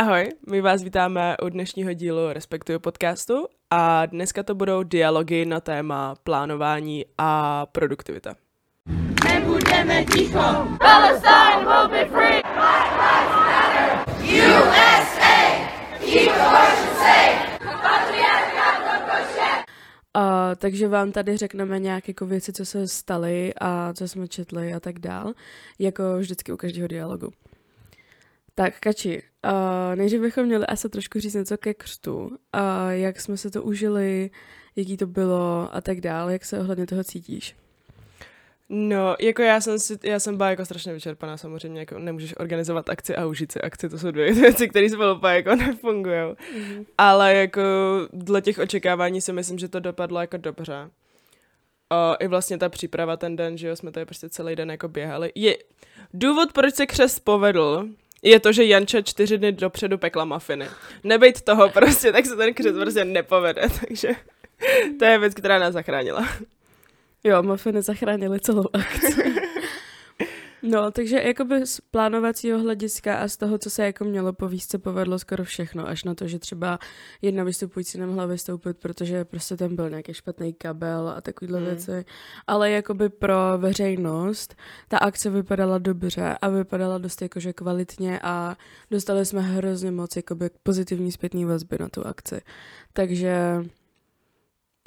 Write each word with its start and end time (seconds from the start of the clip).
Ahoj, 0.00 0.28
my 0.50 0.60
vás 0.60 0.82
vítáme 0.82 1.36
u 1.42 1.48
dnešního 1.48 1.92
dílu 1.92 2.32
Respektuju 2.32 2.80
podcastu 2.80 3.46
a 3.70 4.06
dneska 4.06 4.42
to 4.42 4.54
budou 4.54 4.82
dialogy 4.82 5.44
na 5.44 5.60
téma 5.60 6.14
plánování 6.24 7.04
a 7.18 7.66
produktivita. 7.66 8.34
Nebudeme 9.24 10.04
ticho! 10.04 10.68
Palestine 10.78 11.64
will 11.64 11.88
be 11.88 12.04
free! 12.04 12.40
Black 12.54 12.90
Lives 12.92 13.34
Matter! 13.36 14.14
USA! 14.22 15.68
Keep 15.98 16.32
abortion 16.32 16.96
safe! 16.96 17.50
Uh, 20.16 20.22
takže 20.56 20.88
vám 20.88 21.12
tady 21.12 21.36
řekneme 21.36 21.78
nějaké 21.78 22.10
jako 22.10 22.26
věci, 22.26 22.52
co 22.52 22.64
se 22.66 22.88
staly 22.88 23.52
a 23.60 23.92
co 23.92 24.08
jsme 24.08 24.28
četli 24.28 24.74
a 24.74 24.80
tak 24.80 24.98
dál, 24.98 25.32
jako 25.78 26.18
vždycky 26.18 26.52
u 26.52 26.56
každého 26.56 26.88
dialogu. 26.88 27.32
Tak, 28.54 28.80
Kači, 28.80 29.22
uh, 29.44 29.96
nejdřív 29.96 30.20
bychom 30.20 30.44
měli 30.44 30.66
asi 30.66 30.88
trošku 30.88 31.20
říct 31.20 31.34
něco 31.34 31.58
ke 31.58 31.74
křtu, 31.74 32.20
uh, 32.20 32.30
jak 32.90 33.20
jsme 33.20 33.36
se 33.36 33.50
to 33.50 33.62
užili, 33.62 34.30
jaký 34.76 34.96
to 34.96 35.06
bylo 35.06 35.68
a 35.72 35.80
tak 35.80 36.00
dál, 36.00 36.30
jak 36.30 36.44
se 36.44 36.60
ohledně 36.60 36.86
toho 36.86 37.04
cítíš. 37.04 37.56
No, 38.72 39.16
jako 39.20 39.42
já 39.42 39.60
jsem, 39.60 39.78
si, 39.78 39.98
já 40.02 40.20
jsem 40.20 40.36
byla 40.36 40.50
jako 40.50 40.64
strašně 40.64 40.92
vyčerpaná 40.92 41.36
samozřejmě, 41.36 41.80
jako 41.80 41.98
nemůžeš 41.98 42.34
organizovat 42.38 42.88
akci 42.88 43.16
a 43.16 43.26
užít 43.26 43.52
si 43.52 43.60
akci, 43.60 43.88
to 43.88 43.98
jsou 43.98 44.10
dvě 44.10 44.32
věci, 44.34 44.68
které 44.68 44.88
spolu 44.90 45.20
jako 45.26 45.54
nefungují. 45.54 46.16
Mm-hmm. 46.16 46.86
Ale 46.98 47.34
jako 47.34 47.60
dle 48.12 48.42
těch 48.42 48.58
očekávání 48.58 49.20
si 49.20 49.32
myslím, 49.32 49.58
že 49.58 49.68
to 49.68 49.80
dopadlo 49.80 50.20
jako 50.20 50.36
dobře. 50.36 50.90
O, 51.92 52.16
I 52.20 52.26
vlastně 52.28 52.58
ta 52.58 52.68
příprava 52.68 53.16
ten 53.16 53.36
den, 53.36 53.58
že 53.58 53.68
jo, 53.68 53.76
jsme 53.76 53.92
tady 53.92 54.06
prostě 54.06 54.28
celý 54.28 54.56
den 54.56 54.70
jako 54.70 54.88
běhali. 54.88 55.32
Je, 55.34 55.56
důvod, 56.14 56.52
proč 56.52 56.74
se 56.74 56.86
křest 56.86 57.24
povedl, 57.24 57.88
je 58.22 58.40
to, 58.40 58.52
že 58.52 58.64
Janča 58.64 59.02
čtyři 59.02 59.38
dny 59.38 59.52
dopředu 59.52 59.98
pekla 59.98 60.24
mafiny. 60.24 60.66
Nebejt 61.04 61.40
toho 61.42 61.68
prostě, 61.72 62.12
tak 62.12 62.26
se 62.26 62.36
ten 62.36 62.54
křest 62.54 62.78
prostě 62.78 63.04
nepovede, 63.04 63.62
takže 63.88 64.08
to 64.98 65.04
je 65.04 65.18
věc, 65.18 65.34
která 65.34 65.58
nás 65.58 65.72
zachránila. 65.72 66.28
Jo, 67.24 67.42
mafiny 67.42 67.82
zachránili 67.82 68.40
celou 68.40 68.64
akci. 68.72 69.22
No, 70.62 70.90
takže 70.90 71.16
jakoby 71.16 71.66
z 71.66 71.80
plánovacího 71.80 72.58
hlediska 72.58 73.16
a 73.16 73.28
z 73.28 73.36
toho, 73.36 73.58
co 73.58 73.70
se 73.70 73.84
jako 73.84 74.04
mělo 74.04 74.32
povíst, 74.32 74.70
se 74.70 74.78
povedlo 74.78 75.18
skoro 75.18 75.44
všechno, 75.44 75.88
až 75.88 76.04
na 76.04 76.14
to, 76.14 76.28
že 76.28 76.38
třeba 76.38 76.78
jedna 77.22 77.44
vystupující 77.44 77.98
nemohla 77.98 78.26
vystoupit, 78.26 78.78
protože 78.78 79.24
prostě 79.24 79.56
tam 79.56 79.76
byl 79.76 79.90
nějaký 79.90 80.14
špatný 80.14 80.52
kabel 80.52 81.08
a 81.08 81.20
takovýhle 81.20 81.60
mm. 81.60 81.66
věci. 81.66 82.04
Ale 82.46 82.70
jakoby 82.70 83.08
pro 83.08 83.34
veřejnost 83.56 84.54
ta 84.88 84.98
akce 84.98 85.30
vypadala 85.30 85.78
dobře 85.78 86.36
a 86.42 86.48
vypadala 86.48 86.98
dost 86.98 87.22
jakože 87.22 87.52
kvalitně 87.52 88.20
a 88.22 88.56
dostali 88.90 89.26
jsme 89.26 89.40
hrozně 89.40 89.90
moc 89.90 90.16
jakoby 90.16 90.50
pozitivní 90.62 91.12
zpětný 91.12 91.44
vazby 91.44 91.76
na 91.80 91.88
tu 91.88 92.06
akci. 92.06 92.40
Takže 92.92 93.64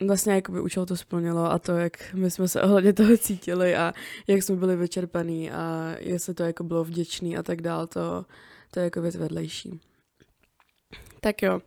vlastně 0.02 0.34
jakoby 0.34 0.62
účel 0.62 0.86
to 0.86 0.98
splnilo 0.98 1.52
a 1.52 1.60
to, 1.60 1.72
jak 1.72 2.14
my 2.14 2.32
jsme 2.32 2.48
se 2.48 2.62
ohledně 2.62 2.94
toho 2.94 3.18
cítili 3.18 3.76
a 3.76 3.94
jak 4.28 4.44
jsme 4.44 4.56
byli 4.56 4.76
vyčerpaný 4.76 5.52
a 5.52 5.96
jestli 6.00 6.34
to 6.34 6.44
jako 6.44 6.64
bylo 6.64 6.84
vděčný 6.84 7.38
a 7.38 7.44
tak 7.44 7.62
dál, 7.62 7.88
to, 7.88 8.26
to 8.72 8.80
je 8.80 8.84
jako 8.84 9.02
věc 9.02 9.16
vedlejší. 9.16 9.80
Tak 11.20 11.42
jo. 11.42 11.60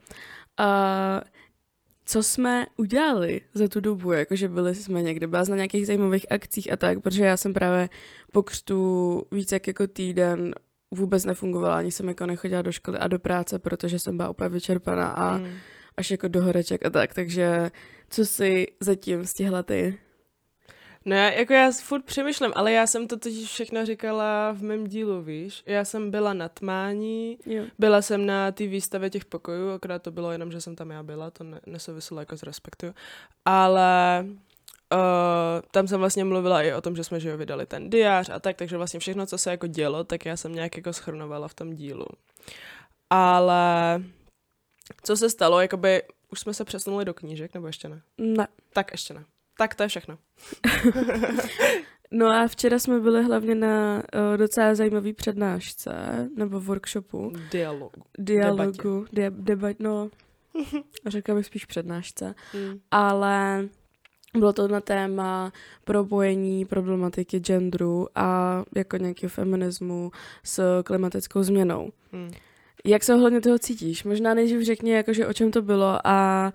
A 0.59 1.21
co 2.05 2.23
jsme 2.23 2.67
udělali 2.77 3.41
za 3.55 3.69
tu 3.69 3.81
dobu, 3.81 4.13
jakože 4.13 4.49
byli 4.49 4.75
jsme 4.75 5.03
někde, 5.03 5.27
byla 5.27 5.45
na 5.49 5.57
nějakých 5.57 5.87
zajímavých 5.87 6.33
akcích 6.33 6.73
a 6.73 6.77
tak, 6.77 7.01
protože 7.01 7.25
já 7.25 7.37
jsem 7.37 7.55
právě 7.55 7.89
po 8.33 8.43
křtu 8.43 9.23
víc 9.33 9.53
jak 9.53 9.67
jako 9.67 9.87
týden 9.87 10.55
vůbec 10.91 11.25
nefungovala, 11.25 11.79
ani 11.79 11.93
jsem 11.93 12.09
jako 12.09 12.27
nechodila 12.27 12.63
do 12.63 12.73
školy 12.73 12.99
a 12.99 13.09
do 13.09 13.19
práce, 13.19 13.59
protože 13.59 13.99
jsem 13.99 14.17
byla 14.17 14.29
úplně 14.31 14.49
vyčerpaná 14.49 15.09
a 15.09 15.39
mm. 15.39 15.49
Až 15.97 16.11
jako 16.11 16.29
do 16.29 16.43
horeček 16.43 16.87
a 16.87 16.91
tak, 16.91 17.15
takže 17.15 17.71
co 18.11 18.27
jsi 18.27 18.67
zatím 18.81 19.27
stihla 19.27 19.63
ty? 19.63 19.99
No 21.05 21.17
já, 21.17 21.31
jako 21.31 21.53
já 21.53 21.71
furt 21.83 22.05
přemýšlím, 22.05 22.53
ale 22.55 22.73
já 22.73 22.87
jsem 22.87 23.09
to 23.09 23.17
totiž 23.17 23.49
všechno 23.51 23.87
říkala 23.87 24.53
v 24.53 24.63
mém 24.63 24.87
dílu, 24.87 25.23
víš. 25.23 25.63
Já 25.67 25.85
jsem 25.85 26.11
byla 26.11 26.33
na 26.33 26.49
tmání, 26.49 27.39
jo. 27.47 27.65
byla 27.79 28.03
jsem 28.03 28.27
na 28.27 28.53
té 28.53 28.67
výstavě 28.67 29.11
těch 29.11 29.25
pokojů, 29.25 29.71
akorát 29.71 30.03
to 30.03 30.11
bylo 30.11 30.33
jenom, 30.33 30.53
že 30.53 30.61
jsem 30.61 30.77
tam 30.77 30.91
já 30.91 31.03
byla, 31.03 31.31
to 31.31 31.45
ne, 31.45 31.61
nesouviselo 31.67 32.21
jako 32.21 32.37
z 32.37 32.43
respektu. 32.43 32.95
Ale 33.45 34.25
uh, 34.93 34.99
tam 35.71 35.89
jsem 35.89 36.01
vlastně 36.01 36.25
mluvila 36.25 36.63
i 36.63 36.73
o 36.73 36.81
tom, 36.81 36.97
že 36.97 37.05
jsme 37.05 37.21
že 37.21 37.29
jo, 37.29 37.37
vydali 37.37 37.67
ten 37.67 37.91
diář 37.91 38.29
a 38.29 38.41
tak, 38.41 38.57
takže 38.57 38.77
vlastně 38.77 39.01
všechno, 39.01 39.27
co 39.27 39.39
se 39.39 39.51
jako 39.51 39.67
dělo, 39.67 40.05
tak 40.05 40.27
já 40.27 40.37
jsem 40.37 40.55
nějak 40.55 40.77
jako 40.77 40.93
schrnovala 40.93 41.49
v 41.49 41.55
tom 41.55 41.75
dílu. 41.75 42.07
Ale 43.11 44.03
co 45.03 45.17
se 45.17 45.31
stalo, 45.31 45.61
jakoby 45.61 46.03
už 46.33 46.41
jsme 46.41 46.55
se 46.55 46.65
přesunuli 46.65 47.05
do 47.05 47.15
knížek, 47.15 47.55
nebo 47.55 47.67
ještě 47.67 47.89
ne? 47.89 48.03
Ne. 48.19 48.49
Tak 48.73 48.93
ještě 48.93 49.15
ne. 49.15 49.25
Tak 49.59 49.75
to 49.75 49.83
je 49.83 49.89
všechno. 49.89 50.19
no 52.11 52.27
a 52.27 52.47
včera 52.49 52.79
jsme 52.79 53.01
byli 53.01 53.25
hlavně 53.25 53.55
na 53.55 53.97
uh, 53.97 54.37
docela 54.37 54.75
zajímavý 54.75 55.13
přednášce, 55.13 55.93
nebo 56.37 56.61
workshopu. 56.61 57.33
Dialogu. 57.51 58.03
Dialogu. 58.19 59.07
Debatě. 59.13 59.13
De- 59.13 59.31
debat, 59.31 59.77
no, 59.81 60.11
řekla 61.07 61.35
bych 61.35 61.47
spíš 61.47 61.65
přednášce. 61.65 62.35
Mm. 62.55 62.81
Ale 62.91 63.69
bylo 64.39 64.53
to 64.53 64.69
na 64.69 64.81
téma 64.81 65.53
propojení 65.85 66.65
problematiky 66.65 67.39
genderu 67.39 68.09
a 68.15 68.63
jako 68.77 68.97
nějakého 68.97 69.31
feminismu 69.31 70.11
s 70.45 70.83
klimatickou 70.83 71.43
změnou. 71.43 71.93
Mm. 72.13 72.31
Jak 72.87 73.05
se 73.05 73.15
ohledně 73.15 73.41
toho 73.41 73.59
cítíš? 73.59 74.05
Možná 74.05 74.35
nejdřív 74.35 74.63
řekni, 74.63 74.91
jakože 74.91 75.27
o 75.27 75.33
čem 75.33 75.51
to 75.51 75.63
bylo 75.63 75.99
a 76.05 76.53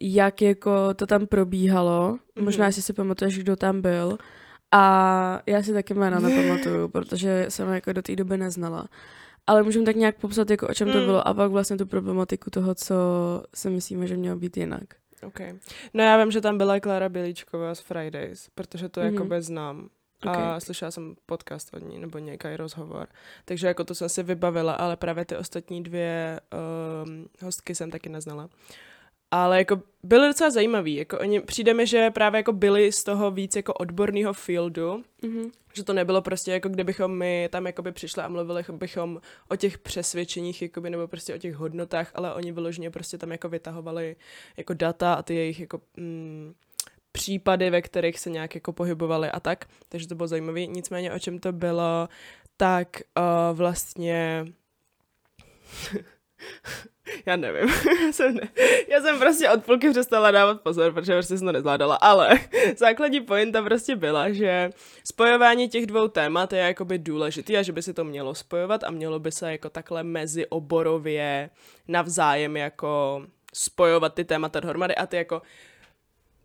jak 0.00 0.42
jako 0.42 0.94
to 0.94 1.06
tam 1.06 1.26
probíhalo. 1.26 2.18
Mm-hmm. 2.36 2.44
Možná, 2.44 2.66
jestli 2.66 2.82
si 2.82 2.92
pamatuješ, 2.92 3.38
kdo 3.38 3.56
tam 3.56 3.80
byl. 3.80 4.18
A 4.72 5.42
já 5.46 5.62
si 5.62 5.72
taky 5.72 5.94
jména 5.94 6.20
nepamatuju, 6.20 6.88
protože 6.88 7.46
jsem 7.48 7.68
jako 7.68 7.92
do 7.92 8.02
té 8.02 8.16
doby 8.16 8.38
neznala. 8.38 8.88
Ale 9.46 9.62
můžeme 9.62 9.84
tak 9.84 9.96
nějak 9.96 10.16
popsat, 10.16 10.50
jako 10.50 10.68
o 10.68 10.74
čem 10.74 10.88
mm. 10.88 10.94
to 10.94 11.00
bylo 11.00 11.28
a 11.28 11.34
pak 11.34 11.50
vlastně 11.50 11.76
tu 11.76 11.86
problematiku 11.86 12.50
toho, 12.50 12.74
co 12.74 12.94
si 13.54 13.70
myslíme, 13.70 14.06
že 14.06 14.16
mělo 14.16 14.36
být 14.36 14.56
jinak. 14.56 14.84
OK. 15.26 15.40
No 15.94 16.04
já 16.04 16.22
vím, 16.22 16.30
že 16.30 16.40
tam 16.40 16.58
byla 16.58 16.80
Klára 16.80 17.08
Bělíčková 17.08 17.74
z 17.74 17.80
Fridays, 17.80 18.48
protože 18.54 18.88
to 18.88 19.00
mm-hmm. 19.00 19.12
jako 19.12 19.24
bez 19.24 19.46
znám. 19.46 19.88
Okay. 20.26 20.42
A 20.42 20.60
slyšela 20.60 20.90
jsem 20.90 21.14
podcast 21.26 21.74
od 21.74 21.78
ní, 21.78 21.98
nebo 21.98 22.18
nějaký 22.18 22.56
rozhovor. 22.56 23.08
Takže 23.44 23.66
jako 23.66 23.84
to 23.84 23.94
jsem 23.94 24.08
si 24.08 24.22
vybavila, 24.22 24.72
ale 24.72 24.96
právě 24.96 25.24
ty 25.24 25.36
ostatní 25.36 25.82
dvě 25.82 26.40
um, 27.04 27.26
hostky 27.42 27.74
jsem 27.74 27.90
taky 27.90 28.08
neznala. 28.08 28.48
Ale 29.30 29.58
jako 29.58 29.82
byly 30.02 30.26
docela 30.26 30.50
zajímavý. 30.50 30.94
Jako 30.94 31.18
oni, 31.18 31.40
přijde 31.40 31.74
mi, 31.74 31.86
že 31.86 32.10
právě 32.10 32.38
jako 32.38 32.52
byli 32.52 32.92
z 32.92 33.04
toho 33.04 33.30
víc 33.30 33.56
jako 33.56 33.72
odborného 33.72 34.32
fieldu, 34.32 35.04
mm-hmm. 35.22 35.50
že 35.72 35.84
to 35.84 35.92
nebylo 35.92 36.22
prostě 36.22 36.52
jako 36.52 36.68
kdybychom 36.68 37.18
my 37.18 37.48
tam 37.52 37.66
jakoby 37.66 37.92
přišli 37.92 38.22
a 38.22 38.28
mluvili 38.28 38.64
bychom 38.72 39.20
o 39.48 39.56
těch 39.56 39.78
přesvědčeních 39.78 40.62
jakoby, 40.62 40.90
nebo 40.90 41.08
prostě 41.08 41.34
o 41.34 41.38
těch 41.38 41.54
hodnotách, 41.54 42.10
ale 42.14 42.34
oni 42.34 42.52
vyloženě 42.52 42.90
prostě 42.90 43.18
tam 43.18 43.32
jako 43.32 43.48
vytahovali 43.48 44.16
jako 44.56 44.74
data 44.74 45.14
a 45.14 45.22
ty 45.22 45.34
jejich 45.34 45.60
jako 45.60 45.80
mm, 45.96 46.54
případy, 47.12 47.70
ve 47.70 47.82
kterých 47.82 48.18
se 48.18 48.30
nějak 48.30 48.54
jako 48.54 48.72
pohybovali 48.72 49.30
a 49.30 49.40
tak, 49.40 49.64
takže 49.88 50.08
to 50.08 50.14
bylo 50.14 50.28
zajímavé. 50.28 50.66
Nicméně 50.66 51.12
o 51.12 51.18
čem 51.18 51.38
to 51.38 51.52
bylo, 51.52 52.08
tak 52.56 52.88
uh, 53.18 53.56
vlastně 53.56 54.44
já 57.26 57.36
nevím, 57.36 57.68
já 58.06 58.12
jsem, 58.12 58.34
ne, 58.34 58.48
já 58.88 59.00
jsem 59.00 59.18
prostě 59.18 59.50
od 59.50 59.64
půlky 59.64 59.90
přestala 59.90 60.30
dávat 60.30 60.60
pozor, 60.60 60.92
protože 60.92 61.12
prostě 61.12 61.38
jsem 61.38 61.46
to 61.46 61.52
nezvládala, 61.52 61.96
ale 61.96 62.38
základní 62.76 63.20
pointa 63.20 63.62
prostě 63.62 63.96
byla, 63.96 64.32
že 64.32 64.70
spojování 65.04 65.68
těch 65.68 65.86
dvou 65.86 66.08
témat 66.08 66.52
je 66.52 66.58
jakoby 66.58 66.98
důležitý 66.98 67.56
a 67.56 67.62
že 67.62 67.72
by 67.72 67.82
se 67.82 67.94
to 67.94 68.04
mělo 68.04 68.34
spojovat 68.34 68.84
a 68.84 68.90
mělo 68.90 69.18
by 69.18 69.32
se 69.32 69.52
jako 69.52 69.70
takhle 69.70 70.02
mezi 70.02 70.46
oborově 70.46 71.50
navzájem 71.88 72.56
jako 72.56 73.22
spojovat 73.54 74.14
ty 74.14 74.24
témata 74.24 74.60
dohromady 74.60 74.94
a 74.94 75.06
ty 75.06 75.16
jako 75.16 75.42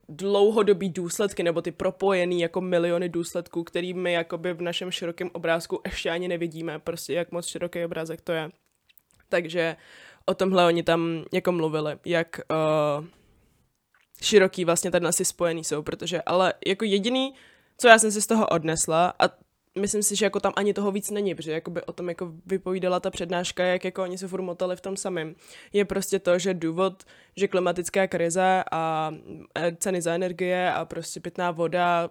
dlouhodobý 0.10 0.90
důsledky 0.90 1.44
nebo 1.44 1.62
ty 1.62 1.72
propojený 1.72 2.42
jako 2.42 2.62
miliony 2.62 3.10
důsledků, 3.10 3.64
který 3.64 3.94
my 3.94 4.14
jakoby 4.14 4.54
v 4.54 4.62
našem 4.62 4.92
širokém 4.92 5.30
obrázku 5.34 5.82
ještě 5.86 6.10
ani 6.10 6.28
nevidíme, 6.28 6.80
prostě 6.80 7.14
jak 7.14 7.32
moc 7.32 7.48
široký 7.48 7.86
obrázek 7.86 8.22
to 8.22 8.32
je. 8.32 8.50
Takže 9.30 9.76
o 10.26 10.34
tomhle 10.34 10.66
oni 10.66 10.84
tam 10.84 11.24
jako 11.34 11.52
mluvili, 11.52 11.98
jak 12.06 12.42
uh, 12.52 13.06
široký 14.22 14.66
vlastně 14.66 14.92
tady 14.92 15.06
asi 15.06 15.26
spojený 15.26 15.64
jsou, 15.64 15.82
protože 15.84 16.22
ale 16.22 16.54
jako 16.68 16.86
jediný, 16.86 17.34
co 17.78 17.88
já 17.88 18.00
jsem 18.00 18.12
si 18.12 18.22
z 18.22 18.28
toho 18.28 18.48
odnesla 18.48 19.14
a 19.20 19.47
myslím 19.78 20.04
si, 20.04 20.16
že 20.16 20.26
jako 20.26 20.40
tam 20.40 20.54
ani 20.56 20.74
toho 20.74 20.92
víc 20.92 21.10
není, 21.10 21.36
protože 21.36 21.52
jakoby 21.52 21.82
o 21.82 21.94
tom 21.94 22.10
jako 22.10 22.34
vypovídala 22.46 23.00
ta 23.00 23.10
přednáška, 23.10 23.64
jak 23.64 23.86
jako 23.86 24.04
oni 24.04 24.18
se 24.18 24.28
furt 24.28 24.42
v 24.76 24.82
tom 24.82 24.98
samém. 24.98 25.36
Je 25.74 25.86
prostě 25.86 26.20
to, 26.20 26.40
že 26.40 26.54
důvod, 26.54 27.04
že 27.36 27.48
klimatická 27.48 28.08
krize 28.08 28.64
a 28.72 29.14
ceny 29.78 30.02
za 30.02 30.14
energie 30.14 30.74
a 30.74 30.86
prostě 30.86 31.20
pitná 31.20 31.52
voda 31.52 32.10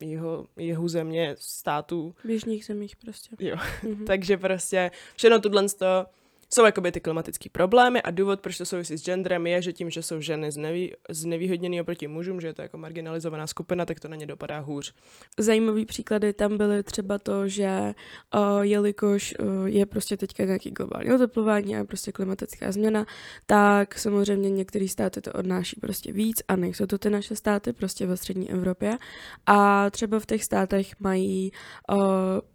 jeho, 0.00 0.46
jeho 0.56 0.88
země, 0.88 1.36
států. 1.38 2.14
V 2.18 2.24
běžných 2.24 2.64
zemích 2.64 2.96
prostě. 2.96 3.36
Jo, 3.38 3.56
mm-hmm. 3.56 4.04
takže 4.06 4.36
prostě 4.36 4.90
všechno 5.16 5.40
tohle 5.40 5.68
to 5.68 6.06
jsou 6.52 6.64
jakoby 6.64 6.92
ty 6.92 7.00
klimatické 7.00 7.48
problémy 7.52 8.02
a 8.02 8.10
důvod, 8.10 8.40
proč 8.40 8.58
to 8.58 8.66
souvisí 8.66 8.98
s 8.98 9.04
genderem, 9.04 9.46
je, 9.46 9.62
že 9.62 9.72
tím, 9.72 9.90
že 9.90 10.02
jsou 10.02 10.20
ženy 10.20 10.50
znevý, 10.52 10.92
znevýhodněny 11.10 11.80
oproti 11.80 12.08
mužům, 12.08 12.40
že 12.40 12.46
je 12.46 12.54
to 12.54 12.62
jako 12.62 12.78
marginalizovaná 12.78 13.46
skupina, 13.46 13.84
tak 13.84 14.00
to 14.00 14.08
na 14.08 14.16
ně 14.16 14.26
dopadá 14.26 14.58
hůř. 14.58 14.94
Zajímavý 15.38 15.84
příklady 15.84 16.32
tam 16.32 16.56
byly 16.56 16.82
třeba 16.82 17.18
to, 17.18 17.48
že 17.48 17.94
uh, 18.34 18.60
jelikož 18.60 19.34
uh, 19.38 19.66
je 19.66 19.86
prostě 19.86 20.16
teďka 20.16 20.44
nějaký 20.44 20.70
globální 20.70 21.12
oteplování 21.12 21.76
a 21.76 21.84
prostě 21.84 22.12
klimatická 22.12 22.72
změna, 22.72 23.06
tak 23.46 23.98
samozřejmě 23.98 24.50
některé 24.50 24.88
státy 24.88 25.20
to 25.20 25.32
odnáší 25.32 25.80
prostě 25.80 26.12
víc 26.12 26.42
a 26.48 26.56
nejsou 26.56 26.86
to 26.86 26.98
ty 26.98 27.10
naše 27.10 27.36
státy 27.36 27.72
prostě 27.72 28.06
ve 28.06 28.16
střední 28.16 28.50
Evropě 28.50 28.98
a 29.46 29.90
třeba 29.90 30.20
v 30.20 30.26
těch 30.26 30.44
státech 30.44 31.00
mají 31.00 31.52
uh, 31.92 31.98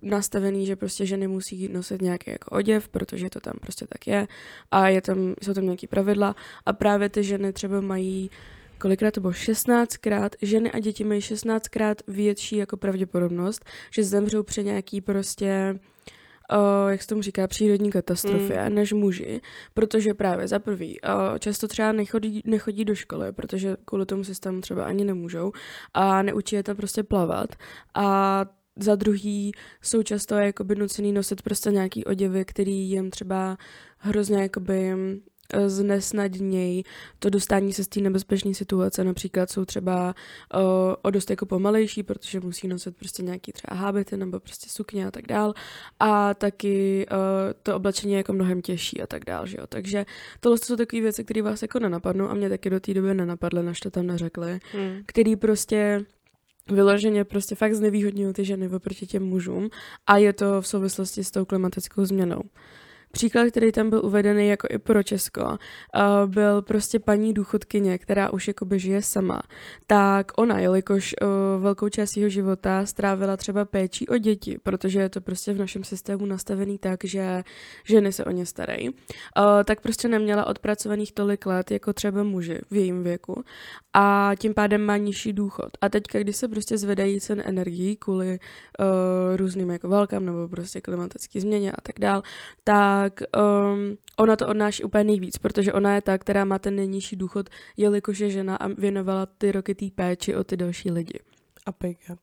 nastavený, 0.02 0.66
že 0.66 0.76
prostě 0.76 1.06
ženy 1.06 1.28
musí 1.28 1.68
nosit 1.68 2.02
nějaký 2.02 2.32
jako 2.32 2.56
oděv, 2.56 2.90
protože 2.90 3.30
to 3.30 3.40
tam 3.40 3.54
prostě 3.62 3.83
prostě 3.84 3.88
tak 3.88 4.08
je. 4.08 4.28
A 4.72 4.88
je 4.88 5.02
tam, 5.02 5.36
jsou 5.42 5.54
tam 5.54 5.64
nějaký 5.64 5.88
pravidla. 5.88 6.36
A 6.66 6.74
právě 6.74 7.10
ty 7.10 7.24
ženy 7.24 7.54
třeba 7.54 7.82
mají 7.82 8.30
kolikrát 8.80 9.12
to 9.12 9.22
bylo 9.22 9.34
16krát, 9.34 10.30
ženy 10.42 10.72
a 10.72 10.80
děti 10.80 11.04
mají 11.04 11.22
16krát 11.22 11.96
větší 12.08 12.58
jako 12.58 12.78
pravděpodobnost, 12.78 13.66
že 13.92 14.04
zemřou 14.04 14.44
při 14.44 14.64
nějaký 14.64 15.02
prostě 15.02 15.80
Uh, 16.52 16.92
jak 16.92 17.02
se 17.02 17.08
tomu 17.08 17.22
říká, 17.22 17.48
přírodní 17.48 17.92
katastrofě, 17.92 18.70
mm. 18.70 18.76
než 18.76 18.94
muži, 18.94 19.42
protože 19.74 20.14
právě 20.14 20.48
za 20.48 20.60
prvý 20.60 21.00
uh, 21.02 21.40
často 21.40 21.68
třeba 21.68 21.92
nechodí, 21.92 22.42
nechodí 22.46 22.86
do 22.86 22.96
školy, 22.96 23.32
protože 23.32 23.78
kvůli 23.86 24.06
tomu 24.06 24.24
systému 24.24 24.62
třeba 24.62 24.86
ani 24.86 25.06
nemůžou 25.06 25.52
a 25.94 26.22
neučí 26.22 26.56
je 26.56 26.64
tam 26.64 26.76
prostě 26.76 27.04
plavat. 27.04 27.56
A 27.96 28.46
za 28.80 28.96
druhý 28.96 29.52
jsou 29.82 30.04
často 30.04 30.36
jakoby 30.36 30.76
nucený 30.76 31.12
nosit 31.14 31.42
prostě 31.42 31.72
nějaký 31.72 32.06
oděvy, 32.06 32.46
který 32.46 32.90
jim 32.90 33.12
třeba 33.12 33.58
hrozně 33.98 34.42
jakoby 34.42 34.92
eh, 35.54 35.70
znesnadnějí 35.70 36.84
to 37.20 37.30
dostání 37.30 37.74
se 37.74 37.84
z 37.84 37.88
té 37.88 38.00
nebezpečné 38.00 38.54
situace. 38.54 39.04
Například 39.04 39.52
jsou 39.52 39.66
třeba 39.66 40.16
uh, 40.54 40.62
o 41.02 41.10
dost 41.12 41.30
jako 41.30 41.46
pomalejší, 41.46 42.04
protože 42.04 42.40
musí 42.40 42.68
nosit 42.68 42.98
prostě 42.98 43.24
nějaký 43.24 43.52
třeba 43.52 43.76
hábity 43.76 44.18
nebo 44.18 44.40
prostě 44.40 44.70
sukně 44.70 45.08
a 45.08 45.12
tak 45.12 45.28
dál. 45.28 45.54
A 46.00 46.34
taky 46.34 47.06
uh, 47.12 47.18
to 47.64 47.76
oblečení 47.76 48.14
je 48.14 48.18
jako 48.18 48.34
mnohem 48.34 48.62
těžší 48.62 49.02
a 49.02 49.08
tak 49.08 49.26
dál, 49.26 49.46
že 49.46 49.58
jo. 49.60 49.68
Takže 49.68 50.06
tohle 50.40 50.58
jsou 50.58 50.76
takové 50.76 51.02
věci, 51.02 51.24
které 51.24 51.42
vás 51.42 51.62
jako 51.62 51.80
nenapadnou 51.80 52.30
a 52.30 52.34
mě 52.34 52.50
taky 52.50 52.70
do 52.70 52.80
té 52.80 52.94
doby 52.94 53.14
nenapadly, 53.14 53.64
než 53.64 53.80
to 53.80 53.92
tam 53.92 54.08
neřekli, 54.08 54.60
hmm. 54.74 55.02
který 55.06 55.36
prostě 55.36 56.06
vyloženě 56.70 57.24
prostě 57.24 57.56
fakt 57.56 57.74
znevýhodňují 57.74 58.34
ty 58.34 58.46
ženy 58.46 58.70
oproti 58.70 59.08
těm 59.08 59.24
mužům 59.24 59.70
a 60.08 60.18
je 60.18 60.34
to 60.34 60.62
v 60.62 60.68
souvislosti 60.68 61.24
s 61.24 61.32
tou 61.32 61.46
klimatickou 61.46 62.06
změnou. 62.06 62.42
Příklad, 63.16 63.48
který 63.48 63.72
tam 63.72 63.90
byl 63.90 64.02
uvedený 64.06 64.48
jako 64.48 64.68
i 64.70 64.78
pro 64.78 65.04
Česko, 65.04 65.58
byl 66.26 66.62
prostě 66.62 67.00
paní 67.00 67.34
důchodkyně, 67.34 67.98
která 67.98 68.30
už 68.30 68.48
jakoby 68.48 68.80
žije 68.80 69.02
sama. 69.02 69.42
Tak 69.88 70.32
ona, 70.38 70.60
jelikož 70.60 71.16
uh, 71.22 71.64
velkou 71.64 71.90
část 71.90 72.18
jeho 72.18 72.30
života 72.30 72.86
strávila 72.86 73.38
třeba 73.38 73.66
péčí 73.66 74.08
o 74.08 74.18
děti, 74.18 74.58
protože 74.64 75.00
je 75.00 75.10
to 75.10 75.22
prostě 75.22 75.54
v 75.54 75.58
našem 75.58 75.84
systému 75.84 76.26
nastavený 76.26 76.78
tak, 76.78 77.04
že 77.04 77.44
ženy 77.84 78.12
se 78.12 78.26
o 78.26 78.32
ně 78.32 78.46
starají, 78.46 78.90
uh, 78.90 78.96
tak 79.66 79.82
prostě 79.82 80.08
neměla 80.08 80.46
odpracovaných 80.46 81.12
tolik 81.12 81.46
let 81.46 81.72
jako 81.72 81.94
třeba 81.94 82.24
muži 82.24 82.60
v 82.72 82.76
jejím 82.76 83.04
věku 83.04 83.44
a 83.94 84.32
tím 84.40 84.54
pádem 84.54 84.86
má 84.86 84.98
nižší 84.98 85.34
důchod. 85.34 85.70
A 85.82 85.90
teďka, 85.90 86.20
když 86.20 86.36
se 86.36 86.48
prostě 86.48 86.78
zvedají 86.78 87.22
cen 87.22 87.44
energií 87.46 87.96
kvůli 87.96 88.40
uh, 88.80 88.86
různým 89.36 89.70
jako 89.70 89.90
válkám 89.90 90.26
nebo 90.26 90.48
prostě 90.48 90.82
klimatické 90.82 91.42
změně 91.42 91.72
a 91.72 91.82
tak 91.82 92.00
dál, 92.00 92.24
tak 92.64 93.03
um, 93.12 93.98
ona 94.18 94.36
to 94.36 94.48
odnáší 94.48 94.84
úplně 94.84 95.04
nejvíc, 95.04 95.38
protože 95.38 95.74
ona 95.74 95.96
je 95.96 96.02
ta, 96.02 96.18
která 96.18 96.46
má 96.46 96.60
ten 96.60 96.76
nejnižší 96.76 97.16
důchod, 97.16 97.50
jelikož 97.78 98.20
je 98.20 98.30
žena 98.30 98.56
a 98.56 98.68
věnovala 98.68 99.26
ty 99.26 99.52
roky 99.52 99.76
té 99.76 99.86
péči 99.96 100.36
o 100.36 100.44
ty 100.44 100.58
další 100.58 100.92
lidi. 100.92 101.20
A 101.66 101.72
pay 101.72 101.96
gap. 102.08 102.20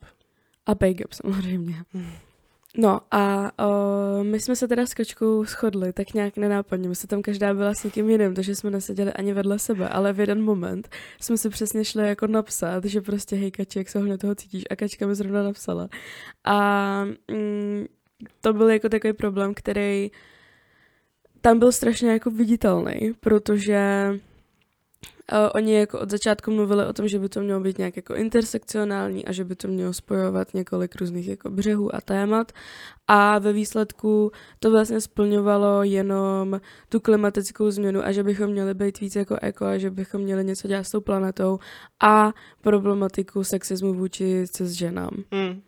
A 0.66 0.74
pay 0.74 0.94
gap 0.94 1.12
samozřejmě. 1.12 1.74
Hmm. 1.92 2.12
No 2.76 3.00
a 3.10 3.52
o, 3.66 4.24
my 4.24 4.40
jsme 4.40 4.56
se 4.56 4.68
teda 4.68 4.86
s 4.86 4.94
kočkou 4.94 5.44
shodli 5.44 5.92
tak 5.92 6.14
nějak 6.14 6.36
nenápadně. 6.36 6.88
My 6.88 6.94
se 6.94 7.06
tam 7.06 7.22
každá 7.22 7.54
byla 7.54 7.74
s 7.74 7.84
někým 7.84 8.10
jiným, 8.10 8.34
takže 8.34 8.54
jsme 8.54 8.70
neseděli 8.70 9.12
ani 9.12 9.32
vedle 9.32 9.58
sebe, 9.58 9.88
ale 9.88 10.12
v 10.12 10.20
jeden 10.20 10.42
moment 10.42 10.88
jsme 11.20 11.38
si 11.38 11.48
přesně 11.48 11.84
šli 11.84 12.08
jako 12.08 12.26
napsat, 12.26 12.84
že 12.84 13.00
prostě 13.00 13.36
hej 13.36 13.50
Kači, 13.50 13.78
jak 13.78 13.88
se 13.88 13.98
ohně 13.98 14.18
toho 14.18 14.34
cítíš 14.34 14.64
a 14.70 14.76
Kačka 14.76 15.06
mi 15.06 15.14
zrovna 15.14 15.42
napsala. 15.42 15.88
A 16.44 17.04
mm, 17.30 17.86
to 18.40 18.52
byl 18.52 18.70
jako 18.70 18.88
takový 18.88 19.12
problém, 19.12 19.54
který 19.54 20.10
tam 21.40 21.58
byl 21.58 21.72
strašně 21.72 22.10
jako 22.10 22.30
viditelný, 22.30 23.12
protože 23.20 24.10
Uh, 25.32 25.38
oni 25.54 25.74
jako 25.74 26.00
od 26.00 26.10
začátku 26.10 26.50
mluvili 26.50 26.86
o 26.86 26.92
tom, 26.92 27.08
že 27.08 27.18
by 27.18 27.28
to 27.28 27.40
mělo 27.40 27.60
být 27.60 27.78
nějak 27.78 27.96
jako 27.96 28.14
intersekcionální 28.14 29.24
a 29.24 29.32
že 29.32 29.44
by 29.44 29.56
to 29.56 29.68
mělo 29.68 29.92
spojovat 29.92 30.54
několik 30.54 30.96
různých 30.96 31.28
jako 31.28 31.50
břehů 31.50 31.94
a 31.94 32.00
témat. 32.00 32.52
A 33.08 33.38
ve 33.38 33.52
výsledku 33.52 34.32
to 34.58 34.70
vlastně 34.70 35.00
splňovalo 35.00 35.82
jenom 35.82 36.60
tu 36.88 37.00
klimatickou 37.00 37.70
změnu 37.70 38.04
a 38.04 38.12
že 38.12 38.22
bychom 38.22 38.46
měli 38.46 38.74
být 38.74 39.00
víc 39.00 39.16
jako 39.16 39.36
eko 39.42 39.64
a 39.64 39.78
že 39.78 39.90
bychom 39.90 40.20
měli 40.20 40.44
něco 40.44 40.68
dělat 40.68 40.84
s 40.84 40.90
tou 40.90 41.00
planetou 41.00 41.58
a 42.00 42.32
problematiku 42.60 43.44
sexismu 43.44 43.94
vůči 43.94 44.44
cis 44.48 44.70
ženám. 44.70 45.24
Mm. 45.30 45.62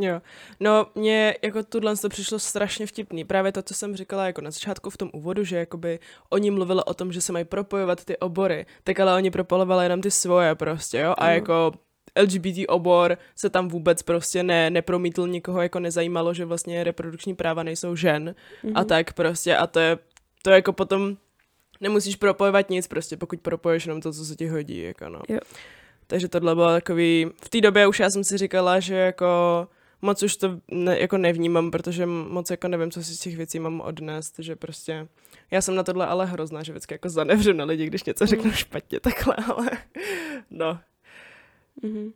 Jo, 0.00 0.20
no 0.60 0.86
mně 0.94 1.34
jako 1.42 1.62
tuhle 1.62 1.96
to 1.96 2.08
přišlo 2.08 2.38
strašně 2.38 2.86
vtipný. 2.86 3.24
Právě 3.24 3.52
to, 3.52 3.62
co 3.62 3.74
jsem 3.74 3.96
říkala 3.96 4.26
jako 4.26 4.40
na 4.40 4.50
začátku 4.50 4.90
v 4.90 4.96
tom 4.96 5.10
úvodu, 5.12 5.44
že 5.44 5.56
jakoby 5.56 5.98
oni 6.30 6.50
mluvili 6.50 6.80
o 6.86 6.94
tom, 6.94 7.12
že 7.12 7.20
se 7.20 7.32
mají 7.32 7.44
propojovat 7.44 8.04
ty 8.04 8.16
obory, 8.16 8.66
tak 8.84 9.00
ale 9.00 9.14
oni 9.14 9.30
propojovali 9.30 9.84
jenom 9.84 10.00
ty 10.00 10.10
svoje 10.10 10.54
prostě, 10.54 10.98
jo, 10.98 11.14
a 11.18 11.26
mm. 11.26 11.32
jako 11.32 11.72
LGBT 12.22 12.68
obor 12.68 13.18
se 13.36 13.50
tam 13.50 13.68
vůbec 13.68 14.02
prostě 14.02 14.42
ne, 14.42 14.70
nepromítl 14.70 15.28
nikoho, 15.28 15.62
jako 15.62 15.80
nezajímalo, 15.80 16.34
že 16.34 16.44
vlastně 16.44 16.84
reprodukční 16.84 17.34
práva 17.34 17.62
nejsou 17.62 17.96
žen 17.96 18.34
mm-hmm. 18.64 18.72
a 18.74 18.80
mhm. 18.80 18.88
tak 18.88 19.12
prostě 19.12 19.56
a 19.56 19.66
to 19.66 19.80
je, 19.80 19.98
to 20.42 20.50
je 20.50 20.54
jako 20.54 20.72
potom 20.72 21.16
nemusíš 21.80 22.16
propojovat 22.16 22.70
nic 22.70 22.88
prostě, 22.88 23.16
pokud 23.16 23.40
propoješ 23.40 23.86
jenom 23.86 24.00
to, 24.00 24.12
co 24.12 24.24
se 24.24 24.36
ti 24.36 24.46
hodí, 24.46 24.82
jako 24.82 25.08
no. 25.08 25.20
Jo. 25.28 25.38
Takže 26.06 26.28
tohle 26.28 26.54
bylo 26.54 26.72
takový, 26.72 27.26
v 27.44 27.48
té 27.48 27.60
době 27.60 27.86
už 27.86 28.00
já 28.00 28.10
jsem 28.10 28.24
si 28.24 28.38
říkala, 28.38 28.80
že 28.80 28.94
jako 28.94 29.68
moc 30.04 30.22
už 30.22 30.36
to 30.36 30.60
ne, 30.70 31.00
jako 31.00 31.18
nevnímám, 31.18 31.70
protože 31.70 32.06
moc 32.06 32.50
jako 32.50 32.68
nevím, 32.68 32.90
co 32.90 33.04
si 33.04 33.16
z 33.16 33.20
těch 33.20 33.36
věcí 33.36 33.58
mám 33.58 33.80
odnést, 33.80 34.34
že 34.38 34.56
prostě 34.56 35.08
já 35.50 35.62
jsem 35.62 35.74
na 35.74 35.82
tohle 35.82 36.06
ale 36.06 36.26
hrozná, 36.26 36.62
že 36.62 36.72
vždycky 36.72 36.94
jako 36.94 37.08
zanevřu 37.08 37.52
na 37.52 37.64
lidi, 37.64 37.86
když 37.86 38.04
něco 38.04 38.26
řeknu 38.26 38.44
mm. 38.44 38.52
špatně 38.52 39.00
takhle, 39.00 39.36
ale 39.54 39.70
no. 40.50 40.78
Mm-hmm. 41.82 42.12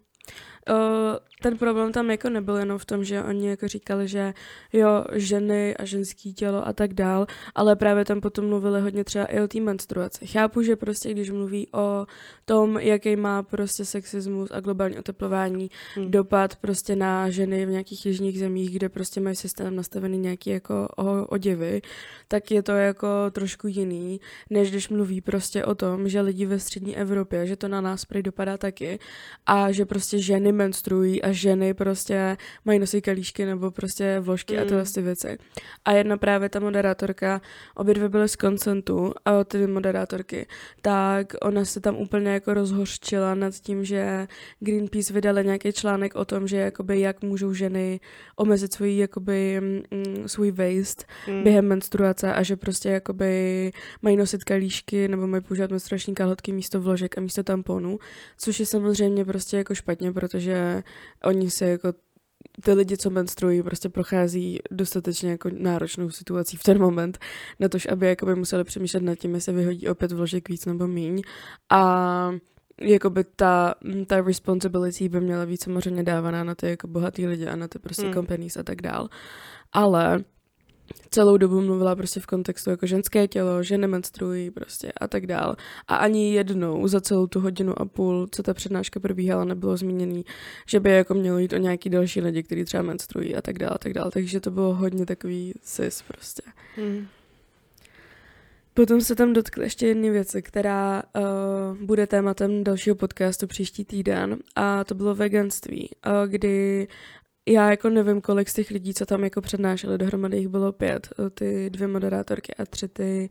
Uh, 0.70 1.16
ten 1.42 1.58
problém 1.58 1.92
tam 1.92 2.10
jako 2.10 2.28
nebyl 2.30 2.56
jenom 2.56 2.78
v 2.78 2.84
tom, 2.84 3.04
že 3.04 3.22
oni 3.22 3.48
jako 3.48 3.68
říkali, 3.68 4.08
že 4.08 4.34
jo, 4.72 5.04
ženy 5.12 5.76
a 5.76 5.84
ženský 5.84 6.34
tělo 6.34 6.66
a 6.68 6.72
tak 6.72 6.94
dál, 6.94 7.26
ale 7.54 7.76
právě 7.76 8.04
tam 8.04 8.20
potom 8.20 8.48
mluvili 8.48 8.80
hodně 8.80 9.04
třeba 9.04 9.25
i 9.25 9.40
o 9.40 9.48
té 9.48 9.60
menstruaci. 9.60 10.26
Chápu, 10.26 10.62
že 10.62 10.76
prostě 10.76 11.10
když 11.10 11.30
mluví 11.30 11.68
o 11.72 12.06
tom, 12.44 12.78
jaký 12.78 13.16
má 13.16 13.42
prostě 13.42 13.84
sexismus 13.84 14.50
a 14.52 14.60
globální 14.60 14.98
oteplování 14.98 15.70
hmm. 15.94 16.10
dopad 16.10 16.56
prostě 16.56 16.96
na 16.96 17.30
ženy 17.30 17.66
v 17.66 17.70
nějakých 17.70 18.06
jižních 18.06 18.38
zemích, 18.38 18.70
kde 18.70 18.88
prostě 18.88 19.20
mají 19.20 19.37
systém 19.37 19.76
nastavený 19.76 20.18
nějaký 20.18 20.50
jako 20.50 20.88
oděvy, 21.28 21.82
tak 22.28 22.50
je 22.50 22.62
to 22.62 22.72
jako 22.72 23.08
trošku 23.30 23.68
jiný, 23.68 24.20
než 24.50 24.70
když 24.70 24.88
mluví 24.88 25.20
prostě 25.20 25.64
o 25.64 25.75
tom, 25.75 26.08
že 26.08 26.20
lidi 26.20 26.46
ve 26.46 26.58
střední 26.58 26.96
Evropě, 26.96 27.46
že 27.46 27.56
to 27.56 27.68
na 27.68 27.80
nás 27.80 28.04
prý 28.04 28.22
dopadá 28.22 28.56
taky 28.56 28.98
a 29.46 29.72
že 29.72 29.84
prostě 29.84 30.18
ženy 30.18 30.52
menstruují 30.58 31.22
a 31.22 31.32
ženy 31.32 31.74
prostě 31.74 32.36
mají 32.64 32.78
nosit 32.78 33.00
kalíšky 33.00 33.46
nebo 33.46 33.70
prostě 33.70 34.20
vložky 34.20 34.56
mm. 34.56 34.62
a 34.62 34.64
tyhle 34.64 34.84
ty 34.84 35.02
věci. 35.02 35.38
A 35.84 35.92
jedna 35.92 36.16
právě 36.16 36.48
ta 36.48 36.60
moderátorka, 36.60 37.40
obě 37.74 37.94
dvě 37.94 38.08
byly 38.08 38.28
z 38.28 38.36
koncentu, 38.36 39.12
a 39.24 39.44
ty 39.44 39.66
moderátorky, 39.66 40.46
tak 40.82 41.34
ona 41.42 41.64
se 41.64 41.80
tam 41.80 41.96
úplně 41.96 42.30
jako 42.30 42.54
rozhořčila 42.54 43.34
nad 43.34 43.54
tím, 43.54 43.84
že 43.84 44.26
Greenpeace 44.60 45.12
vydali 45.12 45.44
nějaký 45.44 45.72
článek 45.72 46.14
o 46.14 46.24
tom, 46.24 46.48
že 46.48 46.56
jakoby 46.56 47.00
jak 47.00 47.22
můžou 47.22 47.52
ženy 47.52 48.00
omezit 48.36 48.72
svůj 48.72 48.96
jakoby 48.96 49.60
mm, 49.60 50.28
svůj 50.28 50.50
waste 50.50 51.04
mm. 51.28 51.42
během 51.42 51.66
menstruace 51.66 52.34
a 52.34 52.42
že 52.42 52.56
prostě 52.56 52.88
jakoby 52.88 53.72
mají 54.02 54.16
nosit 54.16 54.44
kalíšky 54.44 55.08
nebo 55.08 55.26
mají 55.26 55.42
používat 55.42 55.70
menstruační 55.70 56.14
kalhotky 56.14 56.52
místo 56.52 56.80
vložek 56.80 57.18
a 57.18 57.20
místo 57.20 57.42
tamponů, 57.42 57.98
což 58.38 58.60
je 58.60 58.66
samozřejmě 58.66 59.24
prostě 59.24 59.56
jako 59.56 59.74
špatně, 59.74 60.12
protože 60.12 60.47
oni 61.24 61.50
se 61.50 61.68
jako 61.68 61.92
ty 62.64 62.72
lidi, 62.72 62.96
co 62.96 63.10
menstruují, 63.10 63.62
prostě 63.62 63.88
prochází 63.88 64.58
dostatečně 64.70 65.30
jako 65.30 65.50
náročnou 65.52 66.10
situací 66.10 66.56
v 66.56 66.62
ten 66.62 66.80
moment, 66.80 67.18
na 67.60 67.68
to, 67.68 67.78
aby 67.92 68.06
jakoby 68.06 68.34
museli 68.34 68.64
přemýšlet 68.64 69.02
nad 69.02 69.14
tím, 69.14 69.34
jestli 69.34 69.52
vyhodí 69.52 69.88
opět 69.88 70.12
vložek 70.12 70.48
víc 70.48 70.66
nebo 70.66 70.86
míň. 70.86 71.22
A 71.70 72.30
jakoby 72.80 73.24
ta, 73.36 73.74
ta 74.06 74.20
responsibility 74.20 75.08
by 75.08 75.20
měla 75.20 75.46
být 75.46 75.62
samozřejmě 75.62 76.02
dávaná 76.02 76.44
na 76.44 76.54
ty 76.54 76.68
jako 76.68 76.88
bohatý 76.88 77.26
lidi 77.26 77.46
a 77.46 77.56
na 77.56 77.68
ty 77.68 77.78
prostě 77.78 78.02
Hmm. 78.02 78.14
companies 78.14 78.56
a 78.56 78.62
tak 78.62 78.82
dál. 78.82 79.08
Ale 79.72 80.24
celou 81.10 81.36
dobu 81.36 81.60
mluvila 81.60 81.96
prostě 81.96 82.20
v 82.20 82.26
kontextu 82.26 82.70
jako 82.70 82.86
ženské 82.86 83.28
tělo, 83.28 83.62
ženy 83.62 83.86
menstruují 83.86 84.50
prostě 84.50 84.92
a 84.92 85.08
tak 85.08 85.26
dál. 85.26 85.56
A 85.88 85.96
ani 85.96 86.34
jednou 86.34 86.88
za 86.88 87.00
celou 87.00 87.26
tu 87.26 87.40
hodinu 87.40 87.80
a 87.82 87.84
půl, 87.84 88.28
co 88.30 88.42
ta 88.42 88.54
přednáška 88.54 89.00
probíhala, 89.00 89.44
nebylo 89.44 89.76
zmíněný, 89.76 90.24
že 90.66 90.80
by 90.80 90.90
jako 90.90 91.14
mělo 91.14 91.38
jít 91.38 91.52
o 91.52 91.56
nějaký 91.56 91.90
další 91.90 92.20
lidi, 92.20 92.42
kteří 92.42 92.64
třeba 92.64 92.82
menstruují 92.82 93.36
a 93.36 93.42
tak 93.42 93.58
dál 93.58 93.72
a 93.74 93.78
tak 93.78 93.92
dál. 93.92 94.10
Takže 94.10 94.40
to 94.40 94.50
bylo 94.50 94.74
hodně 94.74 95.06
takový 95.06 95.54
cis 95.62 96.02
prostě. 96.02 96.42
Mm. 96.76 97.06
Potom 98.74 99.00
se 99.00 99.14
tam 99.14 99.32
dotkl 99.32 99.62
ještě 99.62 99.86
jedné 99.86 100.10
věci, 100.10 100.42
která 100.42 101.02
uh, 101.02 101.86
bude 101.86 102.06
tématem 102.06 102.64
dalšího 102.64 102.96
podcastu 102.96 103.46
příští 103.46 103.84
týden 103.84 104.36
a 104.56 104.84
to 104.84 104.94
bylo 104.94 105.14
veganství, 105.14 105.90
uh, 106.06 106.12
kdy 106.26 106.88
já 107.52 107.70
jako 107.70 107.90
nevím, 107.90 108.20
kolik 108.20 108.48
z 108.48 108.54
těch 108.54 108.70
lidí, 108.70 108.94
co 108.94 109.06
tam 109.06 109.24
jako 109.24 109.40
přednášeli, 109.40 109.98
dohromady 109.98 110.36
jich 110.36 110.48
bylo 110.48 110.72
pět, 110.72 111.08
uh, 111.18 111.28
ty 111.28 111.70
dvě 111.70 111.88
moderátorky 111.88 112.54
a 112.54 112.66
tři 112.66 112.88
ty 112.88 113.30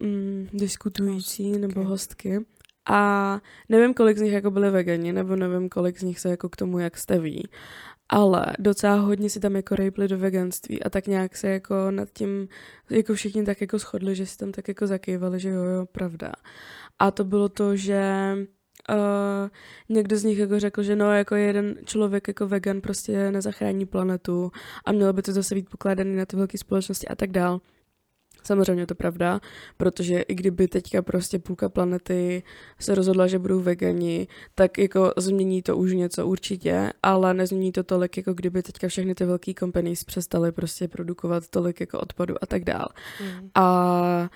mm, 0.00 0.48
diskutující 0.52 1.44
Hostky. 1.44 1.58
nebo 1.60 1.84
hostky. 1.84 2.46
A 2.88 3.40
nevím, 3.68 3.94
kolik 3.94 4.18
z 4.18 4.20
nich 4.20 4.32
jako 4.32 4.50
byly 4.50 4.70
vegani, 4.70 5.12
nebo 5.12 5.36
nevím, 5.36 5.68
kolik 5.68 5.98
z 5.98 6.02
nich 6.02 6.20
se 6.20 6.30
jako 6.30 6.48
k 6.48 6.56
tomu 6.56 6.78
jak 6.78 6.96
staví. 6.96 7.48
Ale 8.08 8.46
docela 8.58 8.94
hodně 8.94 9.30
si 9.30 9.40
tam 9.40 9.56
jako 9.56 9.74
rejpli 9.74 10.08
do 10.08 10.18
veganství 10.18 10.82
a 10.82 10.90
tak 10.90 11.06
nějak 11.06 11.36
se 11.36 11.48
jako 11.48 11.90
nad 11.90 12.08
tím, 12.12 12.48
jako 12.90 13.14
všichni 13.14 13.44
tak 13.44 13.60
jako 13.60 13.78
shodli, 13.78 14.14
že 14.14 14.26
si 14.26 14.36
tam 14.36 14.52
tak 14.52 14.68
jako 14.68 14.86
zakývali, 14.86 15.40
že 15.40 15.48
jo, 15.48 15.64
jo, 15.64 15.86
pravda. 15.86 16.32
A 16.98 17.10
to 17.10 17.24
bylo 17.24 17.48
to, 17.48 17.76
že 17.76 18.36
uh, 18.94 19.48
někdo 19.88 20.16
z 20.16 20.24
nich 20.24 20.38
jako 20.38 20.60
řekl, 20.60 20.82
že 20.82 20.96
no, 20.96 21.12
jako 21.12 21.34
jeden 21.34 21.76
člověk 21.84 22.28
jako 22.28 22.48
vegan 22.48 22.80
prostě 22.80 23.30
nezachrání 23.30 23.86
planetu 23.86 24.52
a 24.84 24.92
mělo 24.92 25.12
by 25.12 25.22
to 25.22 25.32
zase 25.32 25.54
být 25.54 25.70
pokládaný 25.70 26.16
na 26.16 26.26
ty 26.26 26.36
velké 26.36 26.58
společnosti 26.58 27.08
a 27.08 27.14
tak 27.14 27.30
dál. 27.30 27.60
Samozřejmě 28.44 28.82
je 28.82 28.86
to 28.86 28.94
pravda, 28.94 29.40
protože 29.76 30.20
i 30.20 30.34
kdyby 30.34 30.68
teďka 30.68 31.02
prostě 31.02 31.38
půlka 31.38 31.68
planety 31.68 32.42
se 32.78 32.94
rozhodla, 32.94 33.26
že 33.26 33.38
budou 33.38 33.60
vegani, 33.60 34.28
tak 34.54 34.78
jako 34.78 35.12
změní 35.16 35.62
to 35.62 35.76
už 35.76 35.92
něco 35.92 36.26
určitě, 36.26 36.92
ale 37.02 37.34
nezmění 37.34 37.72
to 37.72 37.82
tolik, 37.82 38.16
jako 38.16 38.34
kdyby 38.34 38.62
teďka 38.62 38.88
všechny 38.88 39.14
ty 39.14 39.24
velké 39.24 39.54
companies 39.54 40.04
přestaly 40.04 40.52
prostě 40.52 40.88
produkovat 40.88 41.48
tolik 41.48 41.80
jako 41.80 42.00
odpadu 42.00 42.34
a 42.42 42.46
tak 42.46 42.64
dál. 42.64 42.88
Mm. 43.20 43.50
A 43.54 44.30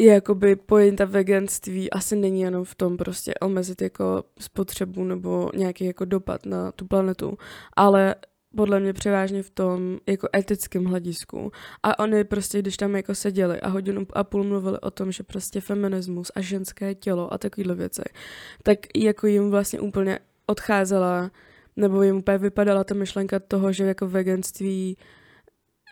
jakoby 0.00 0.56
pointa 0.56 1.04
veganství 1.04 1.90
asi 1.90 2.16
není 2.16 2.40
jenom 2.40 2.64
v 2.64 2.74
tom 2.74 2.96
prostě 2.96 3.34
omezit 3.34 3.82
jako 3.82 4.24
spotřebu 4.40 5.04
nebo 5.04 5.50
nějaký 5.56 5.84
jako 5.84 6.04
dopad 6.04 6.46
na 6.46 6.72
tu 6.72 6.86
planetu, 6.86 7.38
ale 7.76 8.14
podle 8.56 8.80
mě 8.80 8.92
převážně 8.92 9.42
v 9.42 9.50
tom 9.50 9.98
jako 10.06 10.28
etickém 10.36 10.84
hledisku. 10.84 11.52
A 11.82 11.98
oni 11.98 12.24
prostě, 12.24 12.58
když 12.58 12.76
tam 12.76 12.96
jako 12.96 13.14
seděli 13.14 13.60
a 13.60 13.68
hodinu 13.68 14.06
a 14.12 14.24
půl 14.24 14.44
mluvili 14.44 14.80
o 14.80 14.90
tom, 14.90 15.12
že 15.12 15.22
prostě 15.22 15.60
feminismus 15.60 16.30
a 16.34 16.40
ženské 16.40 16.94
tělo 16.94 17.32
a 17.32 17.38
takovéhle 17.38 17.74
věci, 17.74 18.02
tak 18.62 18.78
jako 18.96 19.26
jim 19.26 19.50
vlastně 19.50 19.80
úplně 19.80 20.18
odcházela, 20.46 21.30
nebo 21.76 22.02
jim 22.02 22.16
úplně 22.16 22.38
vypadala 22.38 22.84
ta 22.84 22.94
myšlenka 22.94 23.38
toho, 23.38 23.72
že 23.72 23.84
jako 23.84 24.08
veganství 24.08 24.96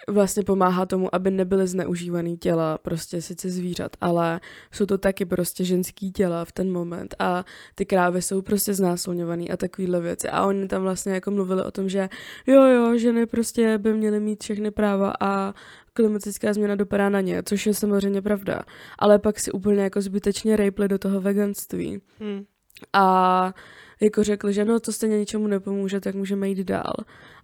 vlastně 0.08 0.42
pomáhá 0.42 0.86
tomu, 0.86 1.14
aby 1.14 1.30
nebyly 1.30 1.66
zneužívaný 1.66 2.36
těla 2.38 2.78
prostě 2.78 3.22
sice 3.22 3.50
zvířat, 3.50 3.96
ale 4.00 4.40
jsou 4.72 4.86
to 4.86 4.98
taky 4.98 5.24
prostě 5.24 5.64
ženský 5.64 6.12
těla 6.12 6.44
v 6.44 6.52
ten 6.52 6.72
moment 6.72 7.14
a 7.18 7.44
ty 7.74 7.86
krávy 7.86 8.22
jsou 8.22 8.42
prostě 8.42 8.74
znásilňovaný 8.74 9.50
a 9.50 9.56
takovýhle 9.56 10.00
věci 10.00 10.28
a 10.28 10.46
oni 10.46 10.68
tam 10.68 10.82
vlastně 10.82 11.12
jako 11.12 11.30
mluvili 11.30 11.62
o 11.62 11.70
tom, 11.70 11.88
že 11.88 12.08
jo 12.46 12.62
jo, 12.62 12.98
ženy 12.98 13.26
prostě 13.26 13.78
by 13.78 13.94
měly 13.94 14.20
mít 14.20 14.42
všechny 14.42 14.70
práva 14.70 15.12
a 15.20 15.54
klimatická 15.92 16.52
změna 16.52 16.74
dopadá 16.74 17.08
na 17.08 17.20
ně, 17.20 17.42
což 17.42 17.66
je 17.66 17.74
samozřejmě 17.74 18.22
pravda, 18.22 18.62
ale 18.98 19.18
pak 19.18 19.40
si 19.40 19.52
úplně 19.52 19.82
jako 19.82 20.00
zbytečně 20.00 20.56
rejpli 20.56 20.88
do 20.88 20.98
toho 20.98 21.20
veganství 21.20 22.00
Mm. 22.20 22.44
a 22.92 23.54
jako 24.00 24.24
řekli, 24.24 24.52
že 24.52 24.64
no 24.64 24.80
to 24.80 24.92
stejně 24.92 25.18
ničemu 25.18 25.46
nepomůže, 25.46 26.00
tak 26.00 26.14
můžeme 26.14 26.48
jít 26.48 26.58
dál. 26.58 26.94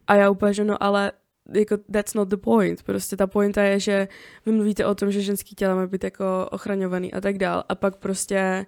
A 0.07 0.15
já 0.15 0.31
úplně, 0.31 0.55
že 0.55 0.65
no 0.65 0.83
ale 0.83 1.13
jako 1.55 1.77
that's 1.93 2.15
not 2.15 2.29
the 2.29 2.37
point. 2.37 2.83
Prostě 2.83 3.17
ta 3.17 3.27
pointa 3.27 3.63
je, 3.63 3.81
že 3.81 4.09
vy 4.47 4.53
mluvíte 4.53 4.87
o 4.87 4.95
tom, 4.95 5.13
že 5.13 5.23
ženský 5.23 5.55
těla 5.55 5.75
má 5.75 5.87
být 5.87 6.05
jako 6.05 6.49
ochraňovaný 6.51 7.13
a 7.13 7.21
tak 7.21 7.39
dál 7.39 7.65
a 7.69 7.75
pak 7.75 7.97
prostě 7.97 8.67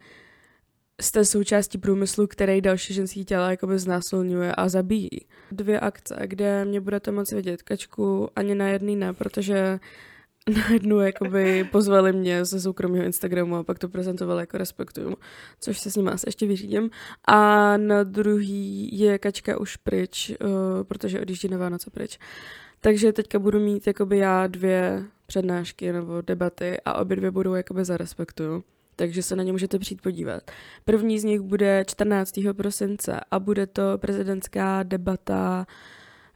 jste 1.00 1.24
součástí 1.24 1.78
průmyslu, 1.78 2.26
který 2.26 2.60
další 2.60 2.94
ženský 2.94 3.24
těla 3.24 3.50
jakoby 3.50 3.78
znásilňuje 3.78 4.54
a 4.54 4.68
zabíjí. 4.68 5.08
Dvě 5.52 5.80
akce, 5.80 6.16
kde 6.26 6.64
mě 6.64 6.80
budete 6.80 7.10
moc 7.10 7.32
vidět. 7.32 7.62
Kačku 7.62 8.28
ani 8.36 8.54
na 8.54 8.68
jedný 8.68 8.96
ne, 8.96 9.12
protože 9.12 9.78
na 10.50 10.70
jednu 10.72 11.00
jakoby 11.00 11.64
pozvali 11.64 12.12
mě 12.12 12.44
ze 12.44 12.60
soukromého 12.60 13.04
Instagramu 13.04 13.56
a 13.56 13.64
pak 13.64 13.78
to 13.78 13.88
prezentovali 13.88 14.42
jako 14.42 14.58
respektuju, 14.58 15.16
což 15.60 15.78
se 15.78 15.90
s 15.90 15.96
ním 15.96 16.08
asi 16.08 16.28
ještě 16.28 16.46
vyřídím. 16.46 16.90
A 17.24 17.76
na 17.76 18.02
druhý 18.02 18.98
je 18.98 19.18
Kačka 19.18 19.60
už 19.60 19.76
pryč, 19.76 20.30
uh, 20.30 20.36
protože 20.82 21.20
odjíždí 21.20 21.48
na 21.48 21.58
Vánoce 21.58 21.90
pryč. 21.90 22.18
Takže 22.80 23.12
teďka 23.12 23.38
budu 23.38 23.60
mít 23.60 23.86
jakoby 23.86 24.18
já 24.18 24.46
dvě 24.46 25.04
přednášky 25.26 25.92
nebo 25.92 26.20
debaty 26.20 26.80
a 26.84 26.94
obě 26.94 27.16
dvě 27.16 27.30
budou 27.30 27.54
jakoby 27.54 27.84
za 27.84 27.96
respektuju. 27.96 28.64
Takže 28.96 29.22
se 29.22 29.36
na 29.36 29.42
ně 29.42 29.52
můžete 29.52 29.78
přijít 29.78 30.02
podívat. 30.02 30.50
První 30.84 31.18
z 31.18 31.24
nich 31.24 31.40
bude 31.40 31.84
14. 31.88 32.40
prosince 32.52 33.20
a 33.30 33.38
bude 33.38 33.66
to 33.66 33.82
prezidentská 33.98 34.82
debata 34.82 35.66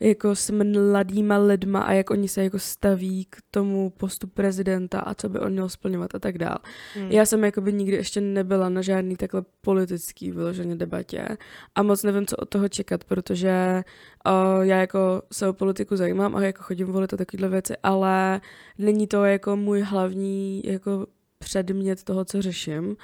jako 0.00 0.35
s 0.35 0.50
mladýma 0.50 1.38
lidma 1.38 1.81
a 1.81 1.93
jak 1.93 2.11
oni 2.11 2.28
se 2.28 2.45
jako 2.45 2.59
staví 2.59 3.25
k 3.31 3.37
tomu 3.50 3.90
postu 3.90 4.26
prezidenta 4.26 5.00
a 5.00 5.14
co 5.14 5.28
by 5.28 5.38
on 5.38 5.52
měl 5.52 5.69
splňovat 5.69 6.14
a 6.14 6.19
tak 6.19 6.38
dál. 6.38 6.59
Mm. 6.97 7.11
Já 7.11 7.26
jsem 7.26 7.45
jakoby 7.45 7.73
nikdy 7.73 7.97
ještě 7.97 8.21
nebyla 8.21 8.69
na 8.69 8.83
žádný 8.83 9.17
takhle 9.17 9.43
politický 9.61 10.31
vyloženě 10.31 10.76
debatě 10.76 11.28
a 11.75 11.83
moc 11.83 12.02
nevím, 12.02 12.26
co 12.26 12.37
od 12.37 12.49
toho 12.49 12.69
čekat, 12.69 13.05
protože 13.05 13.85
uh, 14.26 14.62
já 14.62 14.76
jako 14.76 15.23
se 15.33 15.49
o 15.49 15.52
politiku 15.52 15.97
zajímám 15.97 16.37
a 16.37 16.43
jako 16.43 16.62
chodím 16.62 16.87
volit 16.87 17.14
a 17.14 17.17
takovéhle 17.17 17.49
věci, 17.49 17.75
ale 17.83 18.40
není 18.78 19.07
to 19.07 19.25
jako 19.25 19.57
můj 19.57 19.81
hlavní 19.81 20.62
jako 20.64 21.07
předmět 21.38 22.05
toho, 22.05 22.25
co 22.25 22.43
řeším, 22.43 22.97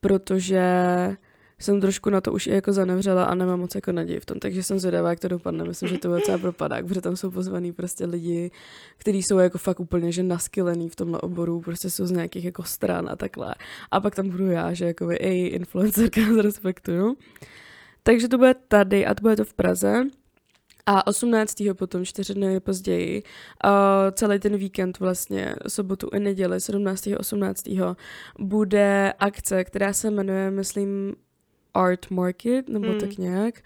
protože 0.00 0.62
jsem 1.62 1.80
trošku 1.80 2.10
na 2.10 2.20
to 2.20 2.32
už 2.32 2.46
i 2.46 2.50
jako 2.50 2.72
zanevřela 2.72 3.24
a 3.24 3.34
nemám 3.34 3.60
moc 3.60 3.74
jako 3.74 3.92
naději 3.92 4.20
v 4.20 4.26
tom, 4.26 4.38
takže 4.38 4.62
jsem 4.62 4.78
zvědavá, 4.78 5.10
jak 5.10 5.20
to 5.20 5.28
dopadne. 5.28 5.64
Myslím, 5.64 5.88
že 5.88 5.98
to 5.98 6.08
bude 6.08 6.20
docela 6.20 6.38
propadák, 6.38 6.86
protože 6.86 7.00
tam 7.00 7.16
jsou 7.16 7.30
pozvaný 7.30 7.72
prostě 7.72 8.06
lidi, 8.06 8.50
kteří 8.96 9.22
jsou 9.22 9.38
jako 9.38 9.58
fakt 9.58 9.80
úplně 9.80 10.12
že 10.12 10.22
naskylený 10.22 10.88
v 10.88 10.96
tomhle 10.96 11.20
oboru, 11.20 11.60
prostě 11.60 11.90
jsou 11.90 12.06
z 12.06 12.10
nějakých 12.10 12.44
jako 12.44 12.62
stran 12.62 13.08
a 13.08 13.16
takhle. 13.16 13.54
A 13.90 14.00
pak 14.00 14.14
tam 14.14 14.28
budu 14.28 14.46
já, 14.46 14.72
že 14.72 14.84
jako 14.84 15.08
ej, 15.20 15.48
influencerka 15.54 16.20
z 16.34 16.36
respektuju. 16.36 17.16
Takže 18.02 18.28
to 18.28 18.38
bude 18.38 18.54
tady 18.68 19.06
a 19.06 19.14
to 19.14 19.20
bude 19.20 19.36
to 19.36 19.44
v 19.44 19.54
Praze. 19.54 20.04
A 20.86 21.06
18. 21.06 21.54
potom, 21.78 22.04
čtyři 22.04 22.34
dny 22.34 22.60
později, 22.60 23.22
uh, 23.64 23.70
celý 24.12 24.38
ten 24.38 24.56
víkend 24.56 24.98
vlastně, 24.98 25.54
sobotu 25.68 26.08
i 26.12 26.20
neděli, 26.20 26.60
17. 26.60 27.08
18. 27.18 27.64
bude 28.38 29.12
akce, 29.18 29.64
která 29.64 29.92
se 29.92 30.10
jmenuje, 30.10 30.50
myslím, 30.50 31.14
Art 31.74 32.10
Market, 32.10 32.68
nebo 32.68 32.86
mm. 32.86 33.00
tak 33.00 33.18
nějak. 33.18 33.62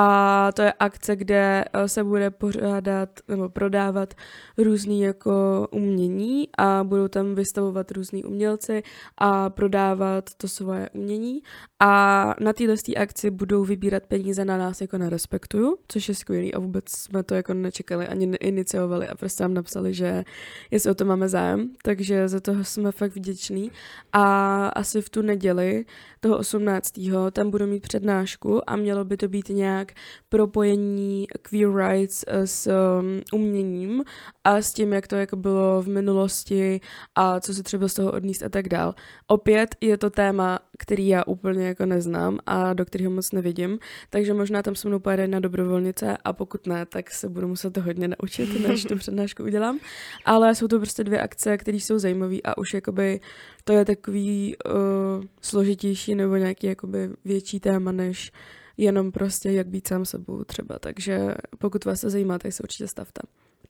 A 0.00 0.52
to 0.52 0.62
je 0.62 0.72
akce, 0.72 1.16
kde 1.16 1.64
eh, 1.72 1.88
se 1.88 2.04
bude 2.04 2.30
pořádat 2.30 3.08
nebo 3.28 3.48
prodávat 3.48 4.14
různý 4.58 5.00
jako 5.00 5.68
umění 5.70 6.48
a 6.58 6.84
budou 6.84 7.08
tam 7.08 7.34
vystavovat 7.34 7.90
různý 7.90 8.24
umělci 8.24 8.82
a 9.18 9.50
prodávat 9.50 10.30
to 10.36 10.48
svoje 10.48 10.88
umění. 10.94 11.42
A 11.80 12.34
na 12.40 12.52
téhle 12.52 12.74
akci 12.96 13.30
budou 13.30 13.64
vybírat 13.64 14.02
peníze 14.06 14.44
na 14.44 14.58
nás 14.58 14.80
jako 14.80 14.98
na 14.98 15.08
Respektuju, 15.08 15.76
což 15.88 16.08
je 16.08 16.14
skvělý 16.14 16.54
a 16.54 16.58
vůbec 16.58 16.84
jsme 16.88 17.22
to 17.22 17.34
jako 17.34 17.54
nečekali 17.54 18.08
ani 18.08 18.26
neiniciovali 18.26 19.08
a 19.08 19.14
prostě 19.14 19.42
nám 19.42 19.54
napsali, 19.54 19.94
že 19.94 20.24
jestli 20.70 20.90
o 20.90 20.94
to 20.94 21.04
máme 21.04 21.28
zájem, 21.28 21.70
takže 21.82 22.28
za 22.28 22.40
toho 22.40 22.64
jsme 22.64 22.92
fakt 22.92 23.16
vděční. 23.16 23.70
A 24.12 24.66
asi 24.66 25.02
v 25.02 25.10
tu 25.10 25.22
neděli 25.22 25.84
toho 26.20 26.38
18. 26.38 26.92
tam 27.32 27.50
budu 27.50 27.66
mít 27.66 27.82
přednášku 27.82 28.70
a 28.70 28.76
mělo 28.76 29.04
by 29.04 29.16
to 29.16 29.28
být 29.28 29.48
nějak 29.48 29.87
nějak 29.88 29.92
propojení 30.28 31.26
queer 31.42 31.74
rights 31.74 32.24
eh, 32.26 32.46
s 32.46 32.66
um, 32.66 33.22
uměním 33.32 34.04
a 34.44 34.56
s 34.56 34.72
tím, 34.72 34.92
jak 34.92 35.06
to 35.06 35.16
jako 35.16 35.36
bylo 35.36 35.82
v 35.82 35.88
minulosti 35.88 36.80
a 37.14 37.40
co 37.40 37.54
se 37.54 37.62
třeba 37.62 37.88
z 37.88 37.94
toho 37.94 38.12
odníst 38.12 38.42
a 38.42 38.48
tak 38.48 38.68
dál. 38.68 38.94
Opět 39.26 39.76
je 39.80 39.98
to 39.98 40.10
téma, 40.10 40.58
který 40.78 41.08
já 41.08 41.24
úplně 41.26 41.66
jako 41.66 41.86
neznám 41.86 42.38
a 42.46 42.74
do 42.74 42.84
kterého 42.84 43.10
moc 43.10 43.32
nevidím, 43.32 43.78
takže 44.10 44.34
možná 44.34 44.62
tam 44.62 44.74
se 44.74 44.88
mnou 44.88 44.98
pojede 44.98 45.28
na 45.28 45.40
dobrovolnice 45.40 46.16
a 46.24 46.32
pokud 46.32 46.66
ne, 46.66 46.86
tak 46.86 47.10
se 47.10 47.28
budu 47.28 47.48
muset 47.48 47.72
to 47.72 47.82
hodně 47.82 48.08
naučit, 48.08 48.68
než 48.68 48.84
tu 48.84 48.96
přednášku 48.98 49.42
udělám. 49.42 49.78
Ale 50.24 50.54
jsou 50.54 50.68
to 50.68 50.78
prostě 50.78 51.04
dvě 51.04 51.20
akce, 51.20 51.58
které 51.58 51.76
jsou 51.76 51.98
zajímavé 51.98 52.36
a 52.44 52.58
už 52.58 52.74
jakoby 52.74 53.20
to 53.64 53.72
je 53.72 53.84
takový 53.84 54.56
uh, 54.56 55.24
složitější 55.40 56.14
nebo 56.14 56.36
nějaký 56.36 56.66
jakoby 56.66 57.10
větší 57.24 57.60
téma, 57.60 57.92
než 57.92 58.32
jenom 58.78 59.12
prostě 59.12 59.50
jak 59.50 59.66
být 59.66 59.88
sám 59.88 60.04
sebou 60.04 60.44
třeba. 60.44 60.78
Takže 60.78 61.34
pokud 61.58 61.84
vás 61.84 62.00
to 62.00 62.10
zajímá, 62.10 62.38
tak 62.38 62.52
se 62.52 62.62
určitě 62.62 62.88
stavte. 62.88 63.20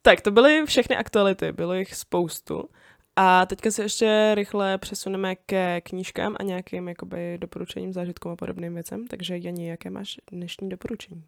Tak 0.03 0.21
to 0.21 0.31
byly 0.31 0.67
všechny 0.67 0.97
aktuality, 0.97 1.53
bylo 1.53 1.75
jich 1.75 1.95
spoustu. 1.95 2.65
A 3.17 3.47
teďka 3.47 3.71
se 3.71 3.83
ještě 3.83 4.31
rychle 4.35 4.79
přesuneme 4.79 5.37
ke 5.37 5.81
knížkám 5.81 6.37
a 6.41 6.43
nějakým 6.43 6.89
jakoby 6.89 7.39
doporučením, 7.41 7.93
zážitkům 7.93 8.33
a 8.33 8.37
podobným 8.37 8.75
věcem. 8.75 9.07
Takže 9.07 9.39
Janí, 9.39 9.67
jaké 9.67 9.91
máš 9.91 10.21
dnešní 10.33 10.69
doporučení? 10.69 11.25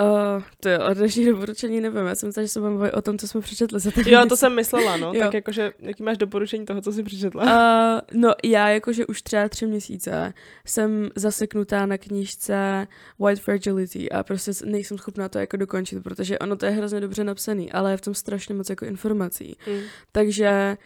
Uh, 0.00 0.42
to 0.60 0.68
je 0.68 0.78
od 0.78 0.96
dnešní 0.96 1.26
doporučení 1.26 1.80
nevím, 1.80 2.06
já 2.06 2.14
jsem 2.14 2.28
myslela, 2.28 2.44
že 2.44 2.48
se 2.48 2.60
budeme 2.60 2.92
o 2.92 3.02
tom, 3.02 3.18
co 3.18 3.28
jsme 3.28 3.40
přečetli 3.40 3.80
za 3.80 3.90
Jo, 4.06 4.26
to 4.28 4.36
jsem 4.36 4.54
myslela, 4.54 4.96
no, 4.96 5.12
jo. 5.14 5.20
tak 5.20 5.34
jakože, 5.34 5.72
jaký 5.78 6.02
máš 6.02 6.18
doporučení 6.18 6.64
toho, 6.64 6.80
co 6.80 6.92
jsi 6.92 7.02
přečetla? 7.02 7.42
Uh, 7.42 8.20
no, 8.20 8.34
já 8.44 8.68
jakože 8.68 9.06
už 9.06 9.22
třeba 9.22 9.48
tři 9.48 9.66
měsíce 9.66 10.34
jsem 10.66 11.10
zaseknutá 11.16 11.86
na 11.86 11.98
knížce 11.98 12.86
White 13.18 13.40
Fragility 13.40 14.10
a 14.10 14.22
prostě 14.22 14.52
nejsem 14.64 14.98
schopná 14.98 15.28
to 15.28 15.38
jako 15.38 15.56
dokončit, 15.56 16.02
protože 16.02 16.38
ono 16.38 16.56
to 16.56 16.66
je 16.66 16.72
hrozně 16.72 17.00
dobře 17.00 17.24
napsaný, 17.24 17.72
ale 17.72 17.90
je 17.90 17.96
v 17.96 18.00
tom 18.00 18.14
strašně 18.14 18.54
moc 18.54 18.70
jako 18.70 18.84
informací. 18.84 19.56
Mm. 19.66 19.80
Takže 20.12 20.76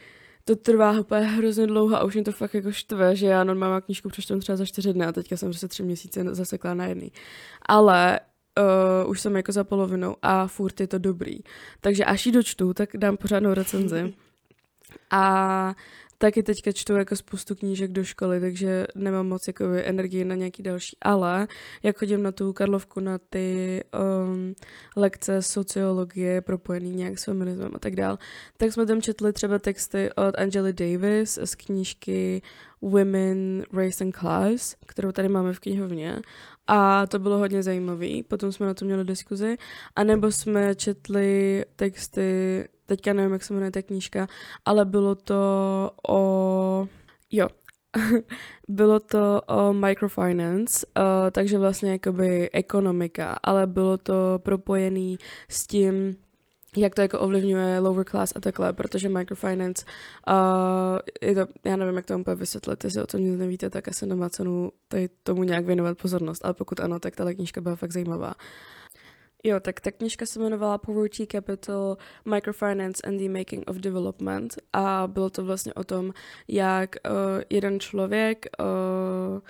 to 0.44 0.56
trvá 0.56 1.00
úplně 1.00 1.26
hrozně 1.26 1.66
dlouho 1.66 1.96
a 1.96 2.04
už 2.04 2.14
mě 2.14 2.24
to 2.24 2.32
fakt 2.32 2.54
jako 2.54 2.72
štve, 2.72 3.16
že 3.16 3.26
já 3.26 3.44
normálně 3.44 3.80
knížku 3.80 4.08
přečtu 4.08 4.38
třeba 4.38 4.56
za 4.56 4.66
čtyři 4.66 4.92
dny 4.92 5.06
a 5.06 5.12
teďka 5.12 5.36
jsem 5.36 5.48
prostě 5.48 5.68
tři 5.68 5.82
měsíce 5.82 6.24
zasekla 6.34 6.74
na 6.74 6.86
jedný. 6.86 7.12
Ale 7.66 8.20
uh, 8.58 9.10
už 9.10 9.20
jsem 9.20 9.36
jako 9.36 9.52
za 9.52 9.64
polovinou 9.64 10.16
a 10.22 10.46
furt 10.46 10.80
je 10.80 10.86
to 10.86 10.98
dobrý. 10.98 11.38
Takže 11.80 12.04
až 12.04 12.26
ji 12.26 12.32
dočtu, 12.32 12.74
tak 12.74 12.88
dám 12.96 13.16
pořádnou 13.16 13.54
recenzi. 13.54 14.14
A 15.10 15.74
taky 16.18 16.42
teďka 16.42 16.72
čtu 16.72 16.92
jako 16.92 17.16
spoustu 17.16 17.54
knížek 17.54 17.92
do 17.92 18.04
školy, 18.04 18.40
takže 18.40 18.86
nemám 18.94 19.28
moc 19.28 19.46
jako 19.46 19.64
energii 19.64 20.24
na 20.24 20.34
nějaký 20.34 20.62
další. 20.62 20.96
Ale 21.02 21.48
jak 21.82 21.98
chodím 21.98 22.22
na 22.22 22.32
tu 22.32 22.52
Karlovku, 22.52 23.00
na 23.00 23.18
ty 23.18 23.80
um, 24.26 24.54
lekce 24.96 25.42
sociologie 25.42 26.40
propojený 26.40 26.90
nějak 26.90 27.18
s 27.18 27.24
feminismem 27.24 27.70
a 27.74 27.78
tak 27.78 27.96
dál, 27.96 28.18
tak 28.56 28.72
jsme 28.72 28.86
tam 28.86 29.02
četli 29.02 29.32
třeba 29.32 29.58
texty 29.58 30.10
od 30.12 30.38
Angely 30.38 30.72
Davis 30.72 31.38
z 31.44 31.54
knížky 31.54 32.42
Women, 32.82 33.62
Race 33.72 34.04
and 34.04 34.16
Class, 34.16 34.76
kterou 34.86 35.12
tady 35.12 35.28
máme 35.28 35.52
v 35.52 35.60
knihovně 35.60 36.22
a 36.66 37.06
to 37.06 37.18
bylo 37.18 37.38
hodně 37.38 37.62
zajímavé. 37.62 38.22
Potom 38.28 38.52
jsme 38.52 38.66
na 38.66 38.74
to 38.74 38.84
měli 38.84 39.04
diskuzi. 39.04 39.56
A 39.96 40.04
nebo 40.04 40.32
jsme 40.32 40.74
četli 40.74 41.64
texty, 41.76 42.64
teďka 42.86 43.12
nevím, 43.12 43.32
jak 43.32 43.44
se 43.44 43.54
jmenuje 43.54 43.70
ta 43.70 43.82
knížka, 43.82 44.26
ale 44.64 44.84
bylo 44.84 45.14
to 45.14 45.90
o... 46.08 46.88
Jo, 47.30 47.48
bylo 48.68 49.00
to 49.00 49.40
o 49.46 49.72
microfinance, 49.72 50.86
uh, 50.86 51.02
takže 51.30 51.58
vlastně 51.58 51.90
jakoby 51.92 52.50
ekonomika, 52.50 53.38
ale 53.42 53.66
bylo 53.66 53.98
to 53.98 54.14
propojený 54.42 55.18
s 55.48 55.66
tím, 55.66 56.16
jak 56.76 56.94
to 56.94 57.02
jako 57.02 57.18
ovlivňuje 57.18 57.78
lower 57.78 58.04
class 58.04 58.32
a 58.36 58.40
takhle, 58.40 58.72
protože 58.72 59.08
microfinance, 59.08 59.84
uh, 60.28 60.98
je 61.22 61.34
to, 61.34 61.46
já 61.64 61.76
nevím, 61.76 61.96
jak 61.96 62.06
to 62.06 62.18
úplně 62.18 62.34
vysvětlit, 62.34 62.84
jestli 62.84 63.02
o 63.02 63.06
tom 63.06 63.20
nic 63.20 63.38
nevíte, 63.38 63.70
tak 63.70 63.88
asi 63.88 64.06
nemá 64.06 64.28
cenu 64.28 64.72
tady 64.88 65.08
tomu 65.22 65.42
nějak 65.42 65.64
věnovat 65.64 65.98
pozornost, 65.98 66.44
ale 66.44 66.54
pokud 66.54 66.80
ano, 66.80 66.98
tak 66.98 67.16
ta 67.16 67.34
knížka 67.34 67.60
byla 67.60 67.76
fakt 67.76 67.92
zajímavá. 67.92 68.34
Jo, 69.44 69.60
tak 69.60 69.80
ta 69.80 69.90
knížka 69.90 70.26
se 70.26 70.38
jmenovala 70.40 70.78
Poverty 70.78 71.26
Capital, 71.26 71.96
Microfinance 72.24 73.02
and 73.08 73.18
the 73.18 73.28
Making 73.28 73.70
of 73.70 73.76
Development 73.76 74.56
a 74.72 75.06
bylo 75.06 75.30
to 75.30 75.44
vlastně 75.44 75.74
o 75.74 75.84
tom, 75.84 76.12
jak 76.48 76.96
uh, 77.06 77.42
jeden 77.50 77.80
člověk 77.80 78.46
uh, 78.60 79.40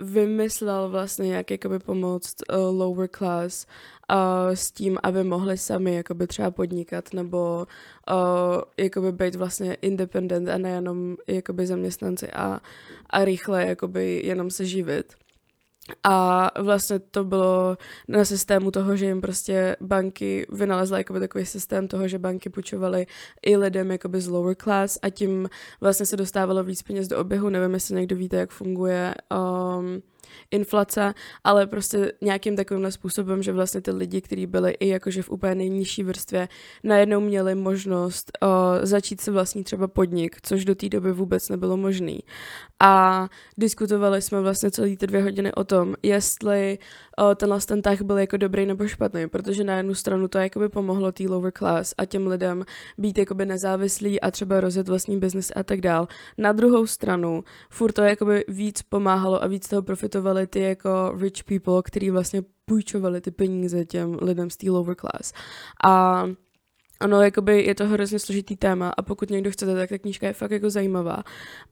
vymyslel 0.00 0.88
vlastně, 0.88 1.34
jak 1.34 1.50
jakoby 1.50 1.78
pomoct 1.78 2.34
uh, 2.52 2.78
lower 2.78 3.08
class 3.08 3.66
uh, 4.10 4.54
s 4.54 4.72
tím, 4.72 4.98
aby 5.02 5.24
mohli 5.24 5.58
sami 5.58 5.94
jakoby 5.94 6.26
třeba 6.26 6.50
podnikat 6.50 7.12
nebo 7.12 7.66
uh, 8.10 8.62
jakoby 8.76 9.12
být 9.12 9.34
vlastně 9.34 9.74
independent 9.74 10.48
a 10.48 10.58
nejenom 10.58 11.16
jakoby 11.26 11.66
zaměstnanci 11.66 12.30
a, 12.30 12.60
a 13.10 13.24
rychle 13.24 13.66
jakoby 13.66 14.22
jenom 14.24 14.50
se 14.50 14.64
živit. 14.64 15.14
A 16.04 16.50
vlastně 16.62 16.98
to 16.98 17.24
bylo 17.24 17.78
na 18.08 18.24
systému 18.24 18.70
toho, 18.70 18.96
že 18.96 19.06
jim 19.06 19.20
prostě 19.20 19.76
banky 19.80 20.46
vynalezly 20.52 21.00
jakoby 21.00 21.20
takový 21.20 21.46
systém 21.46 21.88
toho, 21.88 22.08
že 22.08 22.18
banky 22.18 22.50
půjčovaly 22.50 23.06
i 23.46 23.56
lidem 23.56 23.90
jakoby 23.90 24.20
z 24.20 24.28
lower 24.28 24.56
class 24.56 24.98
a 25.02 25.10
tím 25.10 25.48
vlastně 25.80 26.06
se 26.06 26.16
dostávalo 26.16 26.64
víc 26.64 26.82
peněz 26.82 27.08
do 27.08 27.18
oběhu. 27.18 27.48
Nevím, 27.48 27.74
jestli 27.74 27.94
někdo 27.94 28.16
víte, 28.16 28.36
jak 28.36 28.50
funguje 28.50 29.14
um, 29.30 30.02
inflace, 30.50 31.14
ale 31.44 31.66
prostě 31.66 32.12
nějakým 32.20 32.56
takovým 32.56 32.90
způsobem, 32.90 33.42
že 33.42 33.52
vlastně 33.52 33.80
ty 33.80 33.90
lidi, 33.90 34.20
kteří 34.20 34.46
byli 34.46 34.70
i 34.70 34.88
jakože 34.88 35.22
v 35.22 35.30
úplně 35.30 35.54
nejnižší 35.54 36.02
vrstvě, 36.02 36.48
najednou 36.84 37.20
měli 37.20 37.54
možnost 37.54 38.32
uh, 38.42 38.48
začít 38.82 39.20
se 39.20 39.30
vlastní 39.30 39.64
třeba 39.64 39.88
podnik, 39.88 40.36
což 40.42 40.64
do 40.64 40.74
té 40.74 40.88
doby 40.88 41.12
vůbec 41.12 41.48
nebylo 41.48 41.76
možné. 41.76 42.18
A 42.80 43.28
diskutovali 43.58 44.22
jsme 44.22 44.40
vlastně 44.40 44.70
celý 44.70 44.96
ty 44.96 45.06
dvě 45.06 45.22
hodiny 45.22 45.52
o 45.52 45.64
tom, 45.64 45.94
jestli 46.02 46.78
uh, 47.20 47.34
tenhle 47.34 47.60
ten 47.60 47.82
tah 47.82 48.02
byl 48.02 48.18
jako 48.18 48.36
dobrý 48.36 48.66
nebo 48.66 48.88
špatný, 48.88 49.28
protože 49.28 49.64
na 49.64 49.76
jednu 49.76 49.94
stranu 49.94 50.28
to 50.28 50.38
jakoby 50.38 50.68
pomohlo 50.68 51.12
té 51.12 51.24
lower 51.24 51.52
class 51.52 51.94
a 51.98 52.04
těm 52.04 52.26
lidem 52.26 52.64
být 52.98 53.18
jakoby 53.18 53.46
nezávislí 53.46 54.20
a 54.20 54.30
třeba 54.30 54.60
rozjet 54.60 54.88
vlastní 54.88 55.18
biznis 55.18 55.52
a 55.56 55.62
tak 55.62 55.80
dál. 55.80 56.08
Na 56.38 56.52
druhou 56.52 56.86
stranu 56.86 57.44
furt 57.70 57.92
to 57.92 58.02
jakoby 58.02 58.44
víc 58.48 58.82
pomáhalo 58.82 59.44
a 59.44 59.46
víc 59.46 59.68
toho 59.68 59.82
profitovali 59.82 60.46
ty 60.46 60.60
jako 60.60 61.14
rich 61.20 61.44
people, 61.44 61.82
kteří 61.84 62.10
vlastně 62.10 62.42
půjčovali 62.64 63.20
ty 63.20 63.30
peníze 63.30 63.84
těm 63.84 64.16
lidem 64.22 64.50
z 64.50 64.56
té 64.56 64.70
lower 64.70 64.96
class. 64.96 65.32
A 65.84 66.24
ano, 67.00 67.22
jakoby 67.22 67.62
je 67.62 67.74
to 67.74 67.86
hrozně 67.86 68.18
složitý 68.18 68.56
téma 68.56 68.92
a 68.96 69.02
pokud 69.02 69.30
někdo 69.30 69.50
chcete, 69.50 69.74
tak 69.74 69.88
ta 69.88 69.98
knížka 69.98 70.26
je 70.26 70.32
fakt 70.32 70.50
jako 70.50 70.70
zajímavá. 70.70 71.24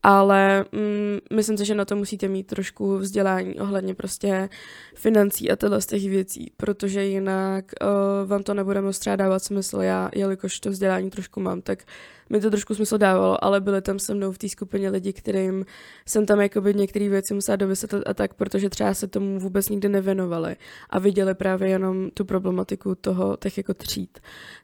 Ale 0.02 0.64
mm, 0.72 1.18
myslím 1.36 1.58
si, 1.58 1.64
že 1.64 1.74
na 1.74 1.84
to 1.84 1.96
musíte 1.96 2.28
mít 2.28 2.46
trošku 2.46 2.98
vzdělání 2.98 3.60
ohledně 3.60 3.94
prostě 3.94 4.48
financí 4.94 5.50
a 5.50 5.56
tyhle 5.56 5.80
z 5.80 5.86
těch 5.86 6.02
věcí, 6.02 6.52
protože 6.56 7.04
jinak 7.04 7.64
uh, 7.82 8.28
vám 8.28 8.42
to 8.42 8.54
nebude 8.54 8.80
moc 8.80 9.00
dávat 9.16 9.42
smysl. 9.42 9.80
Já, 9.80 10.10
jelikož 10.14 10.60
to 10.60 10.70
vzdělání 10.70 11.10
trošku 11.10 11.40
mám, 11.40 11.60
tak 11.62 11.84
mi 12.30 12.40
to 12.40 12.50
trošku 12.50 12.74
smysl 12.74 12.98
dávalo, 12.98 13.44
ale 13.44 13.60
byly 13.60 13.82
tam 13.82 13.98
se 13.98 14.14
mnou 14.14 14.32
v 14.32 14.38
té 14.38 14.48
skupině 14.48 14.90
lidi, 14.90 15.12
kterým 15.12 15.64
jsem 16.06 16.26
tam 16.26 16.40
jakoby 16.40 16.74
některé 16.74 17.08
věci 17.08 17.34
musela 17.34 17.56
dovysvětlit 17.56 18.02
a 18.06 18.14
tak, 18.14 18.34
protože 18.34 18.70
třeba 18.70 18.94
se 18.94 19.08
tomu 19.08 19.38
vůbec 19.38 19.68
nikdy 19.68 19.88
nevěnovali 19.88 20.56
a 20.90 20.98
viděli 20.98 21.34
právě 21.34 21.68
jenom 21.68 22.10
tu 22.10 22.24
problematiku 22.24 22.94
toho, 22.94 23.36
těch 23.36 23.58
jako 23.58 23.74
tříd. 23.74 24.18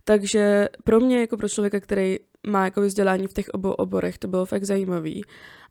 Takže 0.05 0.69
pro 0.85 1.01
mě 1.01 1.21
jako 1.21 1.37
pro 1.37 1.49
člověka, 1.49 1.81
který 1.81 2.19
má 2.47 2.65
jako 2.65 2.81
vzdělání 2.81 3.27
v 3.27 3.33
těch 3.33 3.49
obou 3.49 3.71
oborech, 3.71 4.19
to 4.19 4.29
bylo 4.29 4.47
fakt 4.47 4.65
zajímavý. 4.65 5.25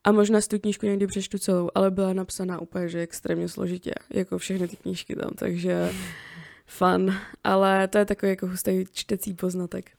A 0.04 0.12
možná 0.12 0.42
si 0.42 0.50
tu 0.50 0.60
knížku 0.60 0.86
někdy 0.86 1.08
přečtu 1.08 1.38
celou, 1.38 1.70
ale 1.76 1.92
byla 1.92 2.14
napsaná 2.14 2.62
úplně, 2.62 2.90
že 2.90 3.00
extrémně 3.00 3.50
složitě, 3.50 3.94
jako 4.10 4.38
všechny 4.38 4.68
ty 4.68 4.76
knížky 4.76 5.16
tam, 5.16 5.32
takže 5.36 5.90
fun. 6.66 7.14
Ale 7.44 7.88
to 7.88 7.98
je 7.98 8.06
takový 8.06 8.30
jako 8.30 8.48
hustý 8.48 8.86
čtecí 8.92 9.34
poznatek. 9.34 9.92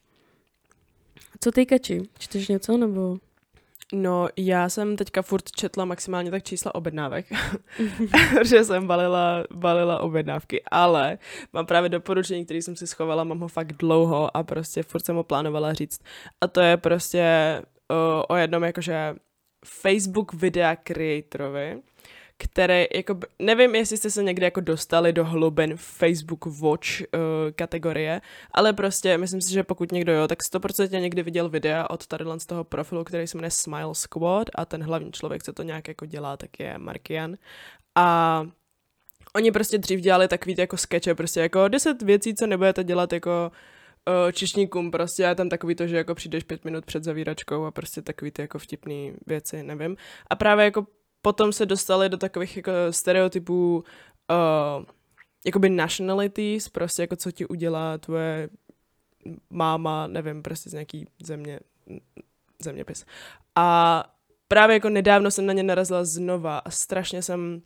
Co 1.40 1.52
ty, 1.52 1.66
Kači? 1.66 2.02
Čteš 2.18 2.48
něco, 2.48 2.76
nebo... 2.76 3.16
No, 3.92 4.28
já 4.36 4.68
jsem 4.68 4.96
teďka 4.96 5.22
furt 5.22 5.50
četla 5.50 5.84
maximálně 5.84 6.30
tak 6.30 6.42
čísla 6.42 6.74
objednávek, 6.74 7.26
že 8.44 8.64
jsem 8.64 8.86
balila, 8.86 9.44
balila 9.54 10.00
objednávky, 10.00 10.62
ale 10.70 11.18
mám 11.52 11.66
právě 11.66 11.88
doporučení, 11.88 12.44
který 12.44 12.62
jsem 12.62 12.76
si 12.76 12.86
schovala, 12.86 13.24
mám 13.24 13.40
ho 13.40 13.48
fakt 13.48 13.72
dlouho 13.72 14.36
a 14.36 14.42
prostě 14.42 14.82
furt 14.82 15.06
jsem 15.06 15.16
ho 15.16 15.24
plánovala 15.24 15.72
říct. 15.72 16.00
A 16.40 16.46
to 16.46 16.60
je 16.60 16.76
prostě 16.76 17.24
o, 17.90 18.26
o 18.26 18.36
jednom 18.36 18.62
jakože 18.62 19.14
Facebook 19.64 20.32
videa 20.32 20.76
creatorovi, 20.76 21.82
který, 22.38 22.86
jako, 22.94 23.18
nevím, 23.38 23.74
jestli 23.74 23.96
jste 23.96 24.10
se 24.10 24.22
někdy 24.22 24.44
jako 24.44 24.60
dostali 24.60 25.12
do 25.12 25.24
hlubin 25.24 25.72
Facebook 25.76 26.46
Watch 26.46 27.00
uh, 27.00 27.06
kategorie, 27.56 28.20
ale 28.50 28.72
prostě 28.72 29.18
myslím 29.18 29.40
si, 29.40 29.52
že 29.52 29.62
pokud 29.62 29.92
někdo 29.92 30.12
jo, 30.12 30.28
tak 30.28 30.38
100% 30.52 31.00
někdy 31.00 31.22
viděl 31.22 31.48
videa 31.48 31.90
od 31.90 32.06
tady 32.06 32.24
z 32.38 32.46
toho 32.46 32.64
profilu, 32.64 33.04
který 33.04 33.26
se 33.26 33.36
jmenuje 33.36 33.50
Smile 33.50 33.94
Squad 33.94 34.50
a 34.54 34.64
ten 34.64 34.82
hlavní 34.82 35.12
člověk, 35.12 35.42
co 35.42 35.52
to 35.52 35.62
nějak 35.62 35.88
jako 35.88 36.06
dělá, 36.06 36.36
tak 36.36 36.60
je 36.60 36.78
Markian. 36.78 37.36
A 37.94 38.46
oni 39.34 39.52
prostě 39.52 39.78
dřív 39.78 40.00
dělali 40.00 40.28
takový 40.28 40.54
jako 40.58 40.76
skeče, 40.76 41.14
prostě 41.14 41.40
jako 41.40 41.68
deset 41.68 42.02
věcí, 42.02 42.34
co 42.34 42.46
nebudete 42.46 42.84
dělat 42.84 43.12
jako 43.12 43.52
uh, 44.08 44.32
čišníkům 44.32 44.90
prostě 44.90 45.26
a 45.26 45.34
tam 45.34 45.48
takový 45.48 45.74
to, 45.74 45.86
že 45.86 45.96
jako 45.96 46.14
přijdeš 46.14 46.44
pět 46.44 46.64
minut 46.64 46.84
před 46.84 47.04
zavíračkou 47.04 47.64
a 47.64 47.70
prostě 47.70 48.02
takový 48.02 48.30
ty 48.30 48.42
jako 48.42 48.58
vtipný 48.58 49.12
věci, 49.26 49.62
nevím. 49.62 49.96
A 50.30 50.36
právě 50.36 50.64
jako 50.64 50.86
potom 51.24 51.52
se 51.52 51.66
dostali 51.66 52.08
do 52.08 52.16
takových 52.16 52.56
jako 52.56 52.72
stereotypů 52.90 53.84
uh, 54.30 54.84
jakoby 55.46 55.70
nationalities, 55.70 56.68
prostě 56.68 57.02
jako 57.02 57.16
co 57.16 57.30
ti 57.30 57.46
udělá 57.46 57.98
tvoje 57.98 58.48
máma, 59.50 60.06
nevím, 60.06 60.42
prostě 60.42 60.70
z 60.70 60.72
nějaký 60.72 61.06
země, 61.22 61.60
zeměpis. 62.62 63.04
A 63.54 64.04
právě 64.48 64.74
jako 64.74 64.88
nedávno 64.88 65.30
jsem 65.30 65.46
na 65.46 65.52
ně 65.52 65.62
narazila 65.62 66.04
znova 66.04 66.58
a 66.58 66.70
strašně 66.70 67.22
jsem 67.22 67.62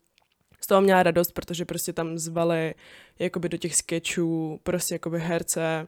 z 0.60 0.66
toho 0.66 0.80
měla 0.80 1.02
radost, 1.02 1.32
protože 1.32 1.64
prostě 1.64 1.92
tam 1.92 2.18
zvali 2.18 2.74
jakoby 3.18 3.48
do 3.48 3.56
těch 3.56 3.76
sketchů 3.76 4.60
prostě 4.62 4.94
jakoby 4.94 5.20
herce, 5.20 5.86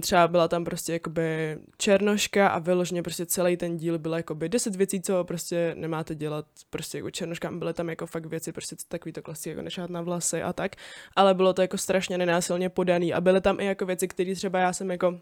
třeba 0.00 0.28
byla 0.28 0.48
tam 0.48 0.64
prostě 0.64 0.92
jakoby 0.92 1.58
černoška 1.78 2.48
a 2.48 2.58
vyloženě 2.58 3.02
prostě 3.02 3.26
celý 3.26 3.56
ten 3.56 3.76
díl 3.76 3.98
byl 3.98 4.14
jakoby 4.14 4.48
deset 4.48 4.76
věcí, 4.76 5.00
co 5.00 5.24
prostě 5.24 5.74
nemáte 5.78 6.14
dělat 6.14 6.46
prostě 6.70 6.98
jako 6.98 7.10
černoška, 7.10 7.50
byly 7.50 7.74
tam 7.74 7.88
jako 7.88 8.06
fakt 8.06 8.26
věci, 8.26 8.52
prostě 8.52 8.76
takový 8.88 9.12
to 9.12 9.22
klasy, 9.22 9.48
jako 9.48 9.62
nešát 9.62 9.90
na 9.90 10.02
vlasy 10.02 10.42
a 10.42 10.52
tak, 10.52 10.76
ale 11.16 11.34
bylo 11.34 11.52
to 11.52 11.62
jako 11.62 11.78
strašně 11.78 12.18
nenásilně 12.18 12.68
podaný 12.68 13.14
a 13.14 13.20
byly 13.20 13.40
tam 13.40 13.60
i 13.60 13.64
jako 13.64 13.86
věci, 13.86 14.08
které 14.08 14.34
třeba 14.34 14.58
já 14.58 14.72
jsem 14.72 14.90
jako 14.90 15.20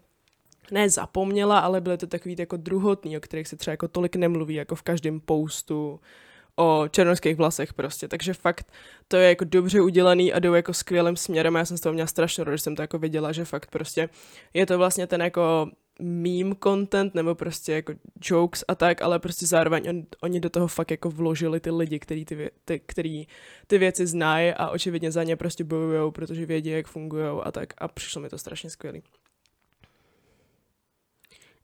ne 0.71 0.89
zapomněla, 0.89 1.59
ale 1.59 1.81
byly 1.81 1.97
to 1.97 2.07
takový 2.07 2.35
jako 2.39 2.57
druhotný, 2.57 3.17
o 3.17 3.19
kterých 3.19 3.47
se 3.47 3.57
třeba 3.57 3.73
jako 3.73 3.87
tolik 3.87 4.15
nemluví, 4.15 4.55
jako 4.55 4.75
v 4.75 4.81
každém 4.81 5.19
postu, 5.19 5.99
o 6.55 6.87
černoských 6.91 7.35
vlasech 7.35 7.73
prostě, 7.73 8.07
takže 8.07 8.33
fakt 8.33 8.71
to 9.07 9.17
je 9.17 9.29
jako 9.29 9.45
dobře 9.45 9.81
udělaný 9.81 10.33
a 10.33 10.39
jdou 10.39 10.53
jako 10.53 10.73
skvělým 10.73 11.15
směrem 11.15 11.55
a 11.55 11.59
já 11.59 11.65
jsem 11.65 11.77
z 11.77 11.81
toho 11.81 11.93
měla 11.93 12.07
strašně 12.07 12.43
rád, 12.43 12.55
že 12.55 12.61
jsem 12.61 12.75
to 12.75 12.81
jako 12.81 12.97
viděla, 12.97 13.31
že 13.31 13.45
fakt 13.45 13.69
prostě 13.71 14.09
je 14.53 14.65
to 14.65 14.77
vlastně 14.77 15.07
ten 15.07 15.21
jako 15.21 15.69
meme 15.99 16.55
content 16.63 17.15
nebo 17.15 17.35
prostě 17.35 17.73
jako 17.73 17.93
jokes 18.21 18.63
a 18.67 18.75
tak, 18.75 19.01
ale 19.01 19.19
prostě 19.19 19.47
zároveň 19.47 19.89
on, 19.89 20.03
oni 20.21 20.39
do 20.39 20.49
toho 20.49 20.67
fakt 20.67 20.91
jako 20.91 21.09
vložili 21.09 21.59
ty 21.59 21.71
lidi, 21.71 21.99
který 21.99 22.25
ty, 22.25 22.35
vě, 22.35 22.51
ty, 22.65 22.81
který 22.85 23.27
ty 23.67 23.77
věci 23.77 24.07
znají 24.07 24.53
a 24.53 24.69
očividně 24.69 25.11
za 25.11 25.23
ně 25.23 25.35
prostě 25.35 25.63
bojují, 25.63 26.11
protože 26.11 26.45
vědí, 26.45 26.69
jak 26.69 26.87
fungují 26.87 27.41
a 27.43 27.51
tak 27.51 27.73
a 27.77 27.87
přišlo 27.87 28.21
mi 28.21 28.29
to 28.29 28.37
strašně 28.37 28.69
skvělý. 28.69 29.03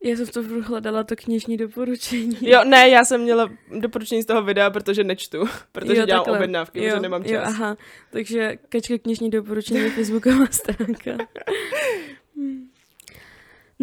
Já 0.03 0.15
jsem 0.15 0.27
to 0.27 0.43
hledala 0.61 1.03
to 1.03 1.15
knižní 1.15 1.57
doporučení. 1.57 2.37
Jo, 2.41 2.63
ne, 2.63 2.89
já 2.89 3.05
jsem 3.05 3.21
měla 3.21 3.49
doporučení 3.79 4.23
z 4.23 4.25
toho 4.25 4.41
videa, 4.43 4.69
protože 4.69 5.03
nečtu, 5.03 5.37
protože 5.71 5.99
jo, 5.99 6.05
dělám 6.05 6.23
takhle. 6.23 6.37
objednávky, 6.37 6.83
jo, 6.83 6.89
protože 6.89 6.99
nemám 6.99 7.23
čas. 7.23 7.31
Jo, 7.31 7.41
aha, 7.43 7.77
takže 8.11 8.57
kačka 8.69 8.97
knižní 8.97 9.29
doporučení 9.29 9.79
je 9.79 9.89
facebooková 9.89 10.45
stránka. 10.51 11.11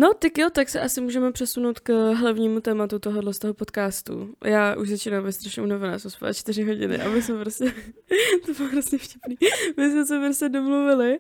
No, 0.01 0.15
tak 0.19 0.39
jo, 0.39 0.51
tak 0.51 0.69
se 0.69 0.81
asi 0.81 1.01
můžeme 1.01 1.33
přesunout 1.33 1.79
k 1.79 2.13
hlavnímu 2.13 2.61
tématu 2.61 2.99
tohohle 2.99 3.35
z 3.35 3.39
toho 3.39 3.55
podcastu. 3.55 4.35
Já 4.45 4.77
už 4.77 4.89
začínám 4.89 5.25
být 5.25 5.33
strašně 5.33 5.63
unavená, 5.63 5.99
jsem 5.99 6.11
spala 6.11 6.33
čtyři 6.33 6.65
hodiny 6.65 7.01
a 7.01 7.09
my 7.09 7.23
jsme 7.23 7.41
prostě, 7.41 7.65
to 8.47 8.53
bylo 8.53 8.69
prostě 8.69 8.99
vtipný, 8.99 9.37
my 9.77 9.91
jsme 9.91 10.07
se 10.07 10.19
prostě 10.19 10.49
domluvili, 10.49 11.19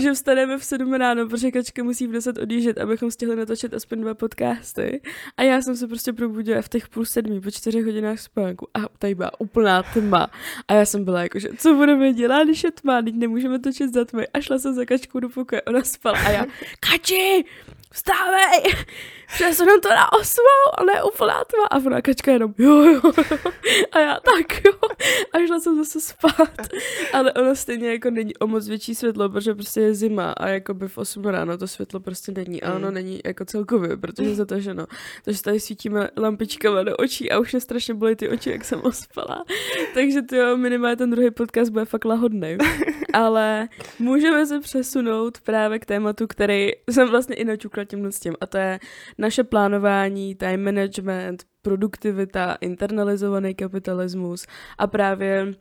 že 0.00 0.12
vstaneme 0.12 0.58
v 0.58 0.64
sedm 0.64 0.94
ráno, 0.94 1.28
protože 1.28 1.50
Kačka 1.50 1.82
musí 1.82 2.06
v 2.06 2.12
deset 2.12 2.38
odjíždět, 2.38 2.78
abychom 2.78 3.10
stihli 3.10 3.36
natočit 3.36 3.74
aspoň 3.74 4.00
dva 4.00 4.14
podcasty. 4.14 5.00
A 5.36 5.42
já 5.42 5.62
jsem 5.62 5.76
se 5.76 5.88
prostě 5.88 6.12
probudila 6.12 6.62
v 6.62 6.68
těch 6.68 6.88
půl 6.88 7.04
sedmí, 7.04 7.40
po 7.40 7.50
čtyřech 7.50 7.84
hodinách 7.84 8.18
spánku 8.18 8.68
a 8.74 8.80
tady 8.98 9.14
byla 9.14 9.40
úplná 9.40 9.82
tma. 9.82 10.30
A 10.68 10.74
já 10.74 10.84
jsem 10.86 11.04
byla 11.04 11.22
jako, 11.22 11.38
že 11.38 11.48
co 11.58 11.74
budeme 11.74 12.12
dělat, 12.12 12.44
když 12.44 12.64
je 12.64 12.70
tma, 12.70 13.02
teď 13.02 13.14
nemůžeme 13.14 13.58
točit 13.58 13.94
za 13.94 14.04
tmy. 14.04 14.28
A 14.28 14.40
šla 14.40 14.58
jsem 14.58 14.74
za 14.74 14.84
Kačkou 14.84 15.20
do 15.20 15.28
pokoje, 15.28 15.62
ona 15.62 15.82
spala 15.82 16.18
a 16.18 16.30
já, 16.30 16.46
Kači, 16.80 17.44
vstávej, 17.92 18.74
přesunu 19.34 19.80
to 19.82 19.88
na 19.88 20.12
osmou 20.12 20.78
a 20.78 20.84
ne 20.84 21.02
úplná 21.02 21.44
tma. 21.44 21.66
A 21.70 21.76
ona 21.86 22.02
kačka 22.02 22.32
jenom, 22.32 22.54
jo, 22.58 22.82
jo, 22.82 23.00
jo. 23.04 23.12
A 23.92 23.98
já, 23.98 24.20
tak 24.20 24.64
jo. 24.64 24.72
A 25.32 25.46
šla 25.46 25.60
jsem 25.60 25.76
zase 25.76 26.00
spát. 26.00 26.68
Ale 27.12 27.32
ono 27.32 27.56
stejně 27.56 27.92
jako 27.92 28.10
není 28.10 28.36
o 28.36 28.46
moc 28.46 28.68
větší 28.68 28.94
světlo, 28.94 29.28
protože 29.28 29.54
prostě 29.54 29.80
je 29.80 29.94
zima 29.94 30.32
a 30.32 30.48
jako 30.48 30.74
by 30.74 30.88
v 30.88 30.98
8 30.98 31.24
ráno 31.24 31.58
to 31.58 31.68
světlo 31.68 32.00
prostě 32.00 32.32
není. 32.32 32.62
A 32.62 32.74
ono 32.74 32.88
mm. 32.88 32.94
není 32.94 33.20
jako 33.24 33.44
celkově, 33.44 33.96
protože 33.96 34.34
za 34.34 34.44
to, 34.44 34.60
že 34.60 34.74
no, 34.74 34.86
to, 35.24 35.32
že 35.32 35.42
tady 35.42 35.60
svítíme 35.60 36.08
lampičkama 36.16 36.82
do 36.82 36.96
očí 36.96 37.30
a 37.30 37.38
už 37.38 37.54
je 37.54 37.60
strašně 37.60 37.94
bolí 37.94 38.16
ty 38.16 38.28
oči, 38.28 38.50
jak 38.50 38.64
jsem 38.64 38.80
ospala. 38.82 39.44
Takže 39.94 40.22
to 40.22 40.56
minimálně 40.56 40.96
ten 40.96 41.10
druhý 41.10 41.30
podcast 41.30 41.72
bude 41.72 41.84
fakt 41.84 42.04
lahodný. 42.04 42.58
Ale 43.12 43.68
můžeme 43.98 44.46
se 44.46 44.60
přesunout 44.60 45.40
právě 45.40 45.78
k 45.78 45.86
tématu, 45.86 46.26
který 46.26 46.70
jsem 46.90 47.08
vlastně 47.08 47.36
i 47.36 47.44
načukla 47.44 47.79
tímhle 47.84 48.12
s 48.12 48.20
tím. 48.20 48.34
A 48.40 48.46
to 48.46 48.58
je 48.58 48.80
naše 49.18 49.44
plánování, 49.44 50.34
time 50.34 50.64
management, 50.64 51.44
produktivita, 51.62 52.56
internalizovaný 52.60 53.54
kapitalismus 53.54 54.46
a 54.78 54.86
právě 54.86 55.54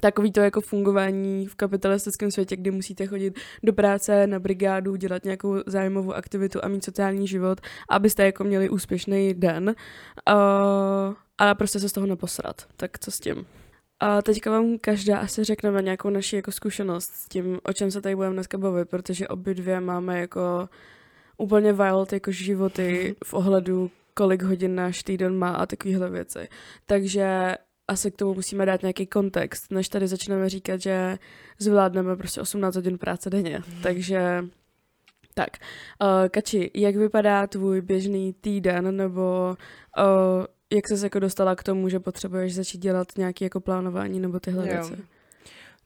takový 0.00 0.32
to 0.32 0.40
jako 0.40 0.60
fungování 0.60 1.46
v 1.46 1.54
kapitalistickém 1.54 2.30
světě, 2.30 2.56
kdy 2.56 2.70
musíte 2.70 3.06
chodit 3.06 3.38
do 3.62 3.72
práce, 3.72 4.26
na 4.26 4.38
brigádu, 4.38 4.96
dělat 4.96 5.24
nějakou 5.24 5.56
zájmovou 5.66 6.12
aktivitu 6.12 6.58
a 6.62 6.68
mít 6.68 6.84
sociální 6.84 7.28
život, 7.28 7.60
abyste 7.88 8.24
jako 8.24 8.44
měli 8.44 8.70
úspěšný 8.70 9.34
den. 9.34 9.68
Uh, 9.68 11.14
ale 11.38 11.54
prostě 11.54 11.80
se 11.80 11.88
z 11.88 11.92
toho 11.92 12.06
neposrat. 12.06 12.66
Tak 12.76 12.98
co 12.98 13.10
s 13.10 13.20
tím? 13.20 13.46
A 14.00 14.22
teďka 14.22 14.50
vám 14.50 14.78
každá 14.78 15.18
asi 15.18 15.44
řekneme 15.44 15.82
nějakou 15.82 16.10
naši 16.10 16.36
jako 16.36 16.52
zkušenost 16.52 17.10
s 17.14 17.28
tím, 17.28 17.58
o 17.62 17.72
čem 17.72 17.90
se 17.90 18.00
tady 18.00 18.16
budeme 18.16 18.34
dneska 18.34 18.58
bavit, 18.58 18.88
protože 18.88 19.28
obě 19.28 19.54
dvě 19.54 19.80
máme 19.80 20.20
jako 20.20 20.68
úplně 21.40 21.72
wild 21.72 22.12
jako 22.12 22.32
životy 22.32 23.04
mhm. 23.04 23.14
v 23.24 23.34
ohledu, 23.34 23.90
kolik 24.14 24.42
hodin 24.42 24.74
náš 24.74 25.02
týden 25.02 25.38
má 25.38 25.50
a 25.50 25.66
takovéhle 25.66 26.10
věci. 26.10 26.48
Takže 26.86 27.54
asi 27.88 28.10
k 28.10 28.16
tomu 28.16 28.34
musíme 28.34 28.66
dát 28.66 28.82
nějaký 28.82 29.06
kontext, 29.06 29.70
než 29.70 29.88
tady 29.88 30.08
začneme 30.08 30.48
říkat, 30.48 30.80
že 30.80 31.18
zvládneme 31.58 32.16
prostě 32.16 32.40
18 32.40 32.74
hodin 32.74 32.98
práce 32.98 33.30
denně. 33.30 33.58
Mm. 33.58 33.82
Takže 33.82 34.44
tak, 35.34 35.50
uh, 36.02 36.28
Kači, 36.28 36.70
jak 36.74 36.96
vypadá 36.96 37.46
tvůj 37.46 37.80
běžný 37.80 38.32
týden, 38.32 38.96
nebo 38.96 39.56
uh, 39.98 40.44
jak 40.72 40.88
jsi 40.88 40.96
se 40.98 41.06
jako 41.06 41.18
dostala 41.18 41.56
k 41.56 41.62
tomu, 41.62 41.88
že 41.88 42.00
potřebuješ 42.00 42.54
začít 42.54 42.78
dělat 42.78 43.08
nějaké 43.18 43.44
jako 43.44 43.60
plánování 43.60 44.20
nebo 44.20 44.40
tyhle 44.40 44.68
jo. 44.68 44.72
věci? 44.72 45.02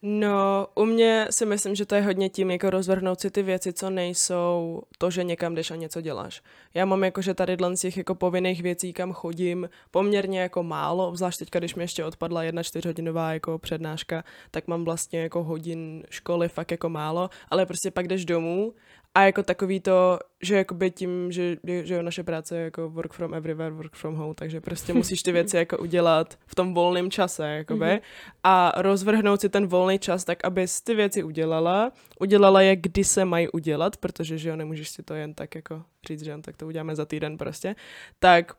No, 0.07 0.67
u 0.75 0.85
mě 0.85 1.27
si 1.31 1.47
myslím, 1.47 1.75
že 1.75 1.87
to 1.87 1.95
je 1.95 2.01
hodně 2.01 2.29
tím, 2.29 2.51
jako 2.51 2.71
rozvrhnout 2.71 3.21
si 3.21 3.31
ty 3.31 3.43
věci, 3.43 3.73
co 3.73 3.91
nejsou 3.91 4.83
to, 4.99 5.11
že 5.11 5.25
někam 5.25 5.55
jdeš 5.55 5.71
a 5.71 5.77
něco 5.77 6.01
děláš. 6.01 6.43
Já 6.75 6.85
mám 6.85 7.05
jako, 7.05 7.23
že 7.23 7.35
tady 7.35 7.57
z 7.75 7.81
těch 7.81 7.97
jako 7.97 8.15
povinných 8.15 8.63
věcí, 8.63 8.93
kam 8.93 9.13
chodím, 9.13 9.69
poměrně 9.91 10.41
jako 10.41 10.63
málo, 10.63 11.17
zvlášť 11.17 11.39
teďka, 11.39 11.59
když 11.59 11.75
mi 11.75 11.83
ještě 11.83 12.05
odpadla 12.05 12.43
jedna 12.43 12.63
čtyřhodinová 12.63 13.33
jako 13.33 13.59
přednáška, 13.59 14.25
tak 14.51 14.69
mám 14.69 14.85
vlastně 14.85 15.21
jako 15.21 15.43
hodin 15.43 16.05
školy 16.11 16.49
fakt 16.49 16.71
jako 16.71 16.89
málo, 16.89 17.31
ale 17.51 17.67
prostě 17.67 17.91
pak 17.91 18.09
jdeš 18.09 18.25
domů 18.25 18.73
a 19.15 19.23
jako 19.23 19.43
takový 19.43 19.81
to, 19.81 20.19
že 20.43 20.57
jakoby 20.57 20.91
tím, 20.91 21.33
že, 21.33 21.57
že 21.83 22.03
naše 22.03 22.23
práce 22.23 22.57
je 22.57 22.65
jako 22.65 22.91
work 22.91 23.13
from 23.13 23.35
everywhere, 23.35 23.75
work 23.75 23.97
from 23.97 24.15
home, 24.15 24.35
takže 24.35 24.61
prostě 24.61 24.93
musíš 24.95 25.23
ty 25.23 25.33
věci 25.33 25.57
jako 25.57 25.79
udělat 25.79 26.39
v 26.47 26.55
tom 26.55 26.75
volném 26.75 27.11
čase, 27.11 27.49
jakoby, 27.49 27.85
mm-hmm. 27.85 28.01
a 28.45 28.73
rozvrhnout 28.83 29.41
si 29.41 29.49
ten 29.49 29.67
volný 29.67 29.99
čas 29.99 30.25
tak, 30.25 30.45
abys 30.45 30.81
ty 30.81 30.95
věci 30.95 31.23
udělala, 31.23 31.93
udělala 32.21 32.61
je, 32.61 32.77
kdy 32.77 33.05
se 33.05 33.25
mají 33.25 33.49
udělat, 33.49 33.97
protože, 33.97 34.39
že 34.39 34.49
jo, 34.49 34.57
nemůžeš 34.57 34.91
si 34.91 35.03
to 35.03 35.15
jen 35.15 35.35
tak 35.35 35.55
jako 35.55 35.83
říct, 36.09 36.25
že 36.25 36.31
jen 36.31 36.43
tak 36.43 36.57
to 36.57 36.67
uděláme 36.67 36.97
za 36.97 37.05
týden 37.05 37.39
prostě, 37.39 37.77
tak 38.19 38.53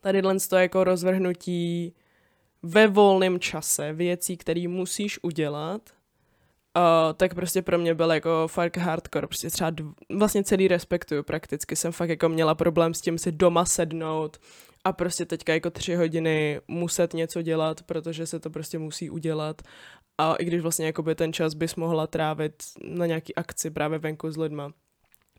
tady 0.00 0.22
to 0.48 0.56
jako 0.56 0.84
rozvrhnutí 0.84 1.94
ve 2.62 2.86
volném 2.86 3.40
čase 3.40 3.92
věcí, 3.92 4.36
které 4.36 4.68
musíš 4.68 5.18
udělat, 5.22 5.90
Uh, 6.76 7.12
tak 7.16 7.34
prostě 7.34 7.62
pro 7.62 7.78
mě 7.78 7.94
byl 7.94 8.12
jako 8.12 8.48
fakt 8.48 8.76
hardcore, 8.76 9.26
prostě 9.26 9.50
třeba 9.50 9.70
dv- 9.70 9.94
vlastně 10.18 10.44
celý 10.44 10.68
respektuju 10.68 11.22
prakticky, 11.22 11.76
jsem 11.76 11.92
fakt 11.92 12.08
jako 12.08 12.28
měla 12.28 12.54
problém 12.54 12.94
s 12.94 13.00
tím 13.00 13.18
si 13.18 13.32
doma 13.32 13.64
sednout 13.64 14.38
a 14.84 14.92
prostě 14.92 15.26
teďka 15.26 15.54
jako 15.54 15.70
tři 15.70 15.94
hodiny 15.94 16.60
muset 16.68 17.14
něco 17.14 17.42
dělat, 17.42 17.82
protože 17.82 18.26
se 18.26 18.40
to 18.40 18.50
prostě 18.50 18.78
musí 18.78 19.10
udělat 19.10 19.62
a 20.18 20.34
i 20.34 20.44
když 20.44 20.60
vlastně 20.60 20.86
jakoby 20.86 21.14
ten 21.14 21.32
čas 21.32 21.54
bys 21.54 21.76
mohla 21.76 22.06
trávit 22.06 22.62
na 22.84 23.06
nějaký 23.06 23.34
akci 23.34 23.70
právě 23.70 23.98
venku 23.98 24.30
s 24.30 24.36
lidma. 24.36 24.72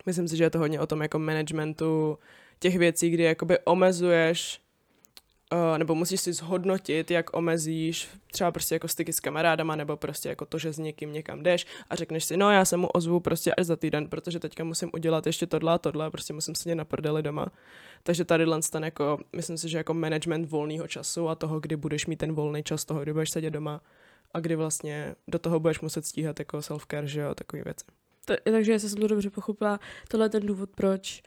Myslím 0.06 0.28
si, 0.28 0.38
že 0.38 0.44
je 0.44 0.50
to 0.50 0.60
hodně 0.60 0.80
o 0.80 0.88
tom 0.88 1.02
jako 1.02 1.20
managementu 1.20 2.18
těch 2.60 2.78
věcí, 2.78 3.10
kdy 3.10 3.24
jakoby 3.24 3.60
omezuješ 3.66 4.62
Uh, 5.54 5.78
nebo 5.78 5.96
musíš 5.96 6.22
si 6.22 6.34
zhodnotit, 6.34 7.12
jak 7.12 7.38
omezíš 7.38 8.10
třeba 8.32 8.52
prostě 8.52 8.76
jako 8.76 8.88
styky 8.88 9.14
s 9.14 9.20
kamarádama, 9.20 9.76
nebo 9.76 9.98
prostě 9.98 10.30
jako 10.30 10.46
to, 10.46 10.58
že 10.58 10.74
s 10.74 10.78
někým 10.78 11.14
někam 11.14 11.44
jdeš 11.44 11.66
a 11.90 11.96
řekneš 11.96 12.26
si, 12.26 12.38
no 12.38 12.52
já 12.52 12.66
se 12.66 12.78
mu 12.78 12.88
ozvu 12.88 13.20
prostě 13.20 13.54
až 13.54 13.66
za 13.66 13.76
týden, 13.76 14.08
protože 14.08 14.40
teďka 14.40 14.64
musím 14.64 14.90
udělat 14.94 15.26
ještě 15.26 15.48
tohle 15.48 15.74
a 15.74 15.78
tohle, 15.78 16.12
prostě 16.12 16.34
musím 16.34 16.56
sedět 16.56 16.76
na 16.76 16.86
prdeli 16.86 17.24
doma. 17.24 17.48
Takže 18.04 18.26
tady 18.26 18.46
ten 18.72 18.84
jako, 18.84 19.20
myslím 19.36 19.58
si, 19.58 19.70
že 19.70 19.78
jako 19.78 19.94
management 19.94 20.50
volného 20.50 20.88
času 20.88 21.30
a 21.30 21.36
toho, 21.36 21.60
kdy 21.60 21.76
budeš 21.76 22.06
mít 22.06 22.16
ten 22.16 22.32
volný 22.32 22.64
čas, 22.64 22.86
toho, 22.86 23.02
kdy 23.02 23.14
budeš 23.14 23.30
sedět 23.30 23.52
doma, 23.52 23.82
a 24.32 24.40
kdy 24.40 24.56
vlastně 24.56 25.16
do 25.28 25.40
toho 25.40 25.60
budeš 25.60 25.80
muset 25.80 26.06
stíhat 26.06 26.40
jako 26.40 26.58
self-care, 26.58 27.04
že 27.04 27.22
jo, 27.22 27.36
takový 27.36 27.62
věci. 27.66 27.86
To, 28.26 28.34
takže 28.44 28.72
jestli 28.72 28.90
jsem 28.90 29.00
to 29.00 29.08
dobře 29.08 29.30
pochopila, 29.30 29.80
tohle 30.08 30.26
je 30.26 30.30
ten 30.30 30.46
důvod, 30.46 30.70
proč 30.76 31.24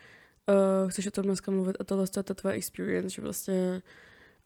uh, 0.49 0.91
chceš 0.91 1.07
o 1.07 1.11
tom 1.11 1.25
dneska 1.25 1.51
mluvit 1.51 1.77
a 1.81 1.85
tohle 1.85 2.05
je 2.17 2.23
ta 2.23 2.35
tvoje 2.35 2.55
experience, 2.55 3.11
že 3.11 3.23
vlastně 3.23 3.83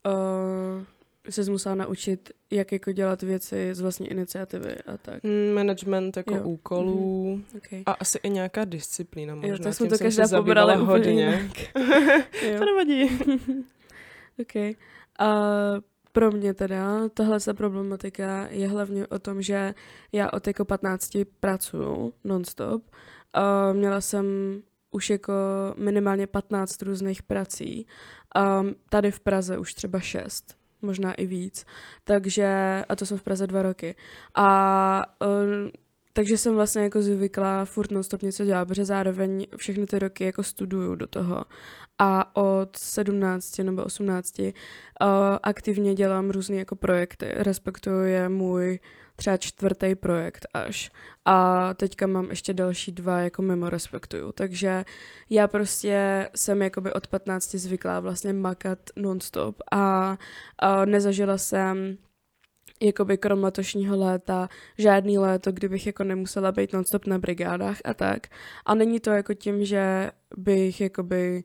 uh, 0.07 0.83
se 1.31 1.51
musela 1.51 1.75
naučit, 1.75 2.31
jak 2.51 2.73
jako 2.73 2.93
dělat 2.93 3.23
věci 3.23 3.75
z 3.75 3.81
vlastní 3.81 4.11
iniciativy 4.11 4.75
a 4.87 4.97
tak. 4.97 5.23
Mm, 5.23 5.55
management 5.55 6.17
jako 6.17 6.35
jo. 6.35 6.43
úkolů 6.43 7.37
mm-hmm. 7.37 7.57
okay. 7.57 7.83
a 7.87 7.93
asi 7.93 8.19
i 8.23 8.31
nějaká 8.31 8.65
disciplína 8.65 9.35
možná. 9.35 9.49
Jo, 9.53 9.59
tak 9.59 9.75
jsme 9.75 9.89
to 9.89 9.99
každá 9.99 10.29
pobrala 10.29 10.75
hodně. 10.75 11.51
to 12.59 12.65
nevadí. 12.65 13.19
ok. 14.41 14.77
A 15.19 15.29
pro 16.13 16.31
mě 16.31 16.55
teda 16.55 17.09
tahle 17.09 17.39
problematika 17.53 18.49
je 18.51 18.69
hlavně 18.69 19.07
o 19.07 19.19
tom, 19.19 19.43
že 19.43 19.75
já 20.13 20.33
od 20.33 20.47
jako 20.47 20.65
15 20.65 21.17
pracuju 21.41 22.13
nonstop. 22.25 22.83
A 23.33 23.73
měla 23.73 24.01
jsem 24.01 24.27
už 24.93 25.11
jako 25.11 25.33
minimálně 25.77 26.27
15 26.27 26.83
různých 26.83 27.23
prací. 27.23 27.87
A 28.35 28.63
tady 28.89 29.11
v 29.11 29.21
Praze 29.21 29.59
už 29.59 29.75
třeba 29.75 30.01
6 30.01 30.63
možná 30.83 31.15
i 31.15 31.27
víc. 31.27 31.65
Takže, 32.05 32.83
a 32.89 32.97
to 32.97 33.07
jsem 33.07 33.19
v 33.19 33.23
Praze 33.23 33.47
dva 33.47 33.63
roky. 33.63 33.95
A 34.35 35.17
um, 35.21 35.71
takže 36.13 36.39
jsem 36.39 36.55
vlastně 36.55 36.83
jako 36.83 37.03
zvykla 37.03 37.65
furt 37.65 37.91
non-stop 37.91 38.23
něco 38.23 38.45
dělat, 38.45 38.69
protože 38.69 38.85
zároveň 38.85 39.47
všechny 39.57 39.87
ty 39.87 39.99
roky 39.99 40.25
jako 40.25 40.43
studuju 40.43 40.95
do 40.95 41.07
toho. 41.07 41.45
A 41.99 42.37
od 42.37 42.77
17 42.77 43.59
nebo 43.59 43.85
18 43.85 44.39
uh, 44.39 44.49
aktivně 45.43 45.95
dělám 45.95 46.31
různé 46.31 46.57
jako 46.57 46.77
projekty. 46.77 47.27
Respektuju 47.37 48.03
je 48.03 48.29
můj 48.29 48.79
třeba 49.23 49.37
čtvrtý 49.37 49.95
projekt 49.95 50.47
až. 50.55 50.91
A 51.25 51.75
teďka 51.75 52.07
mám 52.07 52.31
ještě 52.31 52.55
další 52.55 52.93
dva 52.93 53.21
jako 53.21 53.43
mimo 53.43 53.71
respektuju. 53.71 54.33
Takže 54.33 54.85
já 55.31 55.49
prostě 55.49 56.29
jsem 56.37 56.63
jakoby 56.63 56.93
od 56.93 57.07
15 57.07 57.51
zvyklá 57.55 58.01
vlastně 58.01 58.33
makat 58.33 58.79
nonstop 58.97 59.63
a, 59.73 60.19
a 60.59 60.85
nezažila 60.85 61.39
jsem 61.39 61.99
jakoby 62.81 63.19
krom 63.19 63.45
letošního 63.45 63.97
léta 63.97 64.49
žádný 64.79 65.19
léto, 65.19 65.53
kdybych 65.53 65.87
jako 65.87 66.05
nemusela 66.05 66.53
být 66.53 66.73
nonstop 66.73 67.07
na 67.07 67.19
brigádách 67.19 67.79
a 67.85 67.95
tak. 67.95 68.27
A 68.67 68.75
není 68.75 69.01
to 69.01 69.11
jako 69.11 69.35
tím, 69.35 69.65
že 69.65 70.11
bych 70.37 70.81
jakoby 70.81 71.45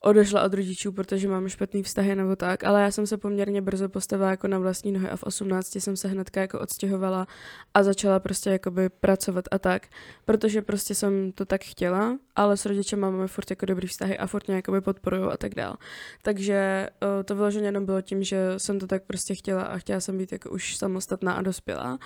odešla 0.00 0.42
od 0.42 0.54
rodičů, 0.54 0.92
protože 0.92 1.28
mám 1.28 1.48
špatný 1.48 1.82
vztahy 1.82 2.14
nebo 2.14 2.36
tak, 2.36 2.64
ale 2.64 2.82
já 2.82 2.90
jsem 2.90 3.06
se 3.06 3.16
poměrně 3.16 3.62
brzo 3.62 3.88
postavila 3.88 4.30
jako 4.30 4.48
na 4.48 4.58
vlastní 4.58 4.92
nohy 4.92 5.08
a 5.08 5.16
v 5.16 5.22
18 5.22 5.76
jsem 5.76 5.96
se 5.96 6.08
hnedka 6.08 6.40
jako 6.40 6.60
odstěhovala 6.60 7.26
a 7.74 7.82
začala 7.82 8.20
prostě 8.20 8.50
jakoby 8.50 8.88
pracovat 8.88 9.44
a 9.50 9.58
tak, 9.58 9.86
protože 10.24 10.62
prostě 10.62 10.94
jsem 10.94 11.32
to 11.32 11.44
tak 11.44 11.64
chtěla, 11.64 12.18
ale 12.36 12.56
s 12.56 12.66
rodičem 12.66 13.00
máme 13.00 13.26
furt 13.26 13.50
jako 13.50 13.66
dobrý 13.66 13.86
vztahy 13.86 14.18
a 14.18 14.26
furt 14.26 14.46
mě 14.46 14.56
jakoby 14.56 14.80
podporují 14.80 15.22
a 15.22 15.36
tak 15.36 15.54
dál. 15.54 15.76
Takže 16.22 16.88
uh, 17.02 17.22
to 17.24 17.34
vyloženě 17.34 17.66
jenom 17.66 17.86
bylo 17.86 18.00
tím, 18.02 18.22
že 18.22 18.38
jsem 18.56 18.78
to 18.78 18.86
tak 18.86 19.02
prostě 19.02 19.34
chtěla 19.34 19.62
a 19.62 19.78
chtěla 19.78 20.00
jsem 20.00 20.18
být 20.18 20.32
jako 20.32 20.50
už 20.50 20.76
samostatná 20.76 21.32
a 21.32 21.42
dospělá. 21.42 21.98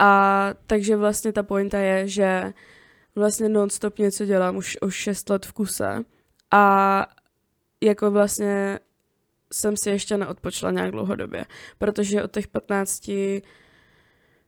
A 0.00 0.50
takže 0.66 0.96
vlastně 0.96 1.32
ta 1.32 1.42
pointa 1.42 1.78
je, 1.78 2.08
že 2.08 2.52
vlastně 3.14 3.48
non-stop 3.48 3.98
něco 3.98 4.26
dělám 4.26 4.56
už, 4.56 4.76
už 4.82 4.94
6 4.94 5.30
let 5.30 5.46
v 5.46 5.52
kuse 5.52 6.04
a 6.50 7.06
jako 7.82 8.10
vlastně 8.10 8.78
jsem 9.52 9.74
si 9.76 9.90
ještě 9.90 10.16
neodpočla 10.16 10.70
nějak 10.70 10.90
dlouhodobě, 10.90 11.44
protože 11.78 12.22
od 12.22 12.32
těch 12.32 12.48
15 12.48 13.10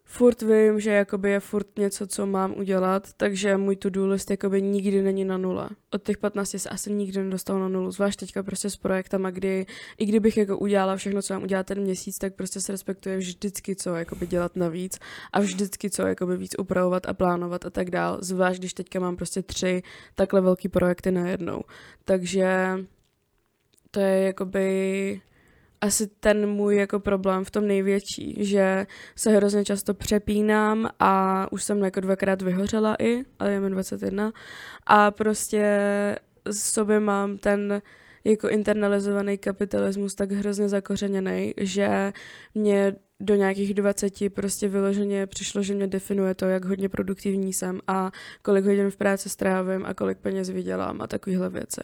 furt 0.05 0.43
vím, 0.43 0.81
že 0.81 0.91
jakoby 0.91 1.31
je 1.31 1.41
furt 1.41 1.79
něco, 1.79 2.07
co 2.07 2.27
mám 2.27 2.59
udělat, 2.59 3.13
takže 3.17 3.57
můj 3.57 3.77
to-do 3.77 4.07
list 4.07 4.31
jakoby 4.31 4.63
nikdy 4.63 5.03
není 5.03 5.25
na 5.25 5.39
nule. 5.39 5.69
Od 5.91 6.03
těch 6.03 6.19
15 6.19 6.51
se 6.57 6.69
asi 6.69 6.93
nikdy 6.93 7.23
nedostal 7.23 7.61
na 7.61 7.69
nulu, 7.69 7.91
zvlášť 7.91 8.21
teďka 8.21 8.43
prostě 8.43 8.71
s 8.71 8.77
projektama, 8.77 9.31
kdy 9.31 9.67
i 9.99 10.07
kdybych 10.07 10.37
jako 10.37 10.59
udělala 10.59 10.97
všechno, 10.97 11.23
co 11.23 11.35
mám 11.35 11.43
udělat 11.43 11.67
ten 11.67 11.81
měsíc, 11.81 12.19
tak 12.19 12.35
prostě 12.35 12.61
se 12.61 12.73
respektuje 12.73 13.17
vždycky, 13.17 13.77
co 13.77 13.95
jakoby 13.95 14.27
dělat 14.27 14.57
navíc 14.57 14.99
a 15.33 15.41
vždycky, 15.41 15.91
co 15.91 16.03
jakoby 16.03 16.37
víc 16.37 16.53
upravovat 16.59 17.07
a 17.07 17.15
plánovat 17.15 17.67
a 17.67 17.71
tak 17.71 17.91
dál, 17.91 18.19
zvlášť 18.21 18.59
když 18.59 18.75
teďka 18.75 19.01
mám 19.01 19.17
prostě 19.17 19.43
tři 19.43 19.83
takhle 20.15 20.41
velký 20.41 20.69
projekty 20.69 21.11
najednou. 21.11 21.63
Takže 22.05 22.79
to 23.95 24.01
je 24.01 24.23
jakoby 24.23 25.21
asi 25.81 26.07
ten 26.07 26.47
můj 26.47 26.77
jako 26.77 27.01
problém 27.01 27.45
v 27.45 27.51
tom 27.51 27.67
největší, 27.67 28.45
že 28.45 28.87
se 29.17 29.31
hrozně 29.31 29.65
často 29.65 29.95
přepínám 29.95 30.89
a 31.01 31.47
už 31.53 31.65
jsem 31.65 31.85
jako 31.85 32.01
dvakrát 32.01 32.43
vyhořela 32.43 32.97
i, 32.99 33.25
ale 33.39 33.53
je 33.53 33.61
mi 33.61 33.71
21 33.71 34.33
a 34.87 35.11
prostě 35.11 35.65
z 36.51 36.59
sobě 36.59 37.01
mám 37.01 37.39
ten 37.39 37.83
jako 38.25 38.49
internalizovaný 38.49 39.39
kapitalismus 39.39 40.15
tak 40.15 40.33
hrozně 40.33 40.69
zakořeněný, 40.69 41.55
že 41.61 42.13
mě 42.55 42.95
do 43.21 43.35
nějakých 43.35 43.75
20 43.75 44.35
prostě 44.35 44.69
vyloženě 44.69 45.27
přišlo, 45.27 45.63
že 45.63 45.75
mě 45.75 45.87
definuje 45.87 46.35
to, 46.35 46.45
jak 46.45 46.65
hodně 46.65 46.89
produktivní 46.89 47.53
jsem 47.53 47.81
a 47.87 48.11
kolik 48.43 48.65
hodin 48.65 48.91
v 48.91 48.97
práci 48.97 49.29
strávím 49.29 49.87
a 49.87 49.95
kolik 49.95 50.19
peněz 50.19 50.51
vydělám 50.51 51.01
a 51.01 51.07
takovéhle 51.07 51.51
věci. 51.51 51.81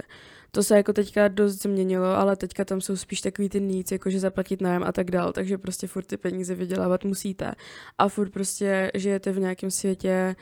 To 0.50 0.62
se 0.62 0.76
jako 0.76 0.92
teďka 0.92 1.28
dost 1.28 1.62
změnilo, 1.62 2.06
ale 2.06 2.36
teďka 2.36 2.64
tam 2.64 2.80
jsou 2.80 2.96
spíš 2.96 3.20
takový 3.20 3.48
ty 3.48 3.60
nic, 3.60 3.92
jako 3.92 4.10
že 4.10 4.20
zaplatit 4.20 4.60
nájem 4.60 4.82
a 4.82 4.92
tak 4.92 5.10
dál, 5.10 5.32
takže 5.32 5.58
prostě 5.58 5.86
furt 5.86 6.04
ty 6.04 6.16
peníze 6.16 6.54
vydělávat 6.54 7.04
musíte. 7.04 7.52
A 7.98 8.08
furt 8.08 8.30
prostě 8.30 8.90
žijete 8.94 9.32
v 9.32 9.38
nějakém 9.38 9.70
světě, 9.70 10.36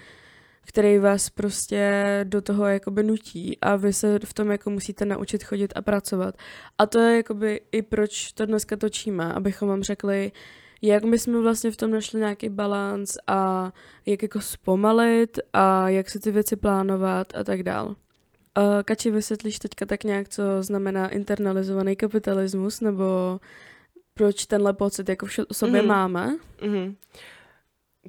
který 0.65 0.99
vás 0.99 1.31
prostě 1.31 2.21
do 2.25 2.43
toho 2.43 2.67
jakoby 2.67 3.03
nutí 3.03 3.59
a 3.61 3.77
vy 3.77 3.93
se 3.93 4.19
v 4.25 4.35
tom 4.35 4.51
jako 4.51 4.71
musíte 4.71 5.05
naučit 5.05 5.45
chodit 5.45 5.73
a 5.77 5.83
pracovat. 5.83 6.35
A 6.79 6.87
to 6.87 6.99
je 6.99 7.17
jakoby 7.17 7.61
i 7.73 7.83
proč 7.83 8.33
to 8.33 8.47
dneska 8.47 8.77
točíme, 8.77 9.33
abychom 9.33 9.69
vám 9.69 9.83
řekli, 9.83 10.33
jak 10.83 11.05
my 11.05 11.19
jsme 11.19 11.41
vlastně 11.41 11.71
v 11.71 11.77
tom 11.77 11.91
našli 11.91 12.21
nějaký 12.21 12.49
balans 12.49 13.17
a 13.27 13.73
jak 14.07 14.23
jako 14.23 14.41
zpomalit 14.41 15.39
a 15.53 15.89
jak 15.89 16.11
si 16.11 16.21
ty 16.21 16.31
věci 16.31 16.57
plánovat 16.57 17.37
a 17.37 17.45
tak 17.45 17.63
dál. 17.63 17.97
Uh, 18.59 18.83
Kači, 18.85 19.11
vysvětlíš 19.11 19.59
teďka 19.59 19.87
tak 19.87 20.05
nějak, 20.05 20.29
co 20.29 20.43
znamená 20.63 21.09
internalizovaný 21.09 21.97
kapitalismus, 21.97 22.81
nebo 22.81 23.41
proč 24.15 24.47
tenhle 24.47 24.73
pocit 24.73 25.09
jako 25.09 25.27
v 25.27 25.33
sobě 25.53 25.83
mm. 25.83 25.89
máme? 25.89 26.37
Mm. 26.63 26.97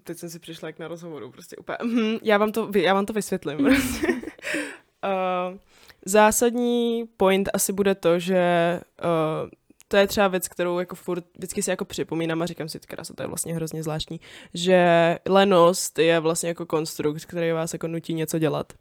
Teď 0.04 0.18
jsem 0.18 0.30
si 0.30 0.40
přišla 0.40 0.68
jak 0.68 0.80
na 0.80 0.88
rozhovoru, 0.88 1.32
prostě 1.32 1.56
úplně. 1.56 1.78
Mm, 1.84 2.18
já, 2.22 2.38
vám 2.38 2.52
to, 2.52 2.72
já 2.76 2.94
vám 2.94 3.06
to 3.06 3.14
vysvětlím. 3.14 3.58
Prostě. 3.58 4.08
uh, 4.08 5.58
zásadní 6.06 7.10
point 7.18 7.50
asi 7.54 7.74
bude 7.74 7.96
to, 7.96 8.20
že 8.20 8.42
uh, 9.04 9.50
to 9.88 9.98
je 9.98 10.08
třeba 10.08 10.28
věc, 10.28 10.48
kterou 10.48 10.80
jako 10.80 10.96
furt 10.96 11.26
vždycky 11.36 11.64
si 11.64 11.70
jako 11.70 11.86
připomínám 11.86 12.42
a 12.42 12.46
říkám 12.46 12.70
si, 12.70 12.80
krása, 12.80 13.14
to 13.14 13.24
je 13.24 13.28
vlastně 13.28 13.56
hrozně 13.56 13.84
zvláštní, 13.84 14.20
že 14.54 15.18
lenost 15.28 16.00
je 16.00 16.20
vlastně 16.20 16.50
jako 16.50 16.66
konstrukt, 16.66 17.26
který 17.26 17.52
vás 17.52 17.74
jako 17.74 17.88
nutí 17.88 18.14
něco 18.14 18.40
dělat 18.40 18.74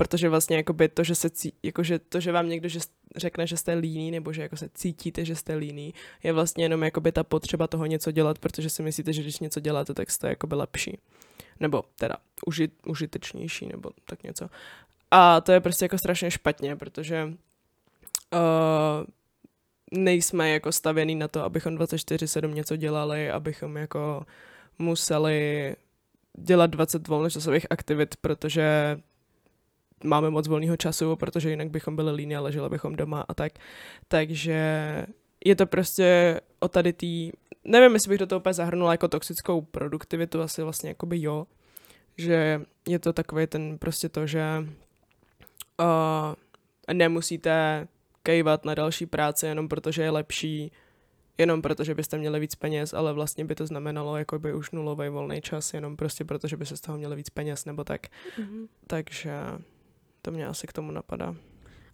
protože 0.00 0.28
vlastně 0.28 0.56
jakoby 0.56 0.88
to, 0.88 1.04
že 1.04 1.14
se 1.14 1.30
cí, 1.30 1.52
jakože 1.62 1.98
to, 1.98 2.20
že 2.20 2.32
vám 2.32 2.48
někdo 2.48 2.68
že 2.68 2.80
řekne, 3.16 3.46
že 3.46 3.56
jste 3.56 3.74
líný, 3.74 4.10
nebo 4.10 4.32
že 4.32 4.42
jako 4.42 4.56
se 4.56 4.68
cítíte, 4.74 5.24
že 5.24 5.36
jste 5.36 5.54
líný, 5.54 5.94
je 6.22 6.32
vlastně 6.32 6.64
jenom 6.64 6.82
jakoby 6.82 7.12
ta 7.12 7.24
potřeba 7.24 7.66
toho 7.66 7.86
něco 7.86 8.10
dělat, 8.10 8.38
protože 8.38 8.70
si 8.70 8.82
myslíte, 8.82 9.12
že 9.12 9.22
když 9.22 9.38
něco 9.38 9.60
děláte, 9.60 9.94
tak 9.94 10.10
jste 10.10 10.28
jakoby 10.28 10.54
lepší. 10.54 10.98
Nebo 11.60 11.84
teda 11.96 12.16
užit, 12.46 12.72
užitečnější, 12.86 13.66
nebo 13.66 13.90
tak 14.04 14.22
něco. 14.22 14.50
A 15.10 15.40
to 15.40 15.52
je 15.52 15.60
prostě 15.60 15.84
jako 15.84 15.98
strašně 15.98 16.30
špatně, 16.30 16.76
protože 16.76 17.24
uh, 17.24 19.04
nejsme 19.92 20.50
jako 20.50 20.72
stavěný 20.72 21.14
na 21.14 21.28
to, 21.28 21.44
abychom 21.44 21.76
24-7 21.76 22.54
něco 22.54 22.76
dělali, 22.76 23.30
abychom 23.30 23.76
jako 23.76 24.26
museli 24.78 25.76
dělat 26.38 26.66
20 26.66 27.08
volnočasových 27.08 27.66
aktivit, 27.70 28.16
protože 28.16 28.96
máme 30.04 30.30
moc 30.30 30.48
volného 30.48 30.76
času, 30.76 31.16
protože 31.16 31.50
jinak 31.50 31.70
bychom 31.70 31.96
byli 31.96 32.12
líní 32.12 32.36
a 32.36 32.40
leželi 32.40 32.68
bychom 32.68 32.96
doma 32.96 33.24
a 33.28 33.34
tak. 33.34 33.52
Takže 34.08 34.60
je 35.44 35.56
to 35.56 35.66
prostě 35.66 36.40
o 36.60 36.68
tady 36.68 36.92
tý, 36.92 37.32
nevím, 37.64 37.92
jestli 37.92 38.08
bych 38.08 38.18
do 38.18 38.26
toho 38.26 38.38
úplně 38.40 38.54
zahrnula 38.54 38.92
jako 38.92 39.08
toxickou 39.08 39.60
produktivitu, 39.60 40.40
asi 40.42 40.62
vlastně 40.62 40.88
jakoby 40.88 41.22
jo, 41.22 41.46
že 42.18 42.60
je 42.88 42.98
to 42.98 43.12
takový 43.12 43.46
ten 43.46 43.78
prostě 43.78 44.08
to, 44.08 44.26
že 44.26 44.42
uh, 45.80 46.34
nemusíte 46.92 47.86
kejvat 48.22 48.64
na 48.64 48.74
další 48.74 49.06
práci 49.06 49.46
jenom 49.46 49.68
protože 49.68 50.02
je 50.02 50.10
lepší, 50.10 50.72
jenom 51.38 51.62
protože 51.62 51.94
byste 51.94 52.18
měli 52.18 52.40
víc 52.40 52.54
peněz, 52.54 52.94
ale 52.94 53.12
vlastně 53.12 53.44
by 53.44 53.54
to 53.54 53.66
znamenalo 53.66 54.16
jako 54.16 54.38
by 54.38 54.54
už 54.54 54.70
nulový 54.70 55.08
volný 55.08 55.40
čas, 55.40 55.74
jenom 55.74 55.96
prostě 55.96 56.24
protože 56.24 56.56
by 56.56 56.66
se 56.66 56.76
z 56.76 56.80
toho 56.80 56.98
měli 56.98 57.16
víc 57.16 57.30
peněz 57.30 57.64
nebo 57.64 57.84
tak. 57.84 58.00
Mm-hmm. 58.06 58.68
Takže 58.86 59.32
to 60.22 60.30
mě 60.30 60.46
asi 60.46 60.66
k 60.66 60.72
tomu 60.72 60.90
napadá. 60.92 61.34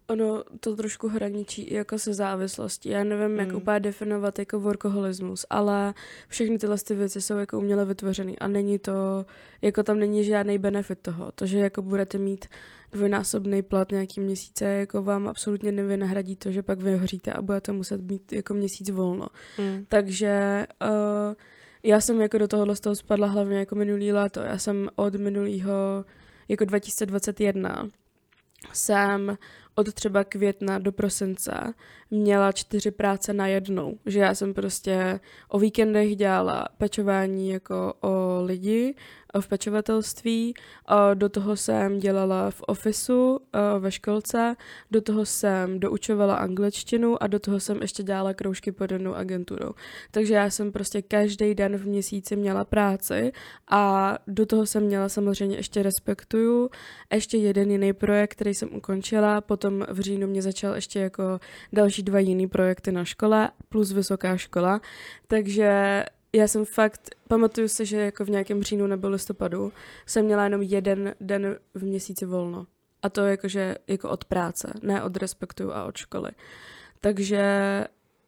ono 0.09 0.45
to 0.61 0.77
trošku 0.77 1.09
hraničí 1.09 1.63
i 1.63 1.75
jako 1.75 1.99
se 1.99 2.15
závislostí. 2.15 2.89
Já 2.89 3.05
nevím, 3.05 3.29
mm. 3.29 3.39
jak 3.39 3.49
Hmm. 3.49 3.57
úplně 3.57 3.81
definovat 3.81 4.39
jako 4.39 4.61
workoholismus, 4.61 5.47
ale 5.51 5.95
všechny 6.29 6.59
tyhle 6.59 6.77
ty 6.79 6.95
věci 6.95 7.21
jsou 7.21 7.37
jako 7.37 7.59
uměle 7.59 7.85
vytvořený 7.85 8.39
a 8.39 8.49
není 8.49 8.79
to, 8.79 9.27
jako 9.63 9.83
tam 9.83 9.99
není 9.99 10.25
žádný 10.25 10.59
benefit 10.59 10.99
toho. 11.03 11.33
To, 11.35 11.47
že 11.47 11.59
jako 11.59 11.83
budete 11.83 12.19
mít 12.19 12.47
dvojnásobný 12.93 13.63
plat 13.63 13.91
nějaký 13.91 14.21
měsíce, 14.21 14.65
jako 14.65 15.03
vám 15.03 15.29
absolutně 15.29 15.73
nevynahradí 15.73 16.37
to, 16.37 16.51
že 16.51 16.63
pak 16.63 16.81
vyhoříte 16.81 17.33
a 17.33 17.43
budete 17.43 17.73
muset 17.73 18.01
mít 18.01 18.33
jako 18.33 18.55
měsíc 18.55 18.91
volno. 18.91 19.27
Mm. 19.59 19.85
Takže 19.89 20.67
uh, 20.83 21.35
já 21.83 22.01
jsem 22.01 22.21
jako 22.21 22.39
do 22.39 22.49
tohohle 22.49 22.77
z 22.77 22.81
toho 22.81 22.97
spadla 22.97 23.27
hlavně 23.27 23.59
jako 23.59 23.75
minulý 23.75 24.13
léto. 24.13 24.41
Já 24.41 24.59
jsem 24.59 24.89
od 24.97 25.15
minulého 25.15 26.05
jako 26.49 26.65
2021 26.65 27.89
jsem 28.73 29.39
od 29.77 29.95
třeba 29.95 30.25
května 30.25 30.79
do 30.79 30.93
prosince 30.93 31.75
měla 32.11 32.53
čtyři 32.53 32.91
práce 32.91 33.33
na 33.33 33.47
jednou. 33.47 33.99
Že 34.07 34.21
já 34.21 34.35
jsem 34.35 34.55
prostě 34.55 35.21
o 35.49 35.59
víkendech 35.59 36.17
dělala 36.17 36.69
pečování 36.79 37.49
jako 37.49 37.95
o 38.01 38.43
lidi 38.45 38.95
v 39.41 39.49
pečovatelství, 39.49 40.55
do 41.15 41.29
toho 41.29 41.57
jsem 41.57 41.99
dělala 41.99 42.51
v 42.51 42.63
ofisu 42.67 43.41
ve 43.79 43.93
školce, 43.93 44.57
do 44.91 45.01
toho 45.01 45.27
jsem 45.27 45.81
doučovala 45.81 46.35
angličtinu 46.35 47.23
a 47.23 47.27
do 47.27 47.39
toho 47.39 47.61
jsem 47.61 47.83
ještě 47.83 48.03
dělala 48.03 48.35
kroužky 48.35 48.73
pod 48.73 48.93
jednou 48.93 49.15
agenturou. 49.15 49.73
Takže 50.11 50.35
já 50.35 50.51
jsem 50.51 50.73
prostě 50.73 51.03
každý 51.03 51.55
den 51.55 51.77
v 51.77 51.87
měsíci 51.87 52.37
měla 52.37 52.65
práci 52.65 53.33
a 53.71 54.15
do 54.27 54.47
toho 54.47 54.67
jsem 54.67 54.83
měla 54.83 55.09
samozřejmě 55.09 55.57
ještě 55.57 55.83
respektuju, 55.83 56.71
ještě 57.13 57.37
jeden 57.37 57.71
jiný 57.71 57.93
projekt, 57.93 58.33
který 58.33 58.55
jsem 58.55 58.75
ukončila, 58.75 59.41
potom 59.41 59.66
v 59.89 60.01
říjnu 60.01 60.27
mě 60.27 60.43
začal 60.43 60.75
ještě 60.75 61.01
jako 61.01 61.41
další 61.73 62.03
dva 62.03 62.19
jiný 62.19 62.47
projekty 62.47 62.93
na 62.93 63.05
škole 63.05 63.51
plus 63.69 63.93
vysoká 63.93 64.37
škola, 64.37 64.81
takže 65.27 66.05
já 66.33 66.49
jsem 66.49 66.65
fakt, 66.65 67.15
pamatuju 67.29 67.69
si, 67.69 67.87
že 67.87 67.97
jako 67.97 68.25
v 68.25 68.31
nějakém 68.31 68.63
říjnu 68.63 68.87
nebo 68.87 69.09
listopadu 69.09 69.73
jsem 70.07 70.25
měla 70.25 70.45
jenom 70.45 70.63
jeden 70.63 71.15
den 71.21 71.57
v 71.75 71.83
měsíci 71.83 72.27
volno. 72.27 72.67
A 73.03 73.09
to 73.09 73.21
jakože 73.21 73.77
jako 73.87 74.11
od 74.11 74.25
práce, 74.25 74.73
ne 74.83 75.03
od 75.03 75.17
respektu 75.17 75.75
a 75.75 75.85
od 75.85 75.97
školy. 75.97 76.31
Takže 77.01 77.45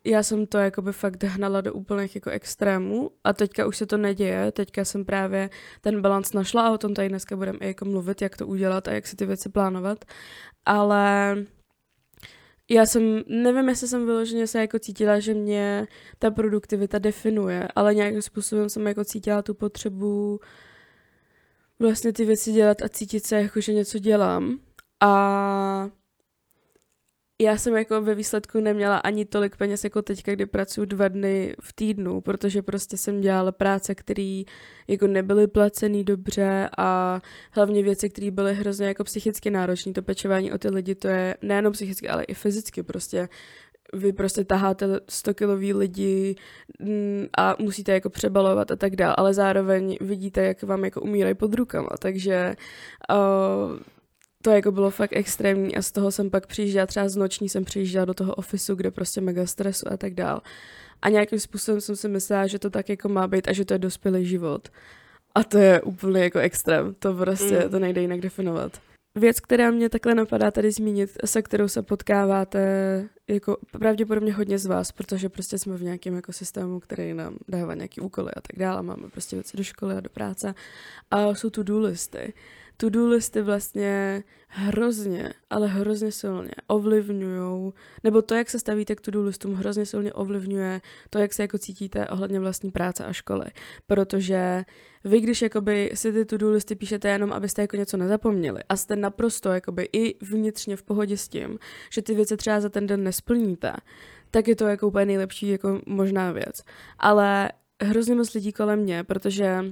já 0.05 0.23
jsem 0.23 0.47
to 0.47 0.59
jakoby 0.59 0.93
fakt 0.93 1.25
hnala 1.25 1.61
do 1.61 1.75
úplných 1.75 2.15
jako 2.15 2.31
extrémů 2.31 3.11
a 3.25 3.33
teďka 3.33 3.67
už 3.67 3.77
se 3.77 3.87
to 3.87 3.97
neděje, 3.97 4.53
teďka 4.53 4.85
jsem 4.85 5.05
právě 5.05 5.51
ten 5.81 6.03
balans 6.03 6.33
našla 6.33 6.67
a 6.67 6.71
o 6.71 6.79
tom 6.79 6.95
tady 6.95 7.09
dneska 7.09 7.37
budeme 7.37 7.59
i 7.59 7.67
jako 7.67 7.85
mluvit, 7.85 8.23
jak 8.23 8.37
to 8.37 8.47
udělat 8.47 8.89
a 8.89 8.93
jak 8.93 9.07
si 9.07 9.17
ty 9.17 9.27
věci 9.27 9.49
plánovat, 9.49 10.05
ale 10.65 11.37
já 12.71 12.87
jsem, 12.87 13.23
nevím, 13.27 13.69
jestli 13.69 13.89
jsem 13.89 14.07
vyloženě 14.07 14.47
se 14.47 14.61
jako 14.61 14.79
cítila, 14.79 15.21
že 15.21 15.35
mě 15.35 15.87
ta 16.19 16.31
produktivita 16.31 16.99
definuje, 16.99 17.69
ale 17.75 17.95
nějakým 17.95 18.23
způsobem 18.23 18.69
jsem 18.69 18.87
jako 18.87 19.05
cítila 19.05 19.43
tu 19.43 19.55
potřebu 19.55 20.41
vlastně 21.79 22.13
ty 22.13 22.25
věci 22.25 22.53
dělat 22.53 22.83
a 22.83 22.89
cítit 22.89 23.27
se 23.27 23.43
jako, 23.43 23.61
že 23.61 23.73
něco 23.73 23.99
dělám. 23.99 24.59
A 25.01 25.91
já 27.41 27.57
jsem 27.57 27.77
jako 27.77 28.03
ve 28.03 28.15
výsledku 28.15 28.61
neměla 28.61 28.99
ani 28.99 29.25
tolik 29.25 29.57
peněz 29.57 29.85
jako 29.85 30.03
teďka, 30.03 30.33
kdy 30.33 30.47
pracuji 30.47 30.87
dva 30.87 31.09
dny 31.09 31.57
v 31.61 31.73
týdnu, 31.73 32.21
protože 32.21 32.63
prostě 32.63 32.97
jsem 32.97 33.21
dělala 33.21 33.53
práce, 33.53 33.95
které 33.95 34.43
jako 34.89 35.07
nebyly 35.07 35.47
placený 35.47 36.05
dobře 36.05 36.69
a 36.79 37.21
hlavně 37.51 37.83
věci, 37.83 38.11
které 38.11 38.31
byly 38.31 38.55
hrozně 38.55 38.87
jako 38.87 39.05
psychicky 39.05 39.51
náročné. 39.51 39.93
To 39.93 40.03
pečování 40.03 40.53
o 40.53 40.59
ty 40.59 40.69
lidi, 40.69 40.95
to 40.95 41.09
je 41.09 41.37
nejenom 41.43 41.73
psychicky, 41.73 42.09
ale 42.09 42.25
i 42.25 42.35
fyzicky 42.35 42.83
prostě 42.83 43.29
vy 43.93 44.13
prostě 44.13 44.45
taháte 44.45 44.87
100 45.09 45.35
kilový 45.35 45.75
lidi 45.75 46.37
mm, 46.81 47.27
a 47.39 47.57
musíte 47.59 47.93
jako 47.93 48.11
přebalovat 48.11 48.71
a 48.71 48.77
tak 48.77 48.97
dále, 48.97 49.15
ale 49.19 49.35
zároveň 49.35 49.97
vidíte, 50.01 50.43
jak 50.43 50.63
vám 50.63 50.85
jako 50.85 51.01
umírají 51.01 51.35
pod 51.35 51.55
rukama, 51.55 51.89
takže 52.01 52.55
uh, 53.11 53.79
to 54.43 54.51
jako 54.51 54.73
bylo 54.73 54.91
fakt 54.91 55.13
extrémní 55.17 55.77
a 55.77 55.83
z 55.83 55.93
toho 55.93 56.13
jsem 56.13 56.31
pak 56.31 56.47
přijížděla, 56.47 56.87
třeba 56.87 57.09
z 57.09 57.17
noční 57.17 57.49
jsem 57.49 57.65
přijížděla 57.65 58.05
do 58.05 58.15
toho 58.15 58.35
ofisu, 58.35 58.75
kde 58.75 58.91
prostě 58.91 59.21
mega 59.21 59.47
stresu 59.47 59.93
a 59.93 59.97
tak 59.97 60.15
dál. 60.15 60.41
A 61.03 61.09
nějakým 61.09 61.41
způsobem 61.41 61.81
jsem 61.81 61.97
si 61.97 62.09
myslela, 62.09 62.47
že 62.47 62.59
to 62.59 62.71
tak 62.71 62.89
jako 62.89 63.09
má 63.09 63.29
být 63.29 63.49
a 63.49 63.53
že 63.53 63.65
to 63.65 63.75
je 63.75 63.79
dospělý 63.79 64.27
život. 64.27 64.69
A 65.35 65.45
to 65.45 65.59
je 65.59 65.83
úplně 65.83 66.23
jako 66.23 66.39
extrém, 66.39 66.95
to 66.99 67.15
prostě, 67.15 67.61
Mm. 67.65 67.71
to 67.71 67.79
nejde 67.79 68.01
jinak 68.01 68.21
definovat. 68.21 68.81
Věc, 69.15 69.41
která 69.41 69.71
mě 69.71 69.89
takhle 69.89 70.15
napadá 70.15 70.51
tady 70.51 70.71
zmínit, 70.71 71.11
se 71.25 71.43
kterou 71.43 71.69
se 71.69 71.83
potkáváte 71.83 72.61
jako 73.29 73.57
pravděpodobně 73.71 74.33
hodně 74.33 74.59
z 74.59 74.67
vás, 74.67 74.93
protože 74.93 75.29
prostě 75.29 75.59
jsme 75.59 75.77
v 75.77 75.83
nějakém 75.83 76.15
jako 76.15 76.33
systému, 76.33 76.81
který 76.81 77.15
nám 77.15 77.37
dává 77.49 77.75
nějaký 77.75 78.01
úkoly 78.01 78.31
a 78.37 78.41
tak 78.41 78.59
dále, 78.59 78.83
máme 78.83 79.09
prostě 79.09 79.37
věci 79.37 79.57
do 79.57 79.63
školy 79.63 79.95
a 79.95 80.01
do 80.01 80.11
práce 80.11 80.55
a 81.11 81.35
jsou 81.35 81.51
to-do 81.51 81.79
listy. 81.81 82.33
To-do 82.81 83.09
listy 83.09 83.43
vlastně 83.43 84.23
hrozně, 84.49 85.33
ale 85.51 85.67
hrozně 85.67 86.13
silně 86.13 86.51
ovlivňují, 86.67 87.73
nebo 88.05 88.23
to, 88.23 88.35
jak 88.35 88.51
se 88.51 88.59
stavíte 88.59 88.95
k 88.95 89.01
to-do 89.01 89.23
listům, 89.23 89.55
hrozně 89.55 89.87
silně 89.87 90.13
ovlivňuje 90.13 90.81
to, 91.11 91.19
jak 91.19 91.33
se 91.33 91.43
jako 91.43 91.59
cítíte 91.59 92.09
ohledně 92.09 92.41
vlastní 92.41 92.71
práce 92.71 93.05
a 93.05 93.13
školy. 93.13 93.47
Protože 93.87 94.65
vy, 95.05 95.21
když 95.21 95.43
jakoby 95.43 95.91
si 95.95 96.13
ty 96.13 96.25
to-do 96.25 96.51
listy 96.51 96.75
píšete 96.75 97.09
jenom, 97.09 97.33
abyste 97.33 97.63
jako 97.63 97.77
něco 97.77 97.97
nezapomněli 97.97 98.61
a 98.69 98.77
jste 98.77 98.97
naprosto 98.97 99.49
jakoby 99.49 99.89
i 99.93 100.25
vnitřně 100.25 100.77
v 100.77 100.83
pohodě 100.83 101.17
s 101.17 101.29
tím, 101.29 101.59
že 101.91 102.03
ty 102.03 102.15
věci 102.15 102.37
třeba 102.37 102.61
za 102.61 102.69
ten 102.69 102.87
den 102.87 103.05
nesplníte, 103.05 103.73
tak 104.31 104.49
je 104.49 104.57
to 104.57 104.67
jako 104.67 104.89
úplně 104.89 105.07
nejlepší 105.07 105.49
jako 105.49 105.81
možná 105.87 106.33
věc. 106.33 106.63
Ale 106.99 107.53
hrozně 107.83 108.15
moc 108.15 108.35
lidí 108.35 108.53
kolem 108.53 108.79
mě, 108.79 109.05
protože 109.05 109.65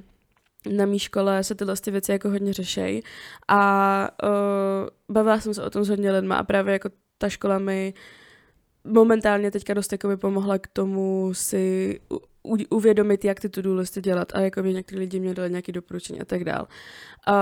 na 0.71 0.87
mý 0.87 0.99
škole 0.99 1.45
se 1.45 1.55
tyhle 1.55 1.77
ty 1.77 1.91
věci 1.91 2.13
jako 2.13 2.31
hodně 2.31 2.53
řešejí 2.53 3.03
a 3.49 4.11
uh, 4.23 4.89
bavila 5.15 5.41
jsem 5.41 5.55
se 5.55 5.65
o 5.65 5.71
tom 5.71 5.85
s 5.85 5.89
hodně 5.89 6.13
lidma 6.13 6.37
a 6.37 6.43
právě 6.43 6.73
jako 6.73 6.89
ta 7.19 7.29
škola 7.29 7.59
mi 7.59 7.95
momentálně 8.85 9.51
teďka 9.51 9.75
dost 9.75 9.93
jakoby 9.93 10.17
pomohla 10.17 10.59
k 10.59 10.67
tomu 10.67 11.31
si 11.35 11.99
u, 12.13 12.17
u, 12.43 12.57
uvědomit, 12.71 13.25
jak 13.25 13.41
ty 13.41 13.49
to-do 13.49 13.75
listy 13.75 14.01
dělat 14.01 14.35
a 14.35 14.41
jako 14.41 14.63
by 14.63 14.75
někteří 14.75 14.99
lidi 14.99 15.21
mě 15.21 15.35
dali 15.35 15.51
nějaké 15.51 15.73
doporučení 15.73 16.21
a 16.21 16.25
tak 16.25 16.45
dál. 16.45 16.69
Uh, 17.29 17.35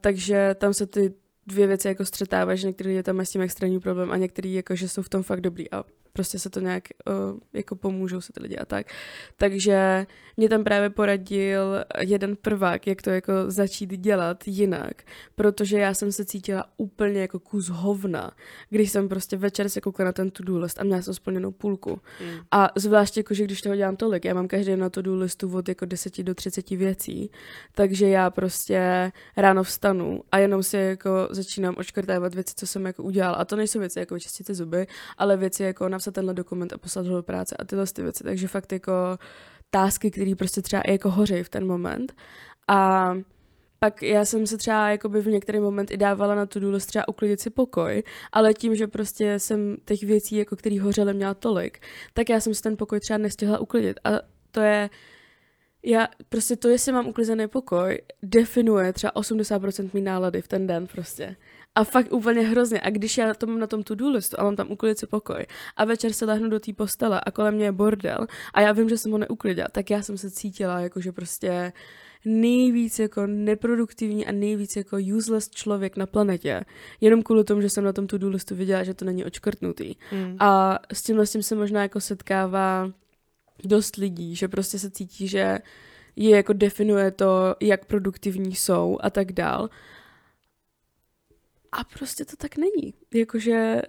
takže 0.00 0.54
tam 0.58 0.74
se 0.74 0.86
ty 0.86 1.14
dvě 1.46 1.66
věci 1.66 1.88
jako 1.88 2.04
střetávají, 2.04 2.58
že 2.58 2.66
některý 2.66 2.88
lidi 2.88 3.02
tam 3.02 3.16
mají 3.16 3.26
s 3.26 3.30
tím 3.30 3.42
extrémní 3.42 3.80
problém 3.80 4.12
a 4.12 4.16
některý 4.16 4.54
jako, 4.54 4.74
že 4.74 4.88
jsou 4.88 5.02
v 5.02 5.08
tom 5.08 5.22
fakt 5.22 5.40
dobrý 5.40 5.70
a 5.70 5.84
prostě 6.12 6.38
se 6.38 6.50
to 6.50 6.60
nějak 6.60 6.84
uh, 7.08 7.38
jako 7.52 7.76
pomůžou 7.76 8.20
se 8.20 8.32
ty 8.32 8.42
lidi 8.42 8.56
a 8.56 8.64
tak. 8.64 8.86
Takže 9.36 10.06
mě 10.36 10.48
tam 10.48 10.64
právě 10.64 10.90
poradil 10.90 11.84
jeden 12.00 12.36
prvák, 12.36 12.86
jak 12.86 13.02
to 13.02 13.10
jako 13.10 13.32
začít 13.46 13.90
dělat 13.90 14.48
jinak, 14.48 15.02
protože 15.34 15.78
já 15.78 15.94
jsem 15.94 16.12
se 16.12 16.24
cítila 16.24 16.64
úplně 16.76 17.20
jako 17.20 17.38
kus 17.38 17.68
hovna, 17.68 18.30
když 18.70 18.90
jsem 18.90 19.08
prostě 19.08 19.36
večer 19.36 19.68
se 19.68 19.80
koukala 19.80 20.08
na 20.08 20.12
ten 20.12 20.30
to-do 20.30 20.58
list 20.58 20.80
a 20.80 20.84
měla 20.84 21.02
jsem 21.02 21.14
splněnou 21.14 21.50
půlku. 21.50 21.90
Mm. 21.90 22.30
A 22.50 22.68
zvláště 22.76 23.20
jako, 23.20 23.34
že 23.34 23.44
když 23.44 23.60
toho 23.60 23.76
dělám 23.76 23.96
tolik, 23.96 24.24
já 24.24 24.34
mám 24.34 24.48
každý 24.48 24.76
na 24.76 24.90
to 24.90 25.00
listu 25.04 25.56
od 25.56 25.68
jako 25.68 25.84
10 25.84 26.22
do 26.22 26.34
30 26.34 26.70
věcí, 26.70 27.30
takže 27.74 28.08
já 28.08 28.30
prostě 28.30 29.12
ráno 29.36 29.62
vstanu 29.62 30.22
a 30.32 30.38
jenom 30.38 30.62
si 30.62 30.76
jako 30.76 31.28
začínám 31.30 31.74
očkrtávat 31.78 32.34
věci, 32.34 32.54
co 32.56 32.66
jsem 32.66 32.86
jako 32.86 33.02
udělala. 33.02 33.36
A 33.36 33.44
to 33.44 33.56
nejsou 33.56 33.78
věci 33.78 33.98
jako 33.98 34.14
vyčistit 34.14 34.46
si 34.46 34.54
zuby, 34.54 34.86
ale 35.18 35.36
věci 35.36 35.62
jako 35.62 35.88
napsat 36.00 36.14
tenhle 36.14 36.34
dokument 36.34 36.72
a 36.72 36.78
poslat 36.78 37.06
ho 37.06 37.16
do 37.16 37.22
práce 37.22 37.56
a 37.58 37.64
tyhle 37.64 37.86
ty 37.86 38.02
věci. 38.02 38.24
Takže 38.24 38.48
fakt 38.48 38.72
jako 38.72 38.92
tásky, 39.70 40.10
které 40.10 40.34
prostě 40.34 40.62
třeba 40.62 40.82
i 40.82 40.92
jako 40.92 41.10
hoří 41.10 41.42
v 41.42 41.48
ten 41.48 41.66
moment. 41.66 42.12
A 42.68 43.12
pak 43.78 44.02
já 44.02 44.24
jsem 44.24 44.46
se 44.46 44.56
třeba 44.56 44.90
jakoby 44.90 45.20
v 45.20 45.26
některý 45.26 45.60
moment 45.60 45.90
i 45.90 45.96
dávala 45.96 46.34
na 46.34 46.46
to 46.46 46.58
list 46.62 46.86
třeba 46.86 47.08
uklidit 47.08 47.40
si 47.40 47.50
pokoj, 47.50 48.02
ale 48.32 48.54
tím, 48.54 48.74
že 48.74 48.86
prostě 48.86 49.38
jsem 49.38 49.76
těch 49.84 50.02
věcí, 50.02 50.36
jako 50.36 50.56
který 50.56 50.78
hořely, 50.78 51.14
měla 51.14 51.34
tolik, 51.34 51.78
tak 52.14 52.28
já 52.28 52.40
jsem 52.40 52.54
si 52.54 52.62
ten 52.62 52.76
pokoj 52.76 53.00
třeba 53.00 53.18
nestihla 53.18 53.58
uklidit. 53.58 54.00
A 54.04 54.10
to 54.50 54.60
je, 54.60 54.90
já 55.82 56.08
prostě 56.28 56.56
to, 56.56 56.68
jestli 56.68 56.92
mám 56.92 57.06
uklizený 57.06 57.48
pokoj, 57.48 57.98
definuje 58.22 58.92
třeba 58.92 59.12
80% 59.12 59.90
mý 59.92 60.00
nálady 60.00 60.42
v 60.42 60.48
ten 60.48 60.66
den 60.66 60.86
prostě. 60.86 61.36
A 61.74 61.84
fakt 61.84 62.12
úplně 62.12 62.40
hrozně. 62.40 62.80
A 62.80 62.90
když 62.90 63.18
já 63.18 63.34
to 63.34 63.46
mám 63.46 63.58
na 63.58 63.66
tom 63.66 63.82
to-do 63.82 64.10
listu 64.10 64.40
a 64.40 64.44
mám 64.44 64.56
tam 64.56 64.70
uklidit 64.70 64.98
si 64.98 65.06
pokoj 65.06 65.46
a 65.76 65.84
večer 65.84 66.12
se 66.12 66.24
lehnu 66.24 66.48
do 66.48 66.60
té 66.60 66.72
postele 66.72 67.20
a 67.20 67.30
kolem 67.30 67.54
mě 67.54 67.64
je 67.64 67.72
bordel 67.72 68.26
a 68.54 68.60
já 68.60 68.72
vím, 68.72 68.88
že 68.88 68.98
jsem 68.98 69.12
ho 69.12 69.18
neuklidila, 69.18 69.68
tak 69.72 69.90
já 69.90 70.02
jsem 70.02 70.18
se 70.18 70.30
cítila 70.30 70.80
jako, 70.80 71.00
že 71.00 71.12
prostě 71.12 71.72
nejvíc 72.24 72.98
jako 72.98 73.26
neproduktivní 73.26 74.26
a 74.26 74.32
nejvíc 74.32 74.76
jako 74.76 74.96
useless 75.16 75.50
člověk 75.50 75.96
na 75.96 76.06
planetě. 76.06 76.64
Jenom 77.00 77.22
kvůli 77.22 77.44
tomu, 77.44 77.60
že 77.60 77.70
jsem 77.70 77.84
na 77.84 77.92
tom 77.92 78.06
to-do 78.06 78.28
listu 78.28 78.54
viděla, 78.54 78.84
že 78.84 78.94
to 78.94 79.04
není 79.04 79.24
očkrtnutý. 79.24 79.94
Mm. 80.12 80.36
A 80.38 80.78
s 80.92 81.02
tímhle 81.02 81.26
s 81.26 81.32
tím 81.32 81.42
se 81.42 81.54
možná 81.54 81.82
jako 81.82 82.00
setkává 82.00 82.90
dost 83.64 83.96
lidí, 83.96 84.36
že 84.36 84.48
prostě 84.48 84.78
se 84.78 84.90
cítí, 84.90 85.28
že 85.28 85.58
je 86.16 86.36
jako 86.36 86.52
definuje 86.52 87.10
to, 87.10 87.56
jak 87.60 87.84
produktivní 87.84 88.54
jsou 88.54 88.98
a 89.00 89.10
tak 89.10 89.32
dál. 89.32 89.68
A 91.72 91.84
prostě 91.84 92.24
to 92.24 92.36
tak 92.36 92.56
není. 92.56 92.94
Jakože 93.14 93.82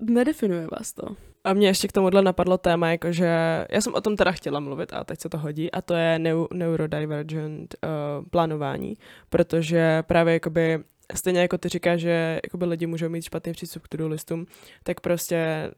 nedefinuje 0.00 0.66
vás 0.78 0.92
to. 0.92 1.16
A 1.44 1.52
mě 1.52 1.66
ještě 1.66 1.88
k 1.88 1.92
tomuhle 1.92 2.22
napadlo 2.22 2.58
téma, 2.58 2.90
jakože 2.90 3.26
já 3.70 3.80
jsem 3.80 3.94
o 3.94 4.00
tom 4.00 4.16
teda 4.16 4.32
chtěla 4.32 4.60
mluvit 4.60 4.92
a 4.92 5.04
teď 5.04 5.20
se 5.20 5.28
to 5.28 5.38
hodí 5.38 5.70
a 5.70 5.82
to 5.82 5.94
je 5.94 6.18
neu, 6.18 6.46
neurodivergent 6.52 7.74
uh, 7.84 8.28
plánování, 8.30 8.94
protože 9.30 10.02
právě 10.02 10.34
jakoby 10.34 10.84
stejně 11.14 11.40
jako 11.40 11.58
ty 11.58 11.68
říkáš, 11.68 12.00
že 12.00 12.40
jakoby 12.44 12.64
lidi 12.64 12.86
můžou 12.86 13.08
mít 13.08 13.22
špatný 13.22 13.52
přístup 13.52 13.82
k 13.82 13.88
to 13.88 14.08
listům, 14.08 14.46
tak 14.82 15.00
prostě 15.00 15.70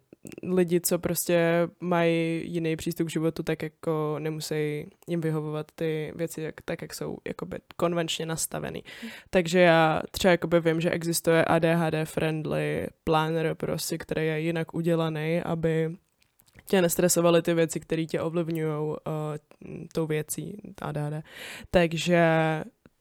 lidi, 0.42 0.80
co 0.80 0.98
prostě 0.98 1.68
mají 1.80 2.42
jiný 2.52 2.76
přístup 2.76 3.06
k 3.06 3.10
životu, 3.10 3.42
tak 3.42 3.62
jako 3.62 4.16
nemusí 4.18 4.86
jim 5.08 5.20
vyhovovat 5.20 5.66
ty 5.74 6.12
věci 6.16 6.42
jak, 6.42 6.54
tak, 6.64 6.82
jak 6.82 6.94
jsou 6.94 7.18
jakoby 7.28 7.58
konvenčně 7.76 8.26
nastaveny. 8.26 8.82
Mm. 9.02 9.08
Takže 9.30 9.60
já 9.60 10.02
třeba 10.10 10.30
jakoby 10.30 10.60
vím, 10.60 10.80
že 10.80 10.90
existuje 10.90 11.44
ADHD 11.44 11.94
friendly 12.04 12.86
planner 13.04 13.54
prostě, 13.54 13.98
který 13.98 14.26
je 14.26 14.40
jinak 14.40 14.74
udělaný, 14.74 15.42
aby 15.44 15.96
tě 16.66 16.82
nestresovaly 16.82 17.42
ty 17.42 17.54
věci, 17.54 17.80
které 17.80 18.06
tě 18.06 18.20
ovlivňují 18.20 18.68
uh, 18.68 18.96
tou 19.92 20.06
věcí 20.06 20.56
ADHD. 20.82 21.24
Takže 21.70 22.24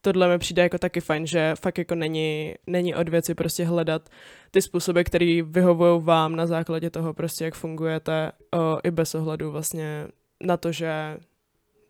tohle 0.01 0.27
mi 0.27 0.37
přijde 0.39 0.61
jako 0.61 0.77
taky 0.77 1.01
fajn, 1.01 1.27
že 1.27 1.53
fakt 1.59 1.77
jako 1.77 1.95
není, 1.95 2.55
není 2.67 2.95
od 2.95 3.09
věci 3.09 3.35
prostě 3.35 3.65
hledat 3.65 4.09
ty 4.51 4.61
způsoby, 4.61 5.01
které 5.01 5.41
vyhovují 5.43 6.01
vám 6.03 6.35
na 6.35 6.47
základě 6.47 6.89
toho 6.89 7.13
prostě, 7.13 7.45
jak 7.45 7.55
fungujete 7.55 8.31
o, 8.53 8.79
i 8.83 8.91
bez 8.91 9.15
ohledu 9.15 9.51
vlastně 9.51 10.07
na 10.43 10.57
to, 10.57 10.71
že 10.71 11.17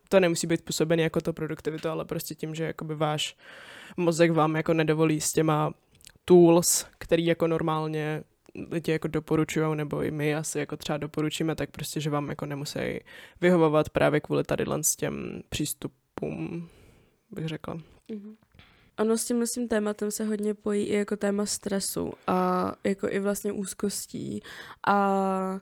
to 0.08 0.20
nemusí 0.20 0.46
být 0.46 0.64
působený 0.64 1.02
jako 1.02 1.20
to 1.20 1.32
produktivitu, 1.32 1.88
ale 1.88 2.04
prostě 2.04 2.34
tím, 2.34 2.54
že 2.54 2.64
jakoby 2.64 2.94
váš 2.94 3.36
mozek 3.96 4.30
vám 4.30 4.56
jako 4.56 4.74
nedovolí 4.74 5.20
s 5.20 5.32
těma 5.32 5.72
tools, 6.24 6.86
který 6.98 7.26
jako 7.26 7.46
normálně 7.46 8.22
lidi 8.70 8.92
jako 8.92 9.08
doporučují, 9.08 9.76
nebo 9.76 10.02
i 10.02 10.10
my 10.10 10.34
asi 10.34 10.58
jako 10.58 10.76
třeba 10.76 10.98
doporučíme, 10.98 11.54
tak 11.54 11.70
prostě, 11.70 12.00
že 12.00 12.10
vám 12.10 12.28
jako 12.28 12.46
nemusí 12.46 12.78
vyhovovat 13.40 13.90
právě 13.90 14.20
kvůli 14.20 14.44
tady 14.44 14.64
s 14.80 14.96
těm 14.96 15.42
přístupům, 15.48 16.68
bych 17.30 17.48
řekla. 17.48 17.78
Mm-hmm. 18.12 18.36
Ano, 18.96 19.18
s 19.18 19.24
tím 19.24 19.44
tím 19.54 19.68
tématem 19.68 20.10
se 20.10 20.24
hodně 20.24 20.54
pojí 20.54 20.86
i 20.86 20.94
jako 20.94 21.16
téma 21.16 21.46
stresu 21.46 22.12
a 22.26 22.72
jako 22.84 23.08
i 23.08 23.18
vlastně 23.20 23.52
úzkostí 23.52 24.42
a 24.86 25.60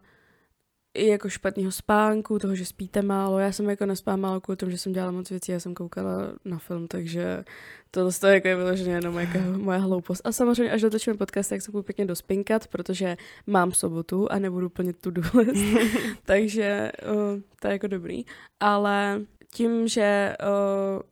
i 0.94 1.06
jako 1.06 1.28
špatného 1.28 1.72
spánku, 1.72 2.38
toho, 2.38 2.54
že 2.54 2.64
spíte 2.64 3.02
málo. 3.02 3.38
Já 3.38 3.52
jsem 3.52 3.70
jako 3.70 3.86
nespala 3.86 4.16
málo 4.16 4.40
kvůli 4.40 4.56
tomu, 4.56 4.70
že 4.70 4.78
jsem 4.78 4.92
dělala 4.92 5.12
moc 5.12 5.30
věcí, 5.30 5.52
já 5.52 5.60
jsem 5.60 5.74
koukala 5.74 6.32
na 6.44 6.58
film, 6.58 6.88
takže 6.88 7.44
to 7.90 8.10
je 8.26 8.34
jako 8.34 8.48
je 8.48 8.56
vyloženě 8.56 8.92
jenom 8.92 9.18
jako 9.18 9.38
moje 9.56 9.78
hloupost. 9.78 10.20
A 10.24 10.32
samozřejmě, 10.32 10.72
až 10.72 10.80
dotočíme 10.80 11.16
podcast, 11.16 11.50
tak 11.50 11.62
se 11.62 11.70
budu 11.70 11.82
pěkně 11.82 12.06
dospinkat, 12.06 12.66
protože 12.66 13.16
mám 13.46 13.72
sobotu 13.72 14.32
a 14.32 14.38
nebudu 14.38 14.68
plnit 14.68 14.96
tu 15.00 15.10
důležitost. 15.10 15.90
takže 16.24 16.92
uh, 17.12 17.40
to 17.60 17.68
je 17.68 17.72
jako 17.72 17.86
dobrý. 17.86 18.24
Ale 18.60 19.20
tím, 19.52 19.88
že 19.88 20.36
uh, 20.42 21.02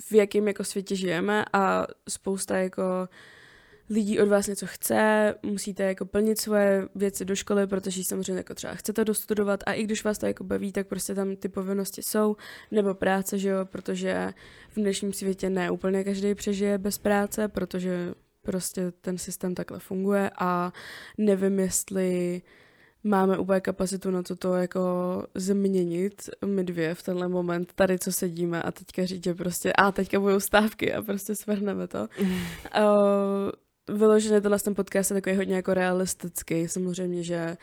v 0.00 0.12
jakém 0.12 0.48
jako 0.48 0.64
světě 0.64 0.96
žijeme 0.96 1.44
a 1.52 1.86
spousta 2.08 2.58
jako 2.58 2.82
lidí 3.90 4.20
od 4.20 4.28
vás 4.28 4.46
něco 4.46 4.66
chce, 4.66 5.34
musíte 5.42 5.82
jako 5.82 6.06
plnit 6.06 6.40
svoje 6.40 6.88
věci 6.94 7.24
do 7.24 7.36
školy, 7.36 7.66
protože 7.66 8.04
samozřejmě 8.04 8.36
jako 8.36 8.54
třeba 8.54 8.74
chcete 8.74 9.04
dostudovat 9.04 9.60
a 9.66 9.72
i 9.72 9.82
když 9.82 10.04
vás 10.04 10.18
to 10.18 10.26
jako 10.26 10.44
baví, 10.44 10.72
tak 10.72 10.86
prostě 10.86 11.14
tam 11.14 11.36
ty 11.36 11.48
povinnosti 11.48 12.02
jsou, 12.02 12.36
nebo 12.70 12.94
práce, 12.94 13.38
že 13.38 13.48
jo, 13.48 13.64
protože 13.64 14.32
v 14.70 14.76
dnešním 14.76 15.12
světě 15.12 15.50
ne 15.50 15.70
úplně 15.70 16.04
každý 16.04 16.34
přežije 16.34 16.78
bez 16.78 16.98
práce, 16.98 17.48
protože 17.48 18.14
prostě 18.42 18.92
ten 19.00 19.18
systém 19.18 19.54
takhle 19.54 19.78
funguje 19.78 20.30
a 20.38 20.72
nevím, 21.18 21.58
jestli 21.58 22.42
máme 23.04 23.38
úplně 23.38 23.60
kapacitu 23.60 24.10
na 24.10 24.22
to 24.22 24.36
to 24.36 24.54
jako 24.54 24.80
změnit 25.34 26.30
my 26.44 26.64
dvě 26.64 26.94
v 26.94 27.02
tenhle 27.02 27.28
moment, 27.28 27.72
tady 27.74 27.98
co 27.98 28.12
sedíme 28.12 28.62
a 28.62 28.72
teďka 28.72 29.06
říct, 29.06 29.24
že 29.24 29.34
prostě 29.34 29.72
a 29.72 29.92
teďka 29.92 30.20
budou 30.20 30.40
stávky 30.40 30.94
a 30.94 31.02
prostě 31.02 31.34
svrhneme 31.34 31.88
to. 31.88 32.08
Mm. 32.22 32.32
Uh, 32.78 33.50
vyloženě 33.88 34.40
tenhle 34.40 34.58
ten 34.58 34.74
podcast 34.74 35.10
je 35.10 35.14
takový 35.14 35.36
hodně 35.36 35.56
jako 35.56 35.74
realistický. 35.74 36.68
Samozřejmě, 36.68 37.22
že 37.22 37.56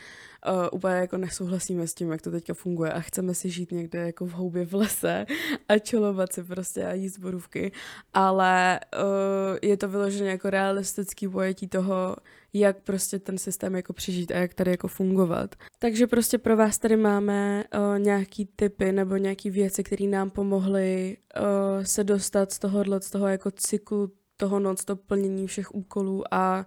uh, 0.48 0.68
úplně 0.72 0.94
jako 0.94 1.16
nesouhlasíme 1.16 1.86
s 1.86 1.94
tím, 1.94 2.10
jak 2.10 2.22
to 2.22 2.30
teďka 2.30 2.54
funguje 2.54 2.92
a 2.92 3.00
chceme 3.00 3.34
si 3.34 3.50
žít 3.50 3.72
někde 3.72 3.98
jako 4.06 4.26
v 4.26 4.30
houbě 4.30 4.66
v 4.66 4.74
lese 4.74 5.26
a 5.68 5.78
čelovat 5.78 6.32
si 6.32 6.44
prostě 6.44 6.86
a 6.86 6.92
jíst 6.92 7.18
borůvky, 7.18 7.72
ale 8.14 8.80
uh, 8.96 9.58
je 9.62 9.76
to 9.76 9.88
vyloženě 9.88 10.30
jako 10.30 10.50
realistický 10.50 11.28
pojetí 11.28 11.68
toho, 11.68 12.16
jak 12.52 12.80
prostě 12.80 13.18
ten 13.18 13.38
systém 13.38 13.74
jako 13.74 13.92
přežít 13.92 14.30
a 14.30 14.38
jak 14.38 14.54
tady 14.54 14.70
jako 14.70 14.88
fungovat. 14.88 15.54
Takže 15.78 16.06
prostě 16.06 16.38
pro 16.38 16.56
vás 16.56 16.78
tady 16.78 16.96
máme 16.96 17.64
uh, 17.74 17.98
nějaký 17.98 18.48
typy 18.56 18.92
nebo 18.92 19.16
nějaký 19.16 19.50
věci, 19.50 19.84
které 19.84 20.06
nám 20.06 20.30
pomohly 20.30 21.16
uh, 21.36 21.84
se 21.84 22.04
dostat 22.04 22.52
z 22.52 22.58
tohohle, 22.58 23.00
z 23.00 23.10
toho 23.10 23.28
jako 23.28 23.50
cyklu 23.50 24.12
toho 24.40 24.60
non-stop 24.60 25.00
plnění 25.06 25.46
všech 25.46 25.74
úkolů 25.74 26.34
a 26.34 26.66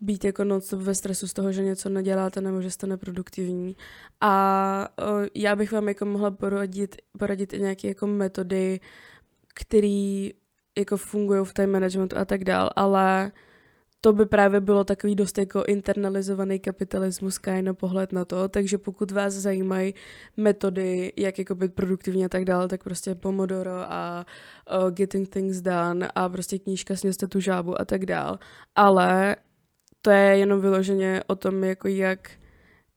být 0.00 0.24
jako 0.24 0.44
non-stop 0.44 0.80
ve 0.80 0.94
stresu 0.94 1.28
z 1.28 1.32
toho, 1.32 1.52
že 1.52 1.62
něco 1.62 1.88
neděláte 1.88 2.40
nebo 2.40 2.62
že 2.62 2.70
jste 2.70 2.86
neproduktivní. 2.86 3.76
A 4.20 4.88
uh, 5.02 5.26
já 5.34 5.56
bych 5.56 5.72
vám 5.72 5.88
jako 5.88 6.04
mohla 6.04 6.30
poradit, 6.30 6.96
poradit 7.18 7.52
i 7.52 7.58
nějaké 7.58 7.88
jako 7.88 8.06
metody, 8.06 8.80
které 9.54 10.28
jako 10.78 10.96
fungují 10.96 11.44
v 11.44 11.54
time 11.54 11.72
managementu 11.72 12.16
a 12.16 12.24
tak 12.24 12.44
dál, 12.44 12.70
ale 12.76 13.32
to 14.04 14.12
by 14.12 14.26
právě 14.26 14.60
bylo 14.60 14.84
takový 14.84 15.14
dost 15.14 15.38
jako 15.38 15.64
internalizovaný 15.64 16.58
kapitalismus, 16.58 17.38
kind 17.38 17.78
pohled 17.78 18.12
na 18.12 18.24
to, 18.24 18.48
takže 18.48 18.78
pokud 18.78 19.10
vás 19.10 19.34
zajímají 19.34 19.94
metody, 20.36 21.12
jak 21.16 21.38
jako 21.38 21.54
být 21.54 21.74
produktivní 21.74 22.24
a 22.24 22.28
tak 22.28 22.44
dále, 22.44 22.68
tak 22.68 22.84
prostě 22.84 23.14
Pomodoro 23.14 23.72
a 23.72 24.26
uh, 24.84 24.90
Getting 24.90 25.28
Things 25.28 25.60
Done 25.60 26.08
a 26.14 26.28
prostě 26.28 26.58
knížka 26.58 26.96
Sněste 26.96 27.26
tu 27.26 27.40
žábu 27.40 27.80
a 27.80 27.84
tak 27.84 28.06
dál. 28.06 28.38
Ale 28.74 29.36
to 30.02 30.10
je 30.10 30.38
jenom 30.38 30.60
vyloženě 30.60 31.22
o 31.26 31.34
tom, 31.34 31.64
jako 31.64 31.88
jak 31.88 32.30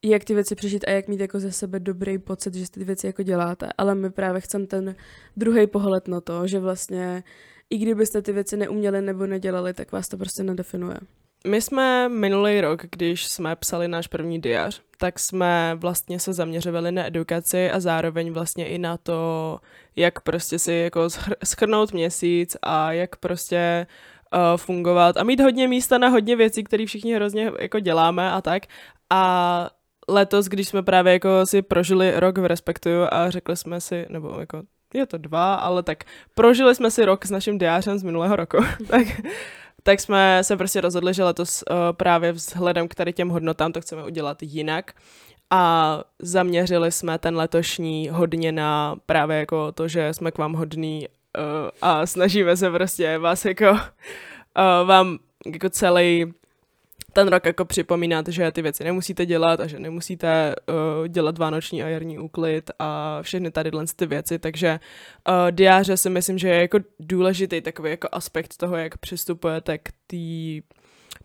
jak 0.03 0.23
ty 0.23 0.33
věci 0.33 0.55
přežít 0.55 0.87
a 0.87 0.91
jak 0.91 1.07
mít 1.07 1.19
jako 1.19 1.39
ze 1.39 1.51
sebe 1.51 1.79
dobrý 1.79 2.17
pocit, 2.17 2.53
že 2.53 2.71
ty 2.71 2.83
věci 2.83 3.07
jako 3.07 3.23
děláte. 3.23 3.69
Ale 3.77 3.95
my 3.95 4.09
právě 4.09 4.41
chceme 4.41 4.67
ten 4.67 4.95
druhý 5.37 5.67
pohled 5.67 6.07
na 6.07 6.21
to, 6.21 6.47
že 6.47 6.59
vlastně 6.59 7.23
i 7.69 7.77
kdybyste 7.77 8.21
ty 8.21 8.31
věci 8.31 8.57
neuměli 8.57 9.01
nebo 9.01 9.27
nedělali, 9.27 9.73
tak 9.73 9.91
vás 9.91 10.07
to 10.07 10.17
prostě 10.17 10.43
nedefinuje. 10.43 10.97
My 11.47 11.61
jsme 11.61 12.09
minulý 12.09 12.61
rok, 12.61 12.81
když 12.91 13.27
jsme 13.27 13.55
psali 13.55 13.87
náš 13.87 14.07
první 14.07 14.41
diář, 14.41 14.81
tak 14.97 15.19
jsme 15.19 15.75
vlastně 15.75 16.19
se 16.19 16.33
zaměřovali 16.33 16.91
na 16.91 17.07
edukaci 17.07 17.71
a 17.71 17.79
zároveň 17.79 18.31
vlastně 18.31 18.67
i 18.67 18.77
na 18.77 18.97
to, 18.97 19.59
jak 19.95 20.21
prostě 20.21 20.59
si 20.59 20.73
jako 20.73 21.07
schrnout 21.43 21.93
měsíc 21.93 22.57
a 22.61 22.91
jak 22.91 23.15
prostě 23.15 23.87
uh, 24.33 24.57
fungovat 24.57 25.17
a 25.17 25.23
mít 25.23 25.39
hodně 25.39 25.67
místa 25.67 25.97
na 25.97 26.07
hodně 26.07 26.35
věcí, 26.35 26.63
které 26.63 26.85
všichni 26.85 27.15
hrozně 27.15 27.51
jako 27.59 27.79
děláme 27.79 28.31
a 28.31 28.41
tak. 28.41 28.63
A 29.09 29.69
letos, 30.07 30.45
když 30.45 30.67
jsme 30.67 30.83
právě 30.83 31.13
jako 31.13 31.45
si 31.45 31.61
prožili 31.61 32.19
rok 32.19 32.37
v 32.37 32.45
Respektu 32.45 32.89
a 33.11 33.29
řekli 33.29 33.57
jsme 33.57 33.81
si, 33.81 34.05
nebo 34.09 34.39
jako 34.39 34.63
je 34.93 35.05
to 35.05 35.17
dva, 35.17 35.55
ale 35.55 35.83
tak 35.83 36.03
prožili 36.35 36.75
jsme 36.75 36.91
si 36.91 37.05
rok 37.05 37.25
s 37.25 37.31
naším 37.31 37.57
diářem 37.57 37.97
z 37.97 38.03
minulého 38.03 38.35
roku, 38.35 38.57
tak, 38.87 39.07
tak 39.83 39.99
jsme 39.99 40.39
se 40.41 40.57
prostě 40.57 40.81
rozhodli, 40.81 41.13
že 41.13 41.23
letos 41.23 41.63
uh, 41.69 41.77
právě 41.91 42.31
vzhledem 42.31 42.87
k 42.87 42.95
tady 42.95 43.13
těm 43.13 43.29
hodnotám 43.29 43.71
to 43.71 43.81
chceme 43.81 44.03
udělat 44.03 44.37
jinak. 44.43 44.93
A 45.49 46.03
zaměřili 46.19 46.91
jsme 46.91 47.19
ten 47.19 47.35
letošní 47.37 48.09
hodně 48.09 48.51
na 48.51 48.95
právě 49.05 49.37
jako 49.37 49.71
to, 49.71 49.87
že 49.87 50.13
jsme 50.13 50.31
k 50.31 50.37
vám 50.37 50.53
hodní 50.53 51.07
uh, 51.07 51.43
a 51.81 52.05
snažíme 52.05 52.57
se 52.57 52.71
prostě 52.71 53.17
vás 53.17 53.45
jako 53.45 53.71
uh, 53.71 53.77
vám 54.87 55.17
jako 55.53 55.69
celý 55.69 56.33
ten 57.17 57.27
rok 57.27 57.45
jako 57.45 57.65
připomínat, 57.65 58.27
že 58.27 58.51
ty 58.51 58.61
věci 58.61 58.83
nemusíte 58.83 59.25
dělat 59.25 59.59
a 59.59 59.67
že 59.67 59.79
nemusíte 59.79 60.55
uh, 60.69 61.07
dělat 61.07 61.37
vánoční 61.37 61.83
a 61.83 61.87
jarní 61.87 62.19
úklid 62.19 62.71
a 62.79 63.19
všechny 63.21 63.51
tady 63.51 63.71
ty 63.95 64.05
věci, 64.05 64.39
takže 64.39 64.79
uh, 65.29 65.51
diáře 65.51 65.97
si 65.97 66.09
myslím, 66.09 66.37
že 66.37 66.49
je 66.49 66.61
jako 66.61 66.79
důležitý 66.99 67.61
takový 67.61 67.89
jako 67.89 68.07
aspekt 68.11 68.57
toho, 68.57 68.77
jak 68.77 68.97
přistupujete 68.97 69.77
k 69.77 69.91
té 70.07 70.17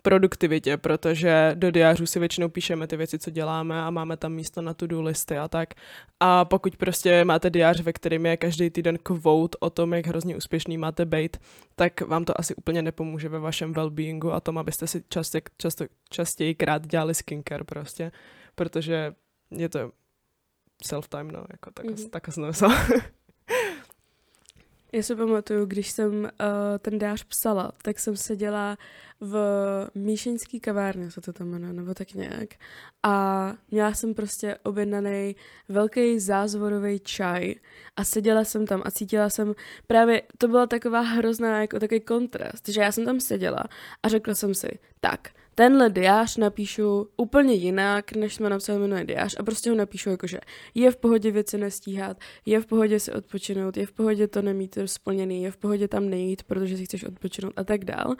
produktivitě, 0.01 0.77
protože 0.77 1.51
do 1.55 1.71
diářů 1.71 2.05
si 2.05 2.19
většinou 2.19 2.49
píšeme 2.49 2.87
ty 2.87 2.97
věci, 2.97 3.19
co 3.19 3.31
děláme 3.31 3.81
a 3.81 3.89
máme 3.89 4.17
tam 4.17 4.33
místo 4.33 4.61
na 4.61 4.73
to-do 4.73 5.01
listy 5.01 5.37
a 5.37 5.47
tak. 5.47 5.73
A 6.19 6.45
pokud 6.45 6.77
prostě 6.77 7.25
máte 7.25 7.49
diář, 7.49 7.81
ve 7.81 7.93
kterém 7.93 8.25
je 8.25 8.37
každý 8.37 8.69
týden 8.69 8.97
quote 8.97 9.57
o 9.59 9.69
tom, 9.69 9.93
jak 9.93 10.07
hrozně 10.07 10.37
úspěšný 10.37 10.77
máte 10.77 11.05
být, 11.05 11.37
tak 11.75 12.01
vám 12.01 12.25
to 12.25 12.39
asi 12.39 12.55
úplně 12.55 12.81
nepomůže 12.81 13.29
ve 13.29 13.39
vašem 13.39 13.73
well-beingu 13.73 14.31
a 14.31 14.39
tom, 14.39 14.57
abyste 14.57 14.87
si 14.87 15.03
častě, 15.09 15.41
často, 15.57 15.85
častěji 16.09 16.55
krát 16.55 16.87
dělali 16.87 17.15
skincare 17.15 17.63
prostě, 17.63 18.11
protože 18.55 19.13
je 19.51 19.69
to 19.69 19.91
self-time, 20.83 21.31
no, 21.31 21.45
jako 21.51 21.71
tak, 21.73 21.85
mm-hmm. 21.85 22.09
tak, 22.09 22.25
tak 22.25 22.27
Já 24.93 25.03
si 25.03 25.15
pamatuju, 25.15 25.65
když 25.65 25.91
jsem 25.91 26.23
uh, 26.23 26.29
ten 26.79 26.99
dář 26.99 27.23
psala, 27.23 27.71
tak 27.81 27.99
jsem 27.99 28.17
seděla 28.17 28.77
v 29.21 29.37
Míšeňský 29.95 30.59
kavárně, 30.59 31.11
se 31.11 31.21
to 31.21 31.33
tam 31.33 31.47
jmenuje, 31.47 31.73
nebo 31.73 31.93
tak 31.93 32.13
nějak. 32.13 32.49
A 33.03 33.53
měla 33.71 33.93
jsem 33.93 34.13
prostě 34.13 34.57
objednaný 34.63 35.35
velký 35.69 36.19
zázvorový 36.19 36.99
čaj 36.99 37.55
a 37.95 38.03
seděla 38.03 38.43
jsem 38.43 38.67
tam 38.67 38.81
a 38.85 38.91
cítila 38.91 39.29
jsem 39.29 39.53
právě, 39.87 40.21
to 40.37 40.47
byla 40.47 40.67
taková 40.67 41.01
hrozná, 41.01 41.61
jako 41.61 41.79
takový 41.79 41.99
kontrast, 42.01 42.69
že 42.69 42.81
já 42.81 42.91
jsem 42.91 43.05
tam 43.05 43.19
seděla 43.19 43.63
a 44.03 44.07
řekla 44.07 44.35
jsem 44.35 44.53
si, 44.53 44.79
tak, 44.99 45.29
tenhle 45.55 45.89
diář 45.89 46.37
napíšu 46.37 47.07
úplně 47.17 47.53
jinak, 47.53 48.11
než 48.11 48.35
jsme 48.35 48.49
napsali 48.49 48.79
minulý 48.79 49.03
diář 49.05 49.35
a 49.39 49.43
prostě 49.43 49.69
ho 49.69 49.75
napíšu 49.75 50.09
jako, 50.09 50.27
že 50.27 50.39
je 50.75 50.91
v 50.91 50.97
pohodě 50.97 51.31
věci 51.31 51.57
nestíhat, 51.57 52.17
je 52.45 52.61
v 52.61 52.65
pohodě 52.65 52.99
si 52.99 53.11
odpočinout, 53.11 53.77
je 53.77 53.85
v 53.85 53.91
pohodě 53.91 54.27
to 54.27 54.41
nemít 54.41 54.77
splněný, 54.85 55.43
je 55.43 55.51
v 55.51 55.57
pohodě 55.57 55.87
tam 55.87 56.09
nejít, 56.09 56.43
protože 56.43 56.77
si 56.77 56.85
chceš 56.85 57.03
odpočinout 57.03 57.53
a 57.55 57.63
tak 57.63 57.85
dál. 57.85 58.15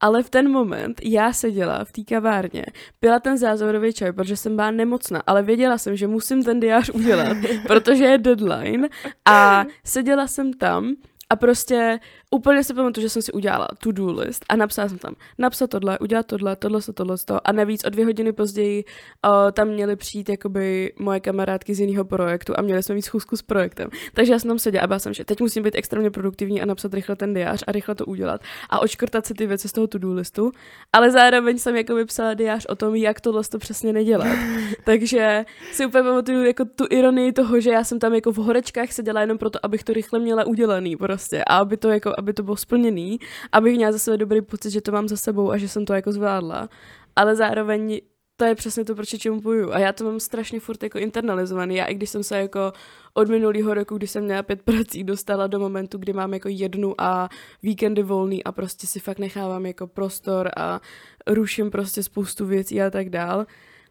Ale 0.00 0.22
v 0.22 0.30
ten 0.30 0.50
moment 0.50 1.00
já 1.04 1.32
seděla 1.32 1.84
v 1.84 1.92
té 1.92 2.04
kavárně, 2.04 2.64
pila 3.00 3.20
ten 3.20 3.38
zázorový 3.38 3.92
čaj, 3.92 4.12
protože 4.12 4.36
jsem 4.36 4.56
byla 4.56 4.70
nemocná, 4.70 5.22
ale 5.26 5.42
věděla 5.42 5.78
jsem, 5.78 5.96
že 5.96 6.06
musím 6.06 6.44
ten 6.44 6.60
diář 6.60 6.90
udělat, 6.90 7.36
protože 7.66 8.04
je 8.04 8.18
deadline 8.18 8.88
a 9.24 9.64
seděla 9.84 10.26
jsem 10.26 10.52
tam 10.52 10.94
a 11.30 11.36
prostě 11.36 11.98
úplně 12.30 12.64
si 12.64 12.74
pamatuju, 12.74 13.02
že 13.02 13.08
jsem 13.08 13.22
si 13.22 13.32
udělala 13.32 13.68
to-do 13.82 14.12
list 14.12 14.44
a 14.48 14.56
napsala 14.56 14.88
jsem 14.88 14.98
tam 14.98 15.14
napsat 15.38 15.70
tohle, 15.70 15.98
udělat 15.98 16.26
tohle, 16.26 16.56
tohle, 16.56 16.80
tohle, 16.94 17.16
tohle 17.24 17.40
a 17.44 17.52
navíc 17.52 17.84
o 17.84 17.90
dvě 17.90 18.04
hodiny 18.04 18.32
později 18.32 18.84
uh, 18.84 19.52
tam 19.52 19.68
měly 19.68 19.96
přijít 19.96 20.28
jakoby 20.28 20.92
moje 20.98 21.20
kamarádky 21.20 21.74
z 21.74 21.80
jiného 21.80 22.04
projektu 22.04 22.52
a 22.56 22.62
měli 22.62 22.82
jsme 22.82 22.94
mít 22.94 23.02
schůzku 23.02 23.36
s 23.36 23.42
projektem. 23.42 23.90
Takže 24.14 24.32
já 24.32 24.38
jsem 24.38 24.48
tam 24.48 24.58
seděla 24.58 24.84
a 24.84 24.86
byla 24.86 24.98
jsem, 24.98 25.14
že 25.14 25.24
teď 25.24 25.40
musím 25.40 25.62
být 25.62 25.74
extrémně 25.74 26.10
produktivní 26.10 26.62
a 26.62 26.66
napsat 26.66 26.94
rychle 26.94 27.16
ten 27.16 27.34
diář 27.34 27.64
a 27.66 27.72
rychle 27.72 27.94
to 27.94 28.06
udělat 28.06 28.40
a 28.70 28.80
očkrtat 28.80 29.26
si 29.26 29.34
ty 29.34 29.46
věci 29.46 29.68
z 29.68 29.72
toho 29.72 29.86
to-do 29.86 30.12
listu, 30.12 30.52
ale 30.92 31.10
zároveň 31.10 31.58
jsem 31.58 31.76
jako 31.76 31.94
psala 32.06 32.34
diář 32.34 32.66
o 32.68 32.76
tom, 32.76 32.94
jak 32.94 33.20
tohle 33.20 33.42
to 33.44 33.58
přesně 33.58 33.92
nedělat. 33.92 34.38
Takže 34.84 35.44
si 35.72 35.86
úplně 35.86 36.04
pamatuju 36.04 36.44
jako 36.44 36.64
tu 36.64 36.84
ironii 36.90 37.32
toho, 37.32 37.60
že 37.60 37.70
já 37.70 37.84
jsem 37.84 37.98
tam 37.98 38.14
jako 38.14 38.32
v 38.32 38.36
horečkách 38.36 38.92
seděla 38.92 39.20
jenom 39.20 39.38
proto, 39.38 39.58
abych 39.62 39.84
to 39.84 39.92
rychle 39.92 40.18
měla 40.18 40.46
udělaný 40.46 40.96
prostě 40.96 41.44
a 41.44 41.56
aby 41.56 41.76
to 41.76 41.88
jako, 41.88 42.12
aby 42.16 42.32
to 42.32 42.42
bylo 42.42 42.56
splněný, 42.56 43.20
abych 43.52 43.76
měla 43.76 43.92
za 43.92 43.98
sebe 43.98 44.16
dobrý 44.16 44.42
pocit, 44.42 44.70
že 44.70 44.80
to 44.80 44.92
mám 44.92 45.08
za 45.08 45.16
sebou 45.16 45.50
a 45.50 45.58
že 45.58 45.68
jsem 45.68 45.84
to 45.84 45.94
jako 45.94 46.12
zvládla. 46.12 46.68
Ale 47.16 47.36
zároveň 47.36 48.00
to 48.36 48.44
je 48.44 48.54
přesně 48.54 48.84
to, 48.84 48.94
proč 48.94 49.08
čemu 49.08 49.40
boju. 49.40 49.72
A 49.72 49.78
já 49.78 49.92
to 49.92 50.04
mám 50.04 50.20
strašně 50.20 50.60
furt 50.60 50.82
jako 50.82 50.98
internalizovaný. 50.98 51.76
Já 51.76 51.84
i 51.84 51.94
když 51.94 52.10
jsem 52.10 52.22
se 52.22 52.38
jako 52.38 52.72
od 53.14 53.28
minulého 53.28 53.74
roku, 53.74 53.96
kdy 53.96 54.06
jsem 54.06 54.24
měla 54.24 54.42
pět 54.42 54.62
prací, 54.62 55.04
dostala 55.04 55.46
do 55.46 55.58
momentu, 55.58 55.98
kdy 55.98 56.12
mám 56.12 56.34
jako 56.34 56.48
jednu 56.48 57.00
a 57.00 57.28
víkendy 57.62 58.02
volný 58.02 58.44
a 58.44 58.52
prostě 58.52 58.86
si 58.86 59.00
fakt 59.00 59.18
nechávám 59.18 59.66
jako 59.66 59.86
prostor 59.86 60.50
a 60.56 60.80
ruším 61.26 61.70
prostě 61.70 62.02
spoustu 62.02 62.46
věcí 62.46 62.82
a 62.82 62.90
tak 62.90 63.10
dál, 63.10 63.46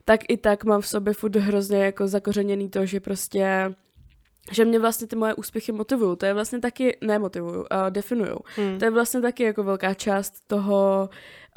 tak 0.06 0.20
i 0.28 0.38
tak 0.38 0.64
mám 0.64 0.82
v 0.82 0.88
sobě 0.88 1.14
furt 1.14 1.36
hrozně 1.36 1.78
jako 1.78 2.08
zakořeněný 2.08 2.70
to, 2.70 2.86
že 2.86 3.00
prostě 3.00 3.76
že 4.52 4.66
mě 4.66 4.80
vlastně 4.80 5.08
ty 5.08 5.16
moje 5.16 5.34
úspěchy 5.34 5.72
motivují. 5.72 6.18
To 6.18 6.26
je 6.26 6.34
vlastně 6.34 6.60
taky, 6.60 6.98
nemotivují, 7.02 7.56
uh, 7.56 7.66
definují. 7.90 8.38
Hmm. 8.56 8.80
To 8.80 8.86
je 8.86 8.92
vlastně 8.92 9.22
taky 9.22 9.44
jako 9.44 9.64
velká 9.64 9.94
část 9.94 10.34
toho, 10.48 11.10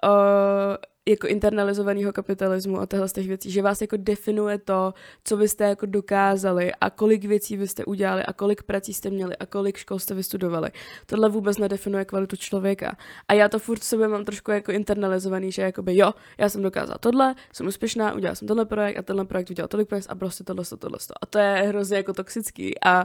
uh, 0.05 0.77
jako 1.09 1.27
internalizovaného 1.27 2.13
kapitalismu 2.13 2.81
a 2.81 2.87
těchto 2.87 3.09
z 3.09 3.13
těch 3.13 3.29
věcí, 3.29 3.51
že 3.51 3.63
vás 3.63 3.81
jako 3.81 3.97
definuje 3.97 4.59
to, 4.59 4.95
co 5.25 5.37
vy 5.37 5.49
jste 5.49 5.65
jako 5.65 5.87
dokázali 5.87 6.73
a 6.81 6.91
kolik 6.91 7.25
věcí 7.25 7.57
vy 7.57 7.69
jste 7.69 7.85
udělali 7.85 8.23
a 8.23 8.33
kolik 8.33 8.63
prací 8.63 8.95
jste 8.95 9.11
měli 9.11 9.37
a 9.37 9.47
kolik 9.47 9.77
škol 9.77 9.99
jste 9.99 10.15
vystudovali. 10.15 10.71
Tohle 11.07 11.29
vůbec 11.29 11.59
nedefinuje 11.59 12.05
kvalitu 12.05 12.37
člověka. 12.37 12.97
A 13.29 13.35
já 13.35 13.49
to 13.49 13.59
furt 13.59 13.79
v 13.79 13.85
sobě 13.85 14.09
mám 14.09 14.25
trošku 14.25 14.51
jako 14.51 14.73
internalizovaný, 14.73 15.53
že 15.53 15.63
jakoby 15.63 15.97
jo, 15.97 16.13
já 16.39 16.49
jsem 16.49 16.63
dokázala 16.63 16.99
tohle, 16.99 17.35
jsem 17.53 17.67
úspěšná, 17.67 18.13
udělala 18.13 18.35
jsem 18.35 18.49
tenhle 18.49 18.65
projekt 18.65 18.99
a 18.99 19.03
tenhle 19.03 19.25
projekt 19.25 19.51
udělal 19.51 19.69
tolik 19.69 19.89
peněz 19.89 20.07
a 20.09 20.15
prostě 20.15 20.45
tohle, 20.45 20.65
tohle, 20.65 20.79
tohle. 20.79 20.99
A 21.23 21.27
to 21.27 21.39
je 21.39 21.55
hrozně 21.69 21.97
jako 21.97 22.13
toxický 22.13 22.85
a 22.85 23.05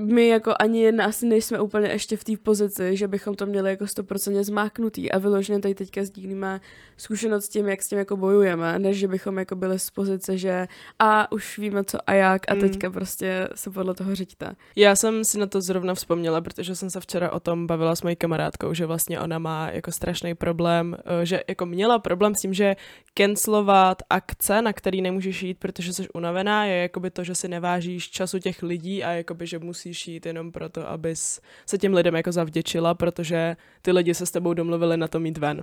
my 0.00 0.28
jako 0.28 0.54
ani 0.60 0.82
jedna 0.82 1.04
asi 1.04 1.26
nejsme 1.26 1.60
úplně 1.60 1.88
ještě 1.88 2.16
v 2.16 2.24
té 2.24 2.32
pozici, 2.42 2.96
že 2.96 3.08
bychom 3.08 3.34
to 3.34 3.46
měli 3.46 3.70
jako 3.70 3.84
100% 3.84 4.42
zmáknutý 4.42 5.12
a 5.12 5.18
vyloženě 5.18 5.60
tady 5.60 5.74
teďka 5.74 6.04
sdílíme 6.04 6.60
zkušenost 6.96 7.44
s 7.44 7.48
tím, 7.48 7.68
jak 7.68 7.82
s 7.82 7.88
tím 7.88 7.98
jako 7.98 8.16
bojujeme, 8.16 8.78
než 8.78 8.98
že 8.98 9.08
bychom 9.08 9.38
jako 9.38 9.56
byli 9.56 9.78
z 9.78 9.90
pozice, 9.90 10.38
že 10.38 10.68
a 10.98 11.32
už 11.32 11.58
víme 11.58 11.84
co 11.84 11.98
a 12.06 12.12
jak 12.12 12.50
a 12.50 12.54
mm. 12.54 12.60
teďka 12.60 12.90
prostě 12.90 13.48
se 13.54 13.70
podle 13.70 13.94
toho 13.94 14.14
řiďte. 14.14 14.56
Já 14.76 14.96
jsem 14.96 15.24
si 15.24 15.38
na 15.38 15.46
to 15.46 15.60
zrovna 15.60 15.94
vzpomněla, 15.94 16.40
protože 16.40 16.74
jsem 16.74 16.90
se 16.90 17.00
včera 17.00 17.32
o 17.32 17.40
tom 17.40 17.66
bavila 17.66 17.96
s 17.96 18.02
mojí 18.02 18.16
kamarádkou, 18.16 18.74
že 18.74 18.86
vlastně 18.86 19.20
ona 19.20 19.38
má 19.38 19.70
jako 19.70 19.92
strašný 19.92 20.34
problém, 20.34 20.96
eh, 21.22 21.26
že 21.26 21.42
jako 21.48 21.66
měla 21.66 21.98
problém 21.98 22.34
s 22.34 22.40
tím, 22.40 22.54
že 22.54 22.76
cancelovat 23.14 24.02
akce, 24.10 24.62
na 24.62 24.72
který 24.72 25.02
nemůžeš 25.02 25.42
jít, 25.42 25.58
protože 25.58 25.92
jsi 25.92 26.08
unavená, 26.08 26.64
je 26.64 26.82
jakoby 26.82 27.10
to, 27.10 27.24
že 27.24 27.34
si 27.34 27.48
nevážíš 27.48 28.10
času 28.10 28.38
těch 28.38 28.62
lidí 28.62 29.04
a 29.04 29.10
jakoby, 29.10 29.46
že 29.46 29.58
musí 29.58 29.85
musíš 29.86 30.08
jít 30.08 30.26
jenom 30.26 30.52
proto, 30.52 30.88
abys 30.88 31.40
se 31.66 31.78
těm 31.78 31.94
lidem 31.94 32.16
jako 32.16 32.32
zavděčila, 32.32 32.94
protože 32.94 33.56
ty 33.82 33.92
lidi 33.92 34.14
se 34.14 34.26
s 34.26 34.30
tebou 34.30 34.54
domluvili 34.54 34.96
na 34.96 35.08
to 35.08 35.20
mít 35.20 35.38
ven. 35.38 35.62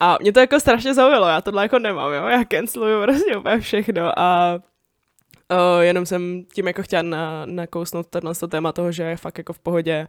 A 0.00 0.16
mě 0.20 0.32
to 0.32 0.40
jako 0.40 0.60
strašně 0.60 0.94
zaujalo, 0.94 1.28
já 1.28 1.40
tohle 1.40 1.62
jako 1.62 1.78
nemám, 1.78 2.12
jo, 2.12 2.26
já 2.26 2.44
canceluju 2.44 3.02
prostě 3.02 3.36
úplně 3.36 3.60
všechno 3.60 4.18
a 4.18 4.58
Uh, 5.52 5.80
jenom 5.80 6.06
jsem 6.06 6.44
tím 6.54 6.66
jako 6.66 6.82
chtěla 6.82 7.02
na, 7.02 7.46
nakousnout 7.46 8.06
tenhle 8.06 8.34
téma 8.48 8.72
toho, 8.72 8.92
že 8.92 9.02
je 9.02 9.16
fakt 9.16 9.38
jako 9.38 9.52
v 9.52 9.58
pohodě, 9.58 10.08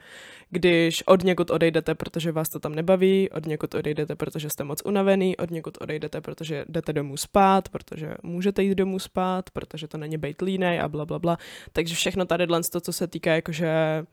když 0.49 1.03
od 1.07 1.23
někud 1.23 1.49
odejdete, 1.49 1.95
protože 1.95 2.31
vás 2.31 2.49
to 2.49 2.59
tam 2.59 2.75
nebaví, 2.75 3.29
od 3.29 3.45
někud 3.45 3.75
odejdete, 3.75 4.15
protože 4.15 4.49
jste 4.49 4.63
moc 4.63 4.81
unavený, 4.85 5.37
od 5.37 5.51
někud 5.51 5.77
odejdete, 5.81 6.21
protože 6.21 6.65
jdete 6.69 6.93
domů 6.93 7.17
spát, 7.17 7.69
protože 7.69 8.13
můžete 8.23 8.63
jít 8.63 8.75
domů 8.75 8.99
spát, 8.99 9.49
protože 9.49 9.87
to 9.87 9.97
není 9.97 10.17
bejt 10.17 10.41
línej 10.41 10.79
a 10.79 10.87
bla, 10.87 11.05
bla, 11.05 11.19
bla. 11.19 11.37
Takže 11.73 11.95
všechno 11.95 12.25
tady 12.25 12.47
to, 12.71 12.81
co 12.81 12.93
se 12.93 13.07
týká 13.07 13.35
jakože 13.35 14.03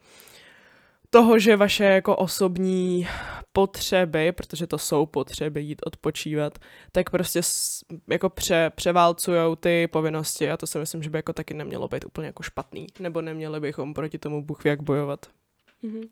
toho, 1.10 1.38
že 1.38 1.56
vaše 1.56 1.84
jako 1.84 2.16
osobní 2.16 3.08
potřeby, 3.52 4.32
protože 4.32 4.66
to 4.66 4.78
jsou 4.78 5.06
potřeby 5.06 5.62
jít 5.62 5.82
odpočívat, 5.86 6.58
tak 6.92 7.10
prostě 7.10 7.40
jako 8.10 8.28
pře, 8.30 8.70
převálcujou 8.74 9.56
ty 9.56 9.88
povinnosti 9.92 10.50
a 10.50 10.56
to 10.56 10.66
si 10.66 10.78
myslím, 10.78 11.02
že 11.02 11.10
by 11.10 11.18
jako 11.18 11.32
taky 11.32 11.54
nemělo 11.54 11.88
být 11.88 12.04
úplně 12.04 12.26
jako 12.26 12.42
špatný, 12.42 12.86
nebo 12.98 13.22
neměli 13.22 13.60
bychom 13.60 13.94
proti 13.94 14.18
tomu 14.18 14.44
Bůh 14.44 14.66
jak 14.66 14.82
bojovat. 14.82 15.26
Mm-hmm. 15.84 16.08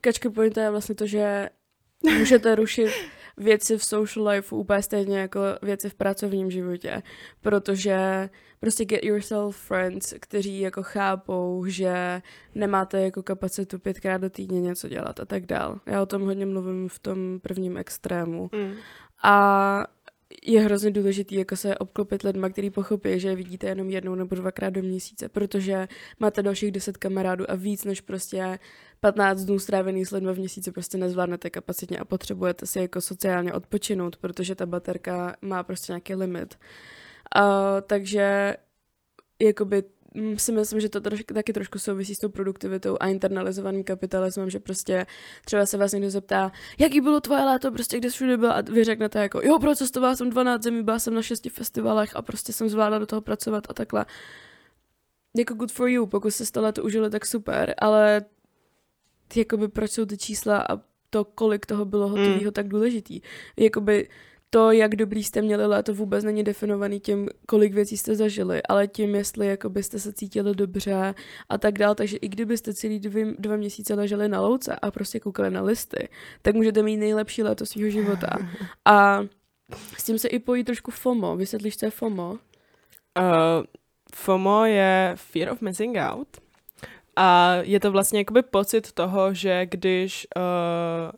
Kačka 0.00 0.30
pointa 0.30 0.62
je 0.62 0.70
vlastně 0.70 0.94
to, 0.94 1.06
že 1.06 1.48
můžete 2.18 2.54
rušit 2.54 2.90
věci 3.40 3.78
v 3.78 3.84
social 3.84 4.28
life 4.28 4.54
úplně 4.54 4.82
stejně 4.82 5.18
jako 5.18 5.40
věci 5.62 5.88
v 5.88 5.94
pracovním 5.94 6.50
životě, 6.50 7.02
protože 7.40 8.28
prostě 8.60 8.84
get 8.84 9.04
yourself 9.04 9.56
friends, 9.56 10.14
kteří 10.20 10.60
jako 10.60 10.82
chápou, 10.82 11.64
že 11.66 12.22
nemáte 12.54 13.00
jako 13.00 13.22
kapacitu 13.22 13.78
pětkrát 13.78 14.20
do 14.20 14.30
týdně 14.30 14.60
něco 14.60 14.88
dělat 14.88 15.20
a 15.20 15.24
tak 15.24 15.46
dál. 15.46 15.80
Já 15.86 16.02
o 16.02 16.06
tom 16.06 16.22
hodně 16.22 16.46
mluvím 16.46 16.88
v 16.88 16.98
tom 16.98 17.40
prvním 17.42 17.76
extrému. 17.76 18.50
Mm. 18.52 18.74
A 19.22 19.86
je 20.42 20.60
hrozně 20.60 20.90
důležitý 20.90 21.34
jako 21.34 21.56
se 21.56 21.78
obklopit 21.78 22.22
lidma, 22.22 22.48
který 22.48 22.70
pochopí, 22.70 23.20
že 23.20 23.34
vidíte 23.34 23.66
jenom 23.66 23.90
jednou 23.90 24.14
nebo 24.14 24.34
dvakrát 24.34 24.70
do 24.70 24.82
měsíce, 24.82 25.28
protože 25.28 25.88
máte 26.18 26.42
dalších 26.42 26.72
deset 26.72 26.96
kamarádů 26.96 27.50
a 27.50 27.54
víc 27.54 27.84
než 27.84 28.00
prostě 28.00 28.58
15 29.00 29.44
dnů 29.44 29.58
strávený 29.58 30.04
s 30.04 30.10
lidmi 30.10 30.32
v 30.32 30.38
měsíci 30.38 30.72
prostě 30.72 30.98
nezvládnete 30.98 31.50
kapacitně 31.50 31.98
a 31.98 32.04
potřebujete 32.04 32.66
si 32.66 32.78
jako 32.78 33.00
sociálně 33.00 33.52
odpočinout, 33.52 34.16
protože 34.16 34.54
ta 34.54 34.66
baterka 34.66 35.36
má 35.40 35.62
prostě 35.62 35.92
nějaký 35.92 36.14
limit. 36.14 36.58
Uh, 37.36 37.42
takže 37.80 38.56
jakoby 39.42 39.82
Mm, 40.14 40.38
si 40.38 40.52
myslím, 40.52 40.80
že 40.80 40.88
to 40.88 41.00
troš, 41.00 41.24
taky 41.34 41.52
trošku 41.52 41.78
souvisí 41.78 42.14
s 42.14 42.18
tou 42.18 42.28
produktivitou 42.28 42.96
a 43.00 43.08
internalizovaným 43.08 43.84
kapitalismem, 43.84 44.50
že 44.50 44.60
prostě 44.60 45.06
třeba 45.44 45.66
se 45.66 45.76
vás 45.76 45.92
někdo 45.92 46.10
zeptá, 46.10 46.52
jaký 46.78 47.00
bylo 47.00 47.20
tvoje 47.20 47.44
léto, 47.44 47.72
prostě 47.72 47.98
kde 47.98 48.10
všude 48.10 48.36
byla 48.36 48.52
a 48.52 48.60
vy 48.60 48.84
řeknete 48.84 49.18
jako, 49.18 49.40
jo, 49.44 49.58
procestovala 49.58 50.16
jsem 50.16 50.30
12 50.30 50.62
zemí, 50.62 50.82
byla 50.82 50.98
jsem 50.98 51.14
na 51.14 51.22
šesti 51.22 51.50
festivalech 51.50 52.16
a 52.16 52.22
prostě 52.22 52.52
jsem 52.52 52.68
zvládla 52.68 52.98
do 52.98 53.06
toho 53.06 53.20
pracovat 53.20 53.64
a 53.68 53.72
takhle. 53.74 54.06
Jako 55.36 55.54
good 55.54 55.72
for 55.72 55.88
you, 55.88 56.06
pokud 56.06 56.30
se 56.30 56.52
to 56.52 56.62
léto 56.62 56.82
užili, 56.82 57.10
tak 57.10 57.26
super, 57.26 57.74
ale 57.78 58.22
jakoby 59.36 59.68
proč 59.68 59.90
jsou 59.90 60.06
ty 60.06 60.18
čísla 60.18 60.66
a 60.70 60.80
to, 61.10 61.24
kolik 61.24 61.66
toho 61.66 61.84
bylo 61.84 62.08
hotového, 62.08 62.44
mm. 62.44 62.52
tak 62.52 62.68
důležitý. 62.68 63.20
Jakoby 63.56 64.08
to, 64.50 64.72
jak 64.72 64.96
dobrý 64.96 65.24
jste 65.24 65.42
měli 65.42 65.66
léto, 65.66 65.94
vůbec 65.94 66.24
není 66.24 66.44
definovaný 66.44 67.00
tím, 67.00 67.28
kolik 67.46 67.74
věcí 67.74 67.96
jste 67.96 68.16
zažili, 68.16 68.62
ale 68.62 68.88
tím, 68.88 69.14
jestli 69.14 69.46
jako 69.46 69.68
byste 69.68 69.98
se 69.98 70.12
cítili 70.12 70.54
dobře 70.54 71.14
a 71.48 71.58
tak 71.58 71.78
dál. 71.78 71.94
Takže 71.94 72.16
i 72.16 72.28
kdybyste 72.28 72.74
celý 72.74 73.00
dvě, 73.00 73.34
dva 73.38 73.56
měsíce 73.56 73.94
leželi 73.94 74.28
na 74.28 74.40
louce 74.40 74.76
a 74.82 74.90
prostě 74.90 75.20
koukali 75.20 75.50
na 75.50 75.62
listy, 75.62 76.08
tak 76.42 76.54
můžete 76.54 76.82
mít 76.82 76.96
nejlepší 76.96 77.42
léto 77.42 77.66
svého 77.66 77.90
života. 77.90 78.36
A 78.84 79.20
s 79.98 80.04
tím 80.04 80.18
se 80.18 80.28
i 80.28 80.38
pojí 80.38 80.64
trošku 80.64 80.90
FOMO. 80.90 81.36
Vysvětlíš, 81.36 81.76
co 81.76 81.86
je 81.86 81.90
FOMO? 81.90 82.30
Uh, 82.30 82.38
FOMO 84.14 84.64
je 84.64 85.12
Fear 85.16 85.52
of 85.52 85.60
Missing 85.60 85.96
Out 85.96 86.28
A 87.16 87.54
je 87.62 87.80
to 87.80 87.92
vlastně 87.92 88.20
jakoby 88.20 88.42
pocit 88.42 88.92
toho, 88.92 89.34
že 89.34 89.66
když 89.66 90.26
uh, 90.36 90.42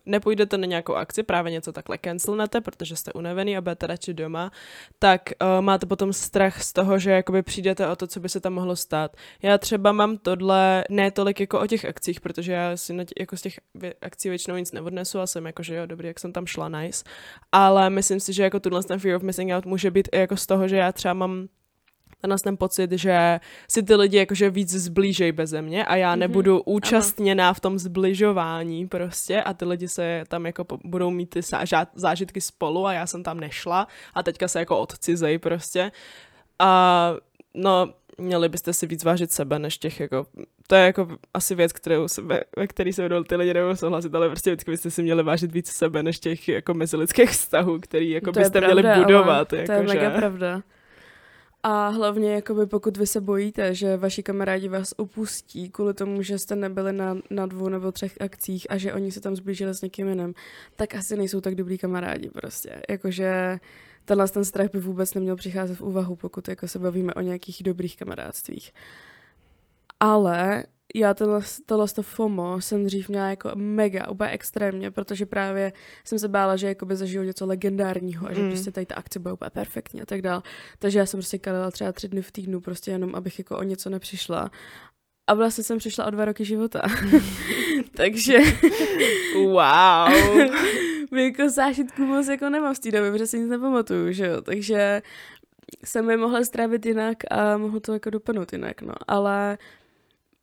nepůjdete 0.06 0.58
na 0.58 0.66
nějakou 0.66 0.94
akci, 0.94 1.22
právě 1.22 1.52
něco 1.52 1.72
takhle 1.72 1.98
cancelnete, 1.98 2.60
protože 2.60 2.96
jste 2.96 3.12
unavený 3.12 3.56
a 3.56 3.60
budete 3.60 3.86
radši 3.86 4.14
doma, 4.14 4.52
tak 4.98 5.22
uh, 5.42 5.64
máte 5.64 5.86
potom 5.86 6.12
strach 6.12 6.62
z 6.62 6.72
toho, 6.72 6.98
že 6.98 7.10
jakoby 7.10 7.42
přijdete 7.42 7.88
o 7.88 7.96
to, 7.96 8.06
co 8.06 8.20
by 8.20 8.28
se 8.28 8.40
tam 8.40 8.52
mohlo 8.52 8.76
stát. 8.76 9.16
Já 9.42 9.58
třeba 9.58 9.92
mám 9.92 10.18
tohle 10.18 10.84
ne 10.90 11.10
tolik 11.10 11.40
jako 11.40 11.60
o 11.60 11.66
těch 11.66 11.84
akcích, 11.84 12.20
protože 12.20 12.52
já 12.52 12.76
si 12.76 12.92
na 12.92 13.04
tě, 13.04 13.14
jako 13.20 13.36
z 13.36 13.42
těch 13.42 13.60
akcí 14.02 14.28
většinou 14.28 14.56
nic 14.56 14.72
neodnesu 14.72 15.20
a 15.20 15.26
jsem 15.26 15.46
jako, 15.46 15.62
že 15.62 15.74
jo, 15.74 15.86
dobrý, 15.86 16.08
jak 16.08 16.20
jsem 16.20 16.32
tam 16.32 16.46
šla, 16.46 16.68
nice. 16.68 17.04
Ale 17.52 17.90
myslím 17.90 18.20
si, 18.20 18.32
že 18.32 18.42
jako 18.42 18.60
tuhle 18.60 18.82
ten 18.82 18.98
fear 18.98 19.16
of 19.16 19.22
missing 19.22 19.52
out 19.52 19.66
může 19.66 19.90
být 19.90 20.08
i 20.12 20.18
jako 20.18 20.36
z 20.36 20.46
toho, 20.46 20.68
že 20.68 20.76
já 20.76 20.92
třeba 20.92 21.14
mám 21.14 21.48
tenhle 22.22 22.38
ten 22.38 22.56
pocit, 22.56 22.92
že 22.92 23.40
si 23.68 23.82
ty 23.82 23.94
lidi 23.94 24.16
jakože 24.16 24.50
víc 24.50 24.70
zblížej 24.70 25.32
beze 25.32 25.62
mě 25.62 25.84
a 25.84 25.96
já 25.96 26.14
mm-hmm. 26.14 26.18
nebudu 26.18 26.62
účastněná 26.62 27.44
Aha. 27.44 27.54
v 27.54 27.60
tom 27.60 27.78
zbližování 27.78 28.88
prostě 28.88 29.42
a 29.42 29.54
ty 29.54 29.64
lidi 29.64 29.88
se 29.88 30.24
tam 30.28 30.46
jako 30.46 30.64
budou 30.84 31.10
mít 31.10 31.30
ty 31.30 31.40
zážitky 31.94 32.40
spolu 32.40 32.86
a 32.86 32.92
já 32.92 33.06
jsem 33.06 33.22
tam 33.22 33.40
nešla 33.40 33.86
a 34.14 34.22
teďka 34.22 34.48
se 34.48 34.58
jako 34.58 34.78
odcizej 34.78 35.38
prostě. 35.38 35.92
A 36.58 37.12
no, 37.54 37.94
měli 38.18 38.48
byste 38.48 38.72
si 38.72 38.86
víc 38.86 39.04
vážit 39.04 39.32
sebe, 39.32 39.58
než 39.58 39.78
těch 39.78 40.00
jako, 40.00 40.26
to 40.66 40.74
je 40.74 40.84
jako 40.84 41.08
asi 41.34 41.54
věc, 41.54 41.72
kterou 41.72 42.08
sebe, 42.08 42.44
ve 42.56 42.66
který 42.66 42.92
se 42.92 43.02
budou 43.02 43.24
ty 43.24 43.36
lidi 43.36 43.54
nebudou 43.54 43.76
souhlasit, 43.76 44.14
ale 44.14 44.28
prostě 44.28 44.50
vždycky 44.50 44.70
byste 44.70 44.90
si 44.90 45.02
měli 45.02 45.22
vážit 45.22 45.52
víc 45.52 45.72
sebe, 45.72 46.02
než 46.02 46.18
těch 46.18 46.48
jako 46.48 46.74
mezilidských 46.74 47.30
vztahů, 47.30 47.78
který 47.80 48.10
jako 48.10 48.32
to 48.32 48.40
byste 48.40 48.60
pravda, 48.60 48.80
měli 48.82 49.04
budovat. 49.04 49.52
Jako, 49.52 49.66
to 49.66 49.72
je 49.72 49.82
mega 49.82 50.10
že... 50.10 50.16
pravda. 50.16 50.62
A 51.62 51.88
hlavně, 51.88 52.34
jakoby 52.34 52.66
pokud 52.66 52.96
vy 52.96 53.06
se 53.06 53.20
bojíte, 53.20 53.74
že 53.74 53.96
vaši 53.96 54.22
kamarádi 54.22 54.68
vás 54.68 54.94
opustí 54.96 55.70
kvůli 55.70 55.94
tomu, 55.94 56.22
že 56.22 56.38
jste 56.38 56.56
nebyli 56.56 56.92
na, 56.92 57.16
na 57.30 57.46
dvou 57.46 57.68
nebo 57.68 57.92
třech 57.92 58.20
akcích 58.20 58.66
a 58.70 58.78
že 58.78 58.92
oni 58.92 59.12
se 59.12 59.20
tam 59.20 59.36
zblížili 59.36 59.74
s 59.74 59.82
někým 59.82 60.08
jiným, 60.08 60.34
tak 60.76 60.94
asi 60.94 61.16
nejsou 61.16 61.40
tak 61.40 61.54
dobrý 61.54 61.78
kamarádi 61.78 62.30
prostě. 62.30 62.82
Jakože 62.88 63.60
tenhle 64.04 64.28
ten 64.28 64.44
strach 64.44 64.70
by 64.72 64.80
vůbec 64.80 65.14
neměl 65.14 65.36
přicházet 65.36 65.74
v 65.74 65.82
úvahu, 65.82 66.16
pokud 66.16 66.48
jako 66.48 66.68
se 66.68 66.78
bavíme 66.78 67.14
o 67.14 67.20
nějakých 67.20 67.62
dobrých 67.62 67.96
kamarádstvích. 67.96 68.72
Ale 70.00 70.64
já 70.94 71.14
tohle, 71.14 71.40
tohle 71.66 71.88
to 71.88 72.02
FOMO 72.02 72.60
jsem 72.60 72.84
dřív 72.84 73.08
měla 73.08 73.30
jako 73.30 73.50
mega, 73.54 74.08
úplně 74.08 74.30
extrémně, 74.30 74.90
protože 74.90 75.26
právě 75.26 75.72
jsem 76.04 76.18
se 76.18 76.28
bála, 76.28 76.56
že 76.56 76.66
jakoby 76.66 76.96
zažiju 76.96 77.22
něco 77.22 77.46
legendárního 77.46 78.28
a 78.28 78.32
že 78.32 78.42
mm. 78.42 78.50
prostě 78.50 78.70
tady 78.70 78.86
ta 78.86 78.94
akce 78.94 79.18
bude 79.18 79.32
úplně 79.32 79.50
perfektní 79.50 80.02
a 80.02 80.06
tak 80.06 80.22
dál. 80.22 80.42
Takže 80.78 80.98
já 80.98 81.06
jsem 81.06 81.18
prostě 81.18 81.38
kalila 81.38 81.70
třeba 81.70 81.92
tři 81.92 82.08
dny 82.08 82.22
v 82.22 82.32
týdnu, 82.32 82.60
prostě 82.60 82.90
jenom 82.90 83.14
abych 83.14 83.38
jako 83.38 83.58
o 83.58 83.62
něco 83.62 83.90
nepřišla. 83.90 84.50
A 85.26 85.34
vlastně 85.34 85.64
jsem 85.64 85.78
přišla 85.78 86.06
o 86.06 86.10
dva 86.10 86.24
roky 86.24 86.44
života. 86.44 86.82
Takže... 87.96 88.38
wow. 89.34 90.08
jako 91.18 91.48
zážitku 91.48 92.02
moc 92.02 92.28
jako 92.28 92.50
nemám 92.50 92.74
z 92.74 92.78
té 92.78 92.90
doby, 92.90 93.10
protože 93.10 93.26
si 93.26 93.38
nic 93.38 93.48
nepamatuju, 93.48 94.12
že 94.12 94.26
jo. 94.26 94.42
Takže 94.42 95.02
jsem 95.84 96.10
je 96.10 96.16
mohla 96.16 96.44
strávit 96.44 96.86
jinak 96.86 97.16
a 97.30 97.56
mohlo 97.56 97.80
to 97.80 97.92
jako 97.92 98.10
dopadnout 98.10 98.52
jinak, 98.52 98.82
no. 98.82 98.94
Ale 99.08 99.58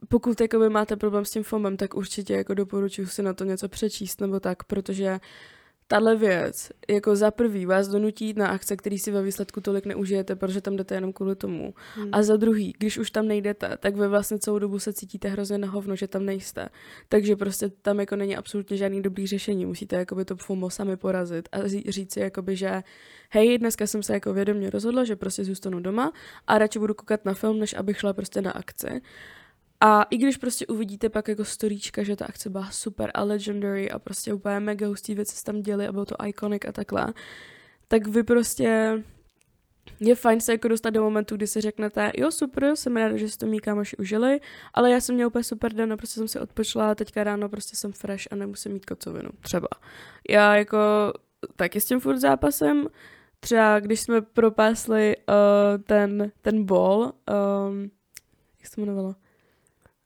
pokud 0.07 0.41
jakoby 0.41 0.69
máte 0.69 0.95
problém 0.95 1.25
s 1.25 1.31
tím 1.31 1.43
FOMem, 1.43 1.77
tak 1.77 1.93
určitě 1.93 2.33
jako 2.33 2.53
doporučuji 2.53 3.07
si 3.07 3.23
na 3.23 3.33
to 3.33 3.43
něco 3.43 3.69
přečíst 3.69 4.21
nebo 4.21 4.39
tak, 4.39 4.63
protože 4.63 5.19
tahle 5.91 6.15
věc 6.15 6.71
jako 6.89 7.15
za 7.15 7.31
prvý 7.31 7.65
vás 7.65 7.87
donutí 7.87 8.25
jít 8.25 8.37
na 8.37 8.47
akce, 8.47 8.77
který 8.77 8.99
si 8.99 9.11
ve 9.11 9.21
výsledku 9.21 9.61
tolik 9.61 9.85
neužijete, 9.85 10.35
protože 10.35 10.61
tam 10.61 10.75
jdete 10.75 10.95
jenom 10.95 11.13
kvůli 11.13 11.35
tomu. 11.35 11.73
Hmm. 11.95 12.09
A 12.11 12.23
za 12.23 12.37
druhý, 12.37 12.73
když 12.77 12.97
už 12.97 13.11
tam 13.11 13.27
nejdete, 13.27 13.77
tak 13.79 13.95
vy 13.95 14.07
vlastně 14.07 14.39
celou 14.39 14.59
dobu 14.59 14.79
se 14.79 14.93
cítíte 14.93 15.27
hrozně 15.27 15.57
na 15.57 15.67
hovno, 15.67 15.95
že 15.95 16.07
tam 16.07 16.25
nejste. 16.25 16.69
Takže 17.09 17.35
prostě 17.35 17.69
tam 17.69 17.99
jako 17.99 18.15
není 18.15 18.37
absolutně 18.37 18.77
žádný 18.77 19.01
dobrý 19.01 19.27
řešení. 19.27 19.65
Musíte 19.65 19.95
jakoby 19.95 20.25
to 20.25 20.35
FOMO 20.35 20.69
sami 20.69 20.97
porazit 20.97 21.49
a 21.51 21.57
říct 21.89 22.13
si 22.13 22.19
jakoby, 22.19 22.55
že 22.55 22.83
hej, 23.29 23.57
dneska 23.57 23.87
jsem 23.87 24.03
se 24.03 24.13
jako 24.13 24.33
vědomě 24.33 24.69
rozhodla, 24.69 25.03
že 25.03 25.15
prostě 25.15 25.43
zůstanu 25.43 25.79
doma 25.79 26.11
a 26.47 26.57
radši 26.57 26.79
budu 26.79 26.93
koukat 26.93 27.25
na 27.25 27.33
film, 27.33 27.59
než 27.59 27.73
abych 27.73 27.97
šla 27.97 28.13
prostě 28.13 28.41
na 28.41 28.51
akci. 28.51 29.01
A 29.81 30.03
i 30.03 30.17
když 30.17 30.37
prostě 30.37 30.67
uvidíte 30.67 31.09
pak 31.09 31.27
jako 31.27 31.45
storíčka, 31.45 32.03
že 32.03 32.15
ta 32.15 32.25
akce 32.25 32.49
byla 32.49 32.71
super 32.71 33.11
a 33.13 33.23
legendary 33.23 33.91
a 33.91 33.99
prostě 33.99 34.33
úplně 34.33 34.59
mega 34.59 34.87
hustý 34.87 35.15
věci 35.15 35.35
se 35.35 35.43
tam 35.43 35.61
děly 35.61 35.87
a 35.87 35.91
bylo 35.91 36.05
to 36.05 36.15
iconic 36.25 36.61
a 36.67 36.71
takhle, 36.71 37.13
tak 37.87 38.07
vy 38.07 38.23
prostě 38.23 39.03
je 39.99 40.15
fajn 40.15 40.41
se 40.41 40.51
jako 40.51 40.67
dostat 40.67 40.89
do 40.89 41.03
momentu, 41.03 41.35
kdy 41.35 41.47
si 41.47 41.61
řeknete, 41.61 42.11
jo 42.17 42.31
super, 42.31 42.75
jsem 42.75 42.97
ráda, 42.97 43.17
že 43.17 43.29
si 43.29 43.37
to 43.37 43.45
mý 43.45 43.59
kámoši 43.59 43.97
užili, 43.97 44.39
ale 44.73 44.91
já 44.91 45.01
jsem 45.01 45.15
měla 45.15 45.27
úplně 45.27 45.43
super 45.43 45.73
den 45.73 45.93
a 45.93 45.97
prostě 45.97 46.15
jsem 46.19 46.27
si 46.27 46.39
odpočla, 46.39 46.95
teďka 46.95 47.23
ráno 47.23 47.49
prostě 47.49 47.75
jsem 47.75 47.93
fresh 47.93 48.23
a 48.31 48.35
nemusím 48.35 48.73
mít 48.73 48.85
kocovinu, 48.85 49.29
třeba. 49.41 49.67
Já 50.29 50.55
jako 50.55 50.77
taky 51.55 51.81
s 51.81 51.85
tím 51.85 51.99
furt 51.99 52.17
zápasem, 52.17 52.87
třeba 53.39 53.79
když 53.79 53.99
jsme 53.99 54.21
propásli 54.21 55.15
uh, 55.17 55.83
ten, 55.83 56.31
ten 56.41 56.65
ball, 56.65 57.01
um, 57.01 57.91
jak 58.59 58.67
se 58.67 58.75
to 58.75 58.81
jmenovalo? 58.81 59.15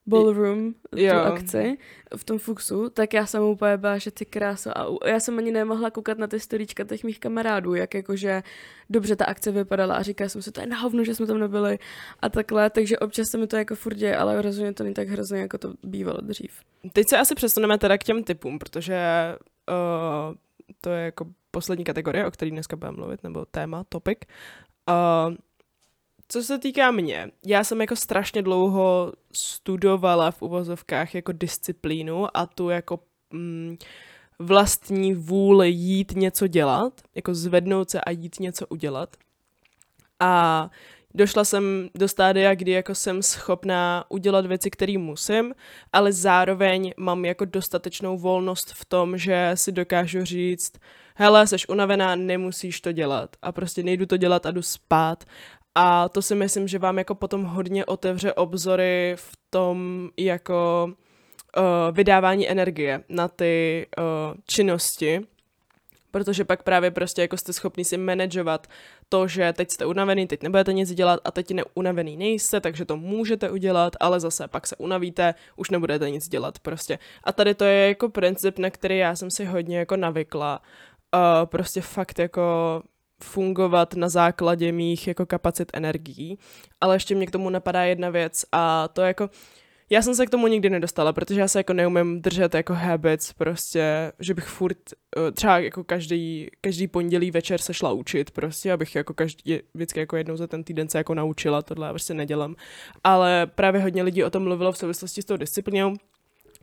Ballroom, 0.06 0.74
jo. 0.96 1.14
tu 1.14 1.20
akci 1.20 1.78
v 2.16 2.24
tom 2.24 2.40
Fuxu, 2.40 2.90
tak 2.90 3.14
já 3.14 3.26
jsem 3.26 3.44
úplně 3.44 3.78
byla, 3.78 3.98
že 3.98 4.12
ty 4.12 4.26
krása 4.26 4.74
a 4.74 5.08
já 5.08 5.20
jsem 5.20 5.38
ani 5.38 5.52
nemohla 5.52 5.92
koukat 5.92 6.18
na 6.18 6.28
ty 6.28 6.40
storíčka 6.40 6.84
těch 6.84 7.04
mých 7.04 7.20
kamarádů, 7.20 7.74
jak 7.74 7.94
jakože 7.94 8.44
dobře 8.90 9.16
ta 9.16 9.26
akce 9.26 9.52
vypadala 9.52 9.96
a 9.96 10.02
říkala 10.02 10.30
jsem 10.30 10.42
si, 10.42 10.52
to 10.52 10.62
je 10.62 10.68
na 10.68 10.78
hovno, 10.78 11.04
že 11.04 11.16
jsme 11.16 11.26
tam 11.26 11.40
nebyli 11.40 11.80
a 12.20 12.30
takhle, 12.30 12.70
takže 12.70 13.00
občas 13.00 13.28
se 13.32 13.38
mi 13.38 13.48
to 13.48 13.58
jako 13.58 13.76
furt 13.76 13.96
děje, 13.96 14.18
ale 14.18 14.42
rozhodně 14.42 14.74
to 14.74 14.84
není 14.84 14.94
tak 14.94 15.08
hrozně, 15.08 15.40
jako 15.40 15.58
to 15.58 15.74
bývalo 15.84 16.22
dřív. 16.22 16.60
Teď 16.94 17.08
se 17.10 17.18
asi 17.18 17.36
přesuneme 17.36 17.78
teda 17.78 17.98
k 17.98 18.04
těm 18.04 18.24
typům, 18.24 18.60
protože 18.60 18.98
uh, 19.70 20.36
to 20.82 20.90
je 20.90 21.06
jako 21.06 21.26
poslední 21.52 21.84
kategorie, 21.84 22.26
o 22.26 22.32
které 22.32 22.52
dneska 22.52 22.76
budeme 22.76 22.98
mluvit, 22.98 23.24
nebo 23.24 23.46
téma, 23.46 23.84
topic. 23.90 24.18
Uh, 24.90 25.36
co 26.34 26.44
se 26.44 26.60
týká 26.60 26.92
mě, 26.92 27.32
já 27.46 27.64
jsem 27.64 27.82
jako 27.82 27.96
strašně 27.96 28.42
dlouho 28.42 29.14
studovala 29.34 30.32
v 30.32 30.42
uvozovkách 30.42 31.16
jako 31.16 31.32
disciplínu 31.32 32.38
a 32.38 32.46
tu 32.46 32.70
jako 32.70 33.00
mm, 33.34 33.78
vlastní 34.40 35.14
vůli 35.14 35.70
jít 35.70 36.12
něco 36.12 36.48
dělat, 36.48 37.02
jako 37.16 37.36
zvednout 37.36 37.90
se 37.90 38.02
a 38.02 38.12
jít 38.12 38.40
něco 38.40 38.68
udělat. 38.68 39.16
A 40.20 40.70
došla 41.14 41.46
jsem 41.46 41.90
do 41.96 42.08
stádia, 42.08 42.56
kdy 42.56 42.72
jako 42.72 42.96
jsem 42.96 43.24
schopná 43.24 44.06
udělat 44.10 44.46
věci, 44.46 44.70
které 44.70 44.98
musím, 44.98 45.54
ale 45.92 46.14
zároveň 46.14 46.94
mám 46.98 47.26
jako 47.26 47.46
dostatečnou 47.46 48.18
volnost 48.18 48.74
v 48.74 48.86
tom, 48.86 49.18
že 49.18 49.52
si 49.54 49.72
dokážu 49.72 50.26
říct, 50.26 50.74
hele, 51.16 51.48
seš 51.48 51.70
unavená, 51.70 52.16
nemusíš 52.16 52.82
to 52.82 52.92
dělat 52.92 53.36
a 53.42 53.52
prostě 53.52 53.84
nejdu 53.84 54.06
to 54.06 54.18
dělat 54.18 54.46
a 54.46 54.52
jdu 54.52 54.62
spát 54.62 55.24
a 55.76 56.10
to 56.10 56.22
si 56.22 56.36
myslím, 56.36 56.68
že 56.68 56.80
vám 56.80 56.98
jako 56.98 57.16
potom 57.16 57.44
hodně 57.44 57.86
otevře 57.86 58.34
obzory 58.34 59.14
v 59.16 59.32
tom 59.50 60.10
jako 60.18 60.90
uh, 61.58 61.64
vydávání 61.96 62.50
energie 62.50 63.04
na 63.10 63.28
ty 63.28 63.86
uh, 63.98 64.04
činnosti, 64.48 65.22
protože 66.12 66.46
pak 66.46 66.64
právě 66.64 66.92
prostě 66.92 67.22
jako 67.22 67.38
jste 67.38 67.54
schopni 67.54 67.86
si 67.86 67.98
manažovat 67.98 68.68
to, 69.10 69.28
že 69.28 69.54
teď 69.54 69.72
jste 69.72 69.86
unavený, 69.86 70.28
teď 70.28 70.44
nebudete 70.44 70.74
nic 70.74 70.94
dělat 70.94 71.20
a 71.24 71.32
teď 71.32 71.52
neunavený 71.52 72.18
nejste, 72.18 72.62
takže 72.62 72.86
to 72.86 72.98
můžete 72.98 73.50
udělat, 73.50 73.94
ale 74.00 74.20
zase 74.20 74.48
pak 74.48 74.68
se 74.68 74.76
unavíte, 74.76 75.34
už 75.56 75.70
nebudete 75.70 76.10
nic 76.10 76.28
dělat 76.28 76.60
prostě. 76.60 77.00
A 77.24 77.32
tady 77.32 77.56
to 77.56 77.66
je 77.66 77.88
jako 77.88 78.10
princip, 78.10 78.60
na 78.60 78.70
který 78.70 78.98
já 78.98 79.16
jsem 79.16 79.32
si 79.32 79.46
hodně 79.46 79.78
jako 79.78 79.98
navykla. 79.98 80.62
Uh, 81.16 81.46
prostě 81.46 81.82
fakt 81.82 82.20
jako 82.20 82.42
fungovat 83.24 83.94
na 83.96 84.10
základě 84.10 84.72
mých 84.72 85.08
jako 85.08 85.26
kapacit 85.26 85.72
energií. 85.74 86.38
Ale 86.82 86.96
ještě 86.96 87.16
mě 87.16 87.28
k 87.28 87.32
tomu 87.32 87.50
napadá 87.50 87.84
jedna 87.84 88.10
věc 88.10 88.46
a 88.52 88.88
to 88.88 89.02
jako, 89.02 89.30
já 89.90 90.02
jsem 90.02 90.16
se 90.16 90.26
k 90.26 90.30
tomu 90.30 90.48
nikdy 90.48 90.70
nedostala, 90.70 91.14
protože 91.14 91.40
já 91.40 91.48
se 91.48 91.60
jako 91.60 91.74
neumím 91.74 92.22
držet 92.22 92.56
jako 92.56 92.74
habits, 92.74 93.34
prostě, 93.34 94.12
že 94.20 94.34
bych 94.34 94.44
furt 94.44 94.78
eh, 95.18 95.32
třeba 95.32 95.60
jako 95.60 95.84
každý, 95.84 96.50
každý 96.62 96.88
pondělí 96.88 97.32
večer 97.32 97.62
se 97.62 97.74
šla 97.74 97.92
učit, 97.92 98.32
prostě, 98.32 98.72
abych 98.72 98.96
jako 98.96 99.14
každý, 99.14 99.60
vždycky 99.74 100.00
jako 100.00 100.18
jednou 100.18 100.38
za 100.38 100.48
ten 100.48 100.64
týden 100.64 100.90
se 100.90 100.98
jako 100.98 101.14
naučila, 101.14 101.62
tohle 101.62 101.88
já 101.88 101.94
prostě 101.94 102.14
nedělám. 102.14 102.56
Ale 103.04 103.48
právě 103.56 103.82
hodně 103.82 104.04
lidí 104.04 104.24
o 104.24 104.30
tom 104.30 104.44
mluvilo 104.44 104.72
v 104.72 104.78
souvislosti 104.78 105.22
s 105.22 105.26
tou 105.26 105.38
disciplínou, 105.38 105.94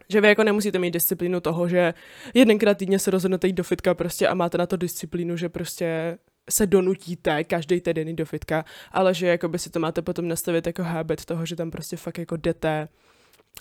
že 0.09 0.21
vy 0.21 0.29
jako 0.29 0.45
nemusíte 0.45 0.79
mít 0.79 0.91
disciplínu 0.91 1.41
toho, 1.41 1.69
že 1.69 1.95
jedenkrát 2.35 2.79
týdně 2.79 2.99
se 2.99 3.11
rozhodnete 3.11 3.47
jít 3.47 3.53
do 3.53 3.63
fitka 3.63 3.95
prostě 3.95 4.29
a 4.29 4.35
máte 4.35 4.59
na 4.59 4.67
to 4.67 4.77
disciplínu, 4.77 5.37
že 5.37 5.49
prostě 5.49 6.19
se 6.51 6.67
donutíte 6.67 7.45
každý 7.45 7.81
týden 7.81 8.17
do 8.17 8.25
fitka, 8.25 8.65
ale 8.93 9.15
že 9.15 9.27
jako 9.27 9.49
by 9.49 9.59
si 9.59 9.71
to 9.71 9.81
máte 9.81 10.03
potom 10.03 10.29
nastavit 10.29 10.67
jako 10.67 10.83
habit 10.83 11.25
toho, 11.25 11.47
že 11.47 11.57
tam 11.57 11.71
prostě 11.71 11.97
fakt 11.97 12.19
jako 12.19 12.37
jdete 12.37 12.89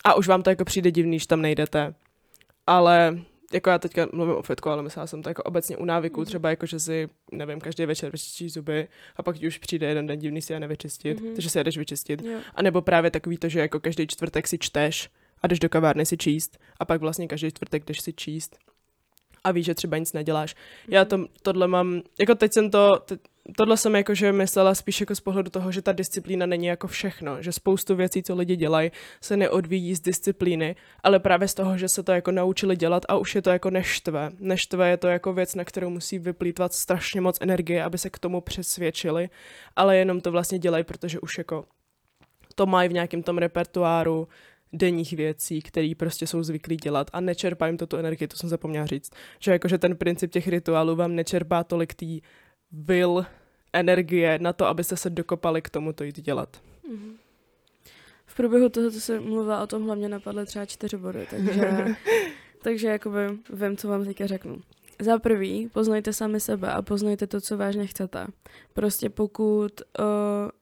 a 0.04 0.14
už 0.14 0.28
vám 0.28 0.42
to 0.42 0.50
jako 0.50 0.64
přijde 0.64 0.90
divný, 0.90 1.18
že 1.18 1.26
tam 1.26 1.42
nejdete. 1.42 1.94
Ale 2.66 3.18
jako 3.52 3.70
já 3.70 3.78
teďka 3.78 4.08
mluvím 4.12 4.34
o 4.34 4.42
fitku, 4.42 4.68
ale 4.70 4.82
myslela 4.82 5.06
jsem 5.06 5.22
to 5.22 5.30
jako 5.30 5.42
obecně 5.42 5.76
u 5.76 5.84
návyků, 5.84 6.20
Mhm. 6.20 6.26
třeba 6.26 6.50
jako, 6.50 6.66
že 6.66 6.80
si, 6.80 7.08
nevím, 7.32 7.60
každý 7.60 7.86
večer 7.86 8.12
vyčistíš 8.12 8.52
zuby 8.52 8.88
a 9.16 9.22
pak 9.22 9.38
ti 9.38 9.46
už 9.46 9.58
přijde 9.58 9.86
jeden 9.86 10.06
den 10.06 10.18
divný 10.18 10.42
si 10.42 10.52
je 10.52 10.60
nevyčistit, 10.60 11.20
Mhm. 11.20 11.34
takže 11.34 11.50
si 11.50 11.58
jedeš 11.58 11.78
vyčistit. 11.78 12.22
Jo. 12.22 12.38
A 12.54 12.62
nebo 12.62 12.82
právě 12.82 13.10
takový 13.10 13.36
to, 13.38 13.48
že 13.48 13.60
jako 13.60 13.80
každý 13.80 14.06
čtvrtek 14.06 14.46
si 14.48 14.58
čteš 14.58 15.10
a 15.42 15.46
jdeš 15.46 15.58
do 15.58 15.68
kavárny 15.68 16.06
si 16.06 16.16
číst 16.16 16.58
a 16.80 16.84
pak 16.84 17.00
vlastně 17.00 17.28
každý 17.28 17.48
čtvrtek 17.50 17.84
jdeš 17.84 18.00
si 18.00 18.12
číst 18.12 18.58
a 19.44 19.52
víš, 19.52 19.66
že 19.66 19.74
třeba 19.74 19.98
nic 19.98 20.12
neděláš. 20.12 20.56
Já 20.88 21.04
to, 21.04 21.26
tohle 21.42 21.68
mám, 21.68 22.02
jako 22.18 22.34
teď 22.34 22.52
jsem 22.52 22.70
to, 22.70 22.98
te, 22.98 23.18
tohle 23.56 23.76
jsem 23.76 23.94
jako, 23.94 24.14
že 24.14 24.32
myslela 24.32 24.74
spíš 24.74 25.00
jako 25.00 25.14
z 25.14 25.20
pohledu 25.20 25.50
toho, 25.50 25.72
že 25.72 25.82
ta 25.82 25.92
disciplína 25.92 26.46
není 26.46 26.66
jako 26.66 26.86
všechno, 26.86 27.42
že 27.42 27.52
spoustu 27.52 27.96
věcí, 27.96 28.22
co 28.22 28.34
lidi 28.34 28.56
dělají, 28.56 28.90
se 29.20 29.36
neodvíjí 29.36 29.94
z 29.94 30.00
disciplíny, 30.00 30.76
ale 31.02 31.18
právě 31.18 31.48
z 31.48 31.54
toho, 31.54 31.78
že 31.78 31.86
se 31.88 32.02
to 32.02 32.12
jako 32.12 32.30
naučili 32.30 32.76
dělat 32.76 33.02
a 33.08 33.16
už 33.16 33.34
je 33.34 33.42
to 33.42 33.50
jako 33.50 33.70
neštve. 33.70 34.30
Neštve 34.40 34.90
je 34.90 34.96
to 34.96 35.08
jako 35.08 35.32
věc, 35.32 35.54
na 35.54 35.64
kterou 35.64 35.90
musí 35.90 36.18
vyplýtvat 36.18 36.72
strašně 36.72 37.20
moc 37.20 37.38
energie, 37.40 37.84
aby 37.84 37.98
se 37.98 38.10
k 38.10 38.18
tomu 38.18 38.40
přesvědčili, 38.40 39.30
ale 39.76 39.96
jenom 39.96 40.20
to 40.20 40.30
vlastně 40.30 40.58
dělají, 40.58 40.84
protože 40.84 41.20
už 41.20 41.38
jako 41.38 41.64
to 42.54 42.66
mají 42.66 42.88
v 42.88 42.92
nějakém 42.92 43.22
tom 43.22 43.38
repertoáru 43.38 44.28
denních 44.72 45.12
věcí, 45.12 45.62
které 45.62 45.92
prostě 45.96 46.26
jsou 46.26 46.42
zvyklí 46.42 46.76
dělat 46.76 47.10
a 47.12 47.20
nečerpá 47.20 47.66
jim 47.66 47.76
to 47.76 47.86
tu 47.86 47.96
energii, 47.96 48.28
to 48.28 48.36
jsem 48.36 48.48
zapomněla 48.48 48.86
říct. 48.86 49.10
Že 49.38 49.52
jakože 49.52 49.78
ten 49.78 49.96
princip 49.96 50.32
těch 50.32 50.48
rituálů 50.48 50.96
vám 50.96 51.14
nečerpá 51.14 51.64
tolik 51.64 51.94
té 51.94 52.06
will 52.72 53.26
energie 53.72 54.38
na 54.38 54.52
to, 54.52 54.66
abyste 54.66 54.96
se 54.96 55.10
dokopali 55.10 55.62
k 55.62 55.70
tomu 55.70 55.92
to 55.92 56.04
jít 56.04 56.20
dělat. 56.20 56.62
Mhm. 56.88 57.16
V 58.26 58.36
průběhu 58.36 58.68
toho, 58.68 58.90
co 58.90 59.00
jsem 59.00 59.24
mluvila 59.24 59.62
o 59.62 59.66
tom, 59.66 59.84
hlavně 59.84 60.08
napadly 60.08 60.46
třeba 60.46 60.66
čtyři 60.66 60.96
body, 60.96 61.26
takže, 61.30 61.84
takže 62.62 62.88
jakoby 62.88 63.18
vím, 63.52 63.76
co 63.76 63.88
vám 63.88 64.04
teďka 64.04 64.26
řeknu. 64.26 64.60
Za 65.00 65.18
prvý, 65.18 65.68
poznejte 65.72 66.12
sami 66.12 66.40
sebe 66.40 66.72
a 66.72 66.82
poznejte 66.82 67.26
to, 67.26 67.40
co 67.40 67.56
vážně 67.56 67.86
chcete. 67.86 68.26
Prostě 68.72 69.10
pokud 69.10 69.80
uh, 69.98 70.04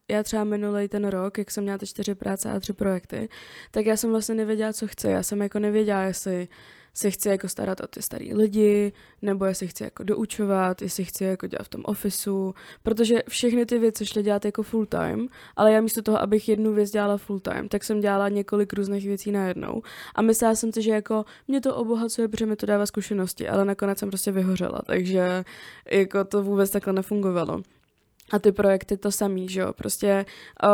já 0.08 0.22
třeba 0.22 0.44
minulý 0.44 0.88
ten 0.88 1.06
rok, 1.06 1.38
jak 1.38 1.50
jsem 1.50 1.64
měla 1.64 1.78
ty 1.78 1.86
čtyři 1.86 2.14
práce 2.14 2.50
a 2.50 2.60
tři 2.60 2.72
projekty, 2.72 3.28
tak 3.70 3.86
já 3.86 3.96
jsem 3.96 4.10
vlastně 4.10 4.34
nevěděla, 4.34 4.72
co 4.72 4.86
chci. 4.86 5.08
Já 5.08 5.22
jsem 5.22 5.42
jako 5.42 5.58
nevěděla, 5.58 6.02
jestli 6.02 6.48
se 6.94 7.10
chci 7.10 7.28
jako 7.28 7.48
starat 7.48 7.80
o 7.80 7.86
ty 7.86 8.02
starý 8.02 8.34
lidi, 8.34 8.92
nebo 9.22 9.44
jestli 9.44 9.66
chci 9.68 9.84
jako 9.84 10.04
doučovat, 10.04 10.82
jestli 10.82 11.04
chci 11.04 11.24
jako 11.24 11.46
dělat 11.46 11.64
v 11.64 11.68
tom 11.68 11.82
ofisu, 11.84 12.54
protože 12.82 13.22
všechny 13.28 13.66
ty 13.66 13.78
věci 13.78 14.06
šly 14.06 14.22
dělat 14.22 14.44
jako 14.44 14.62
full 14.62 14.86
time, 14.86 15.28
ale 15.56 15.72
já 15.72 15.80
místo 15.80 16.02
toho, 16.02 16.22
abych 16.22 16.48
jednu 16.48 16.72
věc 16.72 16.90
dělala 16.90 17.16
full 17.16 17.40
time, 17.40 17.68
tak 17.68 17.84
jsem 17.84 18.00
dělala 18.00 18.28
několik 18.28 18.72
různých 18.72 19.06
věcí 19.06 19.32
najednou. 19.32 19.82
A 20.14 20.22
myslela 20.22 20.54
jsem 20.54 20.72
si, 20.72 20.82
že 20.82 20.90
jako 20.90 21.24
mě 21.48 21.60
to 21.60 21.76
obohacuje, 21.76 22.28
protože 22.28 22.46
mi 22.46 22.56
to 22.56 22.66
dává 22.66 22.86
zkušenosti, 22.86 23.48
ale 23.48 23.64
nakonec 23.64 23.98
jsem 23.98 24.08
prostě 24.08 24.32
vyhořela, 24.32 24.82
takže 24.86 25.44
jako 25.90 26.24
to 26.24 26.42
vůbec 26.42 26.70
takhle 26.70 26.92
nefungovalo. 26.92 27.62
A 28.30 28.38
ty 28.38 28.52
projekty 28.52 28.96
to 28.96 29.12
samý, 29.12 29.48
že 29.48 29.60
jo, 29.60 29.72
prostě 29.72 30.26
uh, 30.64 30.68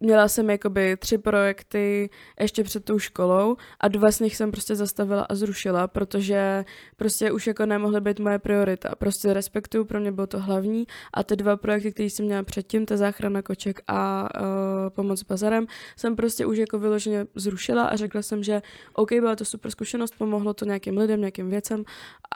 měla 0.00 0.28
jsem 0.28 0.50
jakoby 0.50 0.96
tři 0.96 1.18
projekty 1.18 2.10
ještě 2.40 2.64
před 2.64 2.84
tou 2.84 2.98
školou 2.98 3.56
a 3.80 3.88
dva 3.88 4.12
z 4.12 4.20
nich 4.20 4.36
jsem 4.36 4.50
prostě 4.50 4.74
zastavila 4.74 5.22
a 5.22 5.34
zrušila, 5.34 5.88
protože 5.88 6.64
prostě 6.96 7.32
už 7.32 7.46
jako 7.46 7.66
nemohly 7.66 8.00
být 8.00 8.20
moje 8.20 8.38
priorita. 8.38 8.94
Prostě 8.98 9.34
respektuju, 9.34 9.84
pro 9.84 10.00
mě 10.00 10.12
bylo 10.12 10.26
to 10.26 10.40
hlavní 10.40 10.86
a 11.14 11.22
ty 11.22 11.36
dva 11.36 11.56
projekty, 11.56 11.92
které 11.92 12.10
jsem 12.10 12.26
měla 12.26 12.42
předtím, 12.42 12.86
ta 12.86 12.96
záchrana 12.96 13.42
koček 13.42 13.80
a 13.88 14.28
uh, 14.40 14.48
pomoc 14.90 15.20
s 15.20 15.22
bazarem, 15.22 15.66
jsem 15.96 16.16
prostě 16.16 16.46
už 16.46 16.58
jako 16.58 16.78
vyloženě 16.78 17.26
zrušila 17.34 17.84
a 17.84 17.96
řekla 17.96 18.22
jsem, 18.22 18.42
že 18.42 18.62
OK, 18.92 19.12
byla 19.12 19.36
to 19.36 19.44
super 19.44 19.70
zkušenost, 19.70 20.14
pomohlo 20.18 20.54
to 20.54 20.64
nějakým 20.64 20.98
lidem, 20.98 21.20
nějakým 21.20 21.50
věcem 21.50 21.84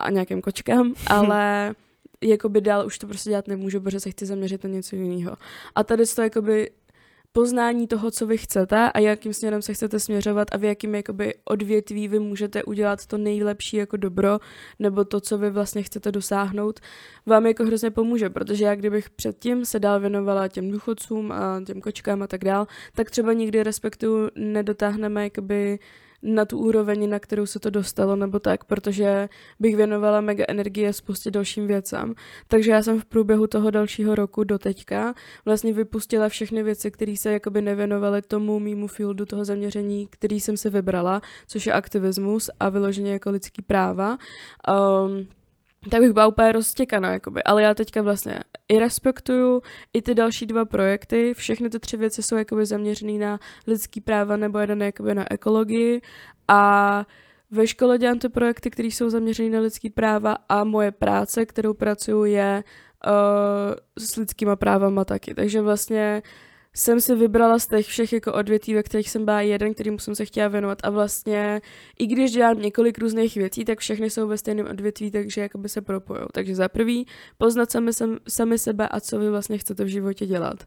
a 0.01 0.11
nějakým 0.11 0.43
kočkám, 0.43 0.95
ale 1.07 1.75
jakoby 2.23 2.61
dál 2.61 2.87
už 2.87 2.99
to 2.99 3.07
prostě 3.07 3.31
dělat 3.31 3.49
nemůžu, 3.49 3.81
protože 3.81 4.01
se 4.01 4.11
chci 4.11 4.27
zaměřit 4.27 4.65
na 4.65 4.71
něco 4.71 4.97
jiného. 4.97 5.37
A 5.75 5.85
tady 5.85 6.05
to 6.07 6.23
jakoby 6.23 6.71
poznání 7.33 7.87
toho, 7.87 8.11
co 8.11 8.27
vy 8.27 8.39
chcete 8.39 8.93
a 8.93 8.99
jakým 8.99 9.33
směrem 9.35 9.63
se 9.63 9.75
chcete 9.75 10.01
směřovat 10.01 10.49
a 10.53 10.57
v 10.57 10.65
jakým 10.65 10.95
jakoby 10.95 11.35
odvětví 11.45 12.09
vy 12.09 12.19
můžete 12.19 12.65
udělat 12.65 13.07
to 13.07 13.19
nejlepší 13.19 13.77
jako 13.77 13.97
dobro 13.97 14.39
nebo 14.79 15.05
to, 15.05 15.21
co 15.21 15.39
vy 15.39 15.51
vlastně 15.51 15.83
chcete 15.83 16.13
dosáhnout, 16.13 16.81
vám 17.27 17.47
jako 17.47 17.65
hrozně 17.65 17.91
pomůže, 17.91 18.31
protože 18.31 18.65
já 18.65 18.75
kdybych 18.75 19.11
předtím 19.11 19.65
se 19.65 19.79
dál 19.79 20.01
věnovala 20.01 20.49
těm 20.49 20.71
důchodcům 20.71 21.33
a 21.33 21.61
těm 21.67 21.81
kočkám 21.81 22.23
a 22.23 22.27
tak 22.27 22.45
dál, 22.45 22.67
tak 22.95 23.11
třeba 23.11 23.33
nikdy 23.33 23.63
respektu 23.63 24.29
nedotáhneme 24.35 25.25
jakoby 25.25 25.79
na 26.23 26.45
tu 26.45 26.59
úroveň, 26.59 27.11
na 27.11 27.19
kterou 27.19 27.47
se 27.47 27.61
to 27.61 27.71
dostalo, 27.71 28.17
nebo 28.17 28.39
tak, 28.39 28.65
protože 28.65 29.29
bych 29.61 29.77
věnovala 29.77 30.21
mega 30.21 30.45
energie 30.49 30.93
spoustě 30.93 31.31
dalším 31.31 31.67
věcem. 31.67 32.15
Takže 32.49 32.71
já 32.71 32.83
jsem 32.83 33.01
v 33.01 33.05
průběhu 33.05 33.47
toho 33.47 33.71
dalšího 33.71 34.15
roku 34.15 34.45
do 34.45 34.59
teďka 34.59 35.15
vlastně 35.45 35.73
vypustila 35.73 36.29
všechny 36.29 36.63
věci, 36.63 36.91
které 36.91 37.17
se 37.17 37.33
jakoby 37.33 37.63
nevěnovaly 37.63 38.23
tomu 38.23 38.59
mýmu 38.59 38.87
fieldu 38.87 39.27
toho 39.27 39.45
zaměření, 39.45 40.09
který 40.11 40.41
jsem 40.41 40.57
si 40.57 40.71
vybrala, 40.71 41.23
což 41.47 41.67
je 41.67 41.73
aktivismus 41.73 42.51
a 42.61 42.69
vyloženě 42.69 43.13
jako 43.13 43.31
lidský 43.31 43.63
práva. 43.63 44.19
Um, 44.69 45.38
tak 45.91 46.01
bych 46.01 46.13
byla 46.13 46.27
úplně 46.27 46.53
roztěkaná, 46.53 47.13
jakoby. 47.13 47.43
ale 47.43 47.63
já 47.63 47.75
teďka 47.75 48.03
vlastně 48.03 48.41
i 48.69 48.79
respektuju 48.79 49.63
i 49.93 50.03
ty 50.03 50.15
další 50.15 50.47
dva 50.47 50.65
projekty, 50.65 51.35
všechny 51.35 51.71
ty 51.71 51.79
tři 51.79 51.97
věci 51.97 52.23
jsou 52.23 52.37
jakoby 52.37 52.67
zaměřený 52.67 53.19
na 53.19 53.41
lidský 53.67 54.01
práva 54.01 54.37
nebo 54.37 54.59
jeden 54.59 54.83
jakoby 54.83 55.15
na 55.15 55.33
ekologii 55.33 56.01
a 56.49 57.05
ve 57.51 57.67
škole 57.67 57.99
dělám 57.99 58.19
ty 58.19 58.29
projekty, 58.29 58.71
které 58.71 58.89
jsou 58.89 59.11
zaměřené 59.11 59.51
na 59.51 59.61
lidský 59.61 59.91
práva 59.91 60.37
a 60.49 60.65
moje 60.65 60.93
práce, 60.93 61.47
kterou 61.47 61.75
pracuju, 61.75 62.25
je 62.25 62.65
uh, 63.07 63.75
s 63.99 64.17
lidskýma 64.17 64.57
právama 64.57 65.05
taky. 65.05 65.35
Takže 65.35 65.61
vlastně 65.61 66.23
jsem 66.79 67.01
si 67.01 67.15
vybrala 67.15 67.59
z 67.59 67.67
těch 67.67 67.87
všech 67.87 68.13
jako 68.13 68.33
odvětví, 68.33 68.75
ve 68.75 68.83
kterých 68.83 69.11
jsem 69.11 69.25
byla 69.25 69.41
jeden, 69.41 69.75
kterým 69.75 69.99
jsem 69.99 70.15
se 70.15 70.25
chtěla 70.25 70.49
věnovat 70.49 70.79
a 70.83 70.91
vlastně 70.91 71.61
i 71.99 72.07
když 72.07 72.33
dělám 72.33 72.61
několik 72.61 72.99
různých 72.99 73.35
věcí, 73.35 73.65
tak 73.65 73.79
všechny 73.79 74.11
jsou 74.11 74.29
ve 74.29 74.39
stejném 74.39 74.67
odvětví, 74.67 75.11
takže 75.11 75.41
jakoby 75.41 75.69
se 75.69 75.81
propojou. 75.81 76.27
Takže 76.33 76.55
za 76.55 76.69
prvý 76.69 77.07
poznat 77.39 77.71
sami, 77.71 77.91
sami 78.29 78.59
sebe 78.59 78.89
a 78.89 79.01
co 79.01 79.19
vy 79.19 79.31
vlastně 79.31 79.59
chcete 79.59 79.85
v 79.85 79.89
životě 79.89 80.27
dělat. 80.27 80.65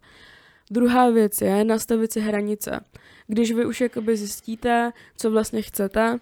Druhá 0.72 1.09
věc 1.09 1.41
je 1.41 1.64
nastavit 1.64 2.14
si 2.14 2.20
hranice. 2.20 2.80
Když 3.28 3.51
vy 3.51 3.66
už 3.66 3.82
jakoby 3.82 4.18
zjistíte, 4.18 4.91
co 5.18 5.32
vlastně 5.32 5.62
chcete, 5.62 6.18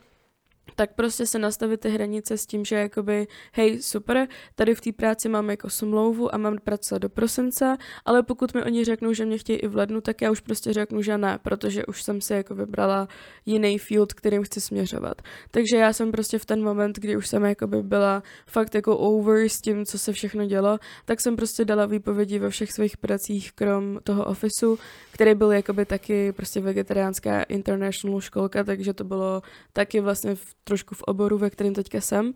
tak 0.80 0.94
prostě 0.94 1.26
se 1.26 1.40
nastavit 1.40 1.80
ty 1.80 1.90
hranice 1.90 2.38
s 2.38 2.46
tím, 2.46 2.66
že 2.66 2.76
jakoby, 2.76 3.28
hej, 3.54 3.82
super, 3.82 4.28
tady 4.56 4.76
v 4.76 4.82
té 4.82 4.92
práci 4.92 5.30
mám 5.30 5.50
jako 5.50 5.70
smlouvu 5.70 6.36
a 6.36 6.38
mám 6.38 6.56
pracovat 6.64 7.02
do 7.02 7.10
prosince, 7.10 7.78
ale 8.06 8.24
pokud 8.24 8.54
mi 8.54 8.64
oni 8.64 8.86
řeknou, 8.86 9.14
že 9.14 9.26
mě 9.26 9.38
chtějí 9.38 9.60
i 9.60 9.68
v 9.68 9.76
lednu, 9.76 10.02
tak 10.02 10.22
já 10.22 10.32
už 10.32 10.40
prostě 10.40 10.74
řeknu, 10.74 11.02
že 11.02 11.18
ne, 11.18 11.40
protože 11.44 11.86
už 11.86 12.04
jsem 12.04 12.22
si 12.22 12.34
jako 12.34 12.56
vybrala 12.56 13.08
jiný 13.46 13.78
field, 13.78 14.14
kterým 14.14 14.44
chci 14.44 14.62
směřovat. 14.62 15.22
Takže 15.52 15.78
já 15.78 15.94
jsem 15.94 16.12
prostě 16.12 16.40
v 16.40 16.46
ten 16.46 16.64
moment, 16.64 17.00
kdy 17.00 17.18
už 17.18 17.28
jsem 17.28 17.44
jakoby 17.44 17.84
byla 17.84 18.24
fakt 18.48 18.76
jako 18.76 18.98
over 18.98 19.50
s 19.50 19.62
tím, 19.62 19.86
co 19.86 19.98
se 19.98 20.14
všechno 20.14 20.46
dělo, 20.46 20.80
tak 21.06 21.22
jsem 21.22 21.36
prostě 21.36 21.66
dala 21.66 21.86
výpovědi 21.86 22.40
ve 22.40 22.50
všech 22.50 22.72
svých 22.72 22.98
pracích, 22.98 23.52
krom 23.52 24.00
toho 24.04 24.26
ofisu, 24.26 24.80
který 25.12 25.36
byl 25.36 25.52
jakoby 25.52 25.86
taky 25.86 26.32
prostě 26.32 26.62
vegetariánská 26.62 27.44
international 27.44 28.22
školka, 28.22 28.64
takže 28.64 28.94
to 28.94 29.04
bylo 29.04 29.42
taky 29.74 30.00
vlastně 30.00 30.36
v, 30.36 30.56
trošku 30.70 30.96
v 30.96 31.02
oboru, 31.02 31.38
ve 31.38 31.50
kterém 31.50 31.74
teďka 31.74 32.02
jsem. 32.02 32.34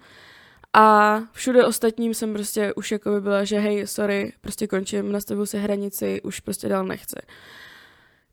A 0.74 1.18
všude 1.32 1.66
ostatním 1.66 2.14
jsem 2.14 2.34
prostě 2.34 2.74
už 2.74 2.92
jako 2.92 3.12
by 3.12 3.22
byla, 3.22 3.44
že 3.44 3.60
hej, 3.60 3.88
sorry, 3.88 4.34
prostě 4.42 4.68
končím, 4.68 5.12
nastavuju 5.12 5.46
si 5.46 5.58
hranici, 5.58 6.22
už 6.22 6.40
prostě 6.40 6.70
dál 6.70 6.86
nechci. 6.86 7.16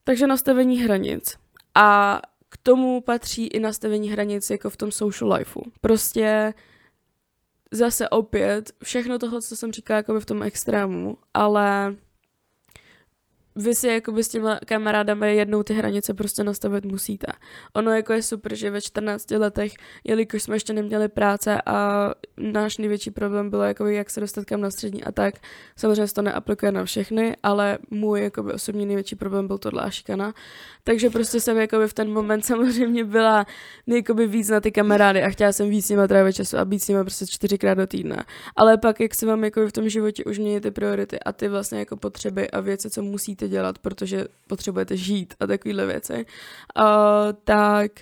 Takže 0.04 0.26
nastavení 0.26 0.82
hranic. 0.82 1.38
A 1.74 2.20
k 2.48 2.56
tomu 2.62 3.00
patří 3.00 3.46
i 3.46 3.60
nastavení 3.60 4.10
hranic 4.10 4.50
jako 4.50 4.70
v 4.70 4.76
tom 4.76 4.92
social 4.92 5.32
lifeu. 5.32 5.62
Prostě 5.80 6.54
zase 7.70 8.08
opět 8.08 8.72
všechno 8.84 9.18
tohle, 9.18 9.42
co 9.42 9.56
jsem 9.56 9.72
říkala 9.72 9.96
jako 9.96 10.20
v 10.20 10.26
tom 10.26 10.42
extrému, 10.42 11.18
ale 11.34 11.96
vy 13.60 13.74
si 13.74 13.88
jako 13.88 14.12
by 14.12 14.24
s 14.24 14.28
těma 14.28 14.58
kamarádami 14.66 15.36
jednou 15.36 15.62
ty 15.62 15.74
hranice 15.74 16.14
prostě 16.14 16.44
nastavit 16.44 16.84
musíte. 16.84 17.26
Ono 17.74 17.90
jako 17.90 18.12
je 18.12 18.22
super, 18.22 18.54
že 18.54 18.70
ve 18.70 18.80
14 18.80 19.30
letech, 19.30 19.72
jelikož 20.04 20.42
jsme 20.42 20.56
ještě 20.56 20.72
neměli 20.72 21.08
práce 21.08 21.62
a 21.66 22.10
náš 22.36 22.78
největší 22.78 23.10
problém 23.10 23.50
bylo 23.50 23.62
jako 23.62 23.86
jak 23.86 24.10
se 24.10 24.20
dostat 24.20 24.44
kam 24.44 24.60
na 24.60 24.70
střední 24.70 25.04
a 25.04 25.12
tak, 25.12 25.34
samozřejmě 25.76 26.06
se 26.06 26.14
to 26.14 26.22
neaplikuje 26.22 26.72
na 26.72 26.84
všechny, 26.84 27.36
ale 27.42 27.78
můj 27.90 28.22
jako 28.22 28.42
by 28.42 28.52
osobní 28.52 28.86
největší 28.86 29.16
problém 29.16 29.46
byl 29.46 29.58
tohle 29.58 29.82
a 29.82 29.90
šikana. 29.90 30.34
Takže 30.84 31.10
prostě 31.10 31.40
jsem 31.40 31.58
jako 31.58 31.78
by 31.78 31.88
v 31.88 31.94
ten 31.94 32.12
moment 32.12 32.44
samozřejmě 32.44 33.04
byla 33.04 33.46
jako 33.86 34.14
by 34.14 34.26
víc 34.26 34.48
na 34.48 34.60
ty 34.60 34.72
kamarády 34.72 35.22
a 35.22 35.30
chtěla 35.30 35.52
jsem 35.52 35.70
víc 35.70 35.86
s 35.86 35.88
nimi 35.88 36.08
trávit 36.08 36.36
času 36.36 36.58
a 36.58 36.64
být 36.64 36.78
s 36.78 36.88
nimi 36.88 37.00
prostě 37.00 37.26
čtyřikrát 37.26 37.74
do 37.74 37.86
týdne. 37.86 38.24
Ale 38.56 38.78
pak, 38.78 39.00
jak 39.00 39.14
se 39.14 39.26
vám 39.26 39.44
jako 39.44 39.68
v 39.68 39.72
tom 39.72 39.88
životě 39.88 40.24
už 40.24 40.38
mění 40.38 40.60
ty 40.60 40.70
priority 40.70 41.20
a 41.20 41.32
ty 41.32 41.48
vlastně 41.48 41.78
jako 41.78 41.96
potřeby 41.96 42.50
a 42.50 42.60
věci, 42.60 42.90
co 42.90 43.02
musíte 43.02 43.48
dělat, 43.50 43.78
protože 43.78 44.24
potřebujete 44.46 44.96
žít 44.96 45.34
a 45.40 45.46
takovéhle 45.46 45.86
věci, 45.86 46.14
uh, 46.14 46.84
tak 47.44 47.92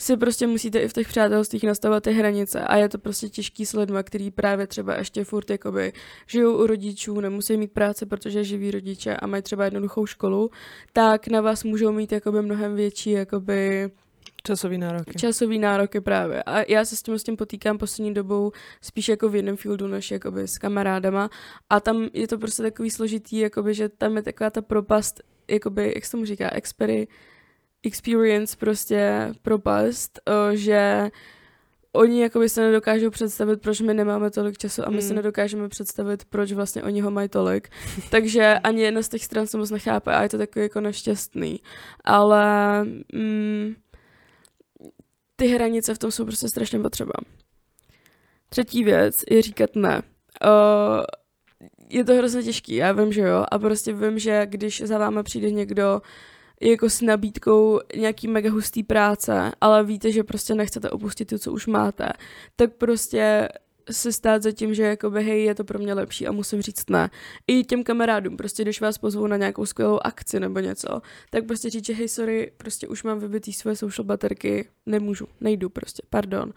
si 0.00 0.16
prostě 0.16 0.46
musíte 0.46 0.78
i 0.78 0.88
v 0.88 0.92
těch 0.92 1.08
přátelstvích 1.08 1.64
nastavovat 1.64 2.02
ty 2.02 2.12
hranice 2.12 2.60
a 2.60 2.76
je 2.76 2.88
to 2.88 2.98
prostě 2.98 3.28
těžký 3.28 3.66
s 3.66 3.72
lidma, 3.72 4.02
který 4.02 4.30
právě 4.30 4.66
třeba 4.66 4.96
ještě 4.96 5.24
furt 5.24 5.50
jakoby 5.50 5.92
žijou 6.26 6.64
u 6.64 6.66
rodičů, 6.66 7.20
nemusí 7.20 7.56
mít 7.56 7.72
práce, 7.72 8.06
protože 8.06 8.44
živí 8.44 8.70
rodiče 8.70 9.16
a 9.16 9.26
mají 9.26 9.42
třeba 9.42 9.64
jednoduchou 9.64 10.06
školu, 10.06 10.50
tak 10.92 11.28
na 11.28 11.40
vás 11.40 11.64
můžou 11.64 11.92
mít 11.92 12.12
jakoby 12.12 12.42
mnohem 12.42 12.74
větší 12.74 13.10
jakoby 13.10 13.90
Časový 14.42 14.78
nároky. 14.78 15.18
Časový 15.18 15.58
nároky 15.58 16.00
právě. 16.00 16.42
A 16.42 16.72
já 16.72 16.84
se 16.84 16.96
s 16.96 17.02
tím, 17.02 17.18
s 17.18 17.22
tím 17.22 17.36
potýkám 17.36 17.78
poslední 17.78 18.14
dobou 18.14 18.52
spíš 18.80 19.08
jako 19.08 19.28
v 19.28 19.36
jednom 19.36 19.56
fieldu, 19.56 19.86
než 19.86 20.10
jakoby 20.10 20.48
s 20.48 20.58
kamarádama. 20.58 21.30
A 21.70 21.80
tam 21.80 22.08
je 22.12 22.28
to 22.28 22.38
prostě 22.38 22.62
takový 22.62 22.90
složitý, 22.90 23.38
jakoby, 23.38 23.74
že 23.74 23.88
tam 23.88 24.16
je 24.16 24.22
taková 24.22 24.50
ta 24.50 24.62
propast, 24.62 25.20
jakoby, 25.50 25.92
jak 25.94 26.04
se 26.04 26.10
tomu 26.10 26.24
říká, 26.24 26.50
expery, 26.52 27.08
experience 27.82 28.56
prostě 28.56 29.32
propast, 29.42 30.20
že 30.52 31.10
oni 31.92 32.22
jakoby 32.22 32.48
se 32.48 32.60
nedokážou 32.60 33.10
představit, 33.10 33.60
proč 33.60 33.80
my 33.80 33.94
nemáme 33.94 34.30
tolik 34.30 34.58
času 34.58 34.86
a 34.86 34.90
my 34.90 34.96
mm. 34.96 35.02
si 35.02 35.14
nedokážeme 35.14 35.68
představit, 35.68 36.24
proč 36.24 36.52
vlastně 36.52 36.82
oni 36.82 37.00
ho 37.00 37.10
mají 37.10 37.28
tolik. 37.28 37.68
Takže 38.10 38.58
ani 38.64 38.82
jedna 38.82 39.02
z 39.02 39.08
těch 39.08 39.24
stran 39.24 39.46
se 39.46 39.58
moc 39.58 39.70
nechápe 39.70 40.14
a 40.14 40.22
je 40.22 40.28
to 40.28 40.38
takový 40.38 40.62
jako 40.62 40.80
nešťastný. 40.80 41.60
Ale 42.04 42.84
mm, 43.12 43.74
ty 45.40 45.46
hranice 45.46 45.94
v 45.94 45.98
tom 45.98 46.10
jsou 46.10 46.24
prostě 46.24 46.48
strašně 46.48 46.78
potřeba. 46.78 47.12
Třetí 48.48 48.84
věc 48.84 49.24
je 49.30 49.42
říkat 49.42 49.76
ne. 49.76 50.02
Uh, 50.44 51.04
je 51.88 52.04
to 52.04 52.14
hrozně 52.14 52.42
těžký, 52.42 52.74
já 52.74 52.92
vím, 52.92 53.12
že 53.12 53.20
jo, 53.20 53.44
a 53.50 53.58
prostě 53.58 53.92
vím, 53.92 54.18
že 54.18 54.46
když 54.46 54.80
za 54.80 54.98
váma 54.98 55.22
přijde 55.22 55.50
někdo 55.50 56.02
jako 56.60 56.90
s 56.90 57.00
nabídkou 57.00 57.80
nějaký 57.96 58.28
mega 58.28 58.50
hustý 58.50 58.82
práce, 58.82 59.52
ale 59.60 59.84
víte, 59.84 60.12
že 60.12 60.24
prostě 60.24 60.54
nechcete 60.54 60.90
opustit 60.90 61.28
to, 61.28 61.38
co 61.38 61.52
už 61.52 61.66
máte, 61.66 62.08
tak 62.56 62.72
prostě 62.72 63.48
se 63.90 64.12
stát 64.12 64.42
za 64.42 64.52
tím, 64.52 64.74
že 64.74 64.82
jakoby, 64.82 65.24
hej, 65.24 65.44
je 65.44 65.54
to 65.54 65.64
pro 65.64 65.78
mě 65.78 65.94
lepší 65.94 66.26
a 66.26 66.32
musím 66.32 66.62
říct 66.62 66.90
ne. 66.90 67.10
I 67.46 67.64
těm 67.64 67.84
kamarádům, 67.84 68.36
prostě 68.36 68.62
když 68.62 68.80
vás 68.80 68.98
pozvou 68.98 69.26
na 69.26 69.36
nějakou 69.36 69.66
skvělou 69.66 69.98
akci 70.04 70.40
nebo 70.40 70.60
něco, 70.60 71.02
tak 71.30 71.46
prostě 71.46 71.70
říct, 71.70 71.86
že 71.86 71.94
hej, 71.94 72.08
sorry, 72.08 72.52
prostě 72.56 72.88
už 72.88 73.02
mám 73.02 73.18
vybitý 73.18 73.52
své 73.52 73.76
social 73.76 74.04
baterky, 74.04 74.68
nemůžu, 74.86 75.28
nejdu 75.40 75.68
prostě, 75.68 76.02
pardon. 76.10 76.52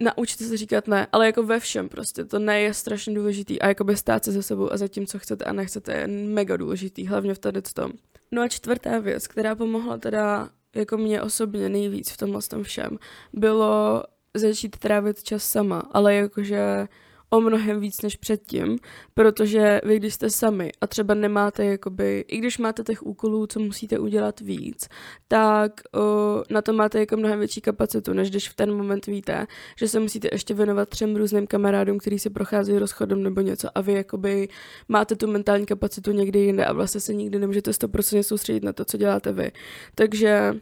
Naučte 0.00 0.44
se 0.44 0.56
říkat 0.56 0.88
ne, 0.88 1.06
ale 1.12 1.26
jako 1.26 1.42
ve 1.42 1.60
všem 1.60 1.88
prostě, 1.88 2.24
to 2.24 2.38
ne 2.38 2.60
je 2.60 2.74
strašně 2.74 3.14
důležitý 3.14 3.62
a 3.62 3.68
jakoby 3.68 3.96
stát 3.96 4.24
se 4.24 4.32
za 4.32 4.42
sebou 4.42 4.72
a 4.72 4.76
za 4.76 4.88
tím, 4.88 5.06
co 5.06 5.18
chcete 5.18 5.44
a 5.44 5.52
nechcete, 5.52 5.92
je 5.92 6.06
mega 6.06 6.56
důležitý, 6.56 7.06
hlavně 7.06 7.34
v 7.34 7.38
tady 7.38 7.62
tom. 7.62 7.92
No 8.30 8.42
a 8.42 8.48
čtvrtá 8.48 8.98
věc, 8.98 9.26
která 9.26 9.54
pomohla 9.54 9.98
teda 9.98 10.50
jako 10.74 10.96
mě 10.96 11.22
osobně 11.22 11.68
nejvíc 11.68 12.10
v 12.10 12.16
tomhle 12.16 12.42
tom 12.42 12.62
všem, 12.62 12.98
bylo 13.32 14.02
začít 14.36 14.78
trávit 14.78 15.22
čas 15.22 15.44
sama, 15.44 15.82
ale 15.92 16.14
jakože 16.14 16.88
o 17.32 17.40
mnohem 17.40 17.80
víc 17.80 18.02
než 18.02 18.16
předtím, 18.16 18.78
protože 19.14 19.80
vy, 19.84 19.96
když 19.96 20.14
jste 20.14 20.30
sami 20.30 20.72
a 20.80 20.86
třeba 20.86 21.14
nemáte, 21.14 21.64
jakoby, 21.64 22.24
i 22.28 22.38
když 22.38 22.58
máte 22.58 22.82
těch 22.82 23.02
úkolů, 23.02 23.46
co 23.46 23.60
musíte 23.60 23.98
udělat 23.98 24.40
víc, 24.40 24.88
tak 25.28 25.80
o, 25.94 26.42
na 26.50 26.62
to 26.62 26.72
máte 26.72 27.00
jako 27.00 27.16
mnohem 27.16 27.38
větší 27.38 27.60
kapacitu, 27.60 28.12
než 28.12 28.30
když 28.30 28.48
v 28.48 28.54
ten 28.54 28.76
moment 28.76 29.06
víte, 29.06 29.46
že 29.76 29.88
se 29.88 30.00
musíte 30.00 30.28
ještě 30.32 30.54
věnovat 30.54 30.88
třem 30.88 31.16
různým 31.16 31.46
kamarádům, 31.46 31.98
který 31.98 32.18
si 32.18 32.30
procházejí 32.30 32.78
rozchodem 32.78 33.22
nebo 33.22 33.40
něco 33.40 33.68
a 33.74 33.80
vy 33.80 33.92
jakoby 33.92 34.48
máte 34.88 35.16
tu 35.16 35.26
mentální 35.26 35.66
kapacitu 35.66 36.12
někde 36.12 36.40
jinde 36.40 36.64
a 36.64 36.72
vlastně 36.72 37.00
se 37.00 37.14
nikdy 37.14 37.38
nemůžete 37.38 37.70
100% 37.70 38.22
soustředit 38.22 38.62
na 38.62 38.72
to, 38.72 38.84
co 38.84 38.96
děláte 38.96 39.32
vy. 39.32 39.52
Takže 39.94 40.52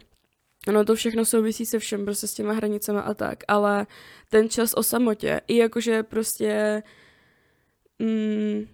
No 0.68 0.84
to 0.84 0.94
všechno 0.94 1.24
souvisí 1.24 1.66
se 1.66 1.78
všem, 1.78 2.04
prostě 2.04 2.26
s 2.26 2.34
těma 2.34 2.52
hranicemi 2.52 2.98
a 2.98 3.14
tak, 3.14 3.38
ale 3.48 3.86
ten 4.28 4.48
čas 4.48 4.74
o 4.74 4.82
samotě, 4.82 5.40
i 5.48 5.56
jakože 5.56 6.02
prostě 6.02 6.82
mm, 7.98 8.66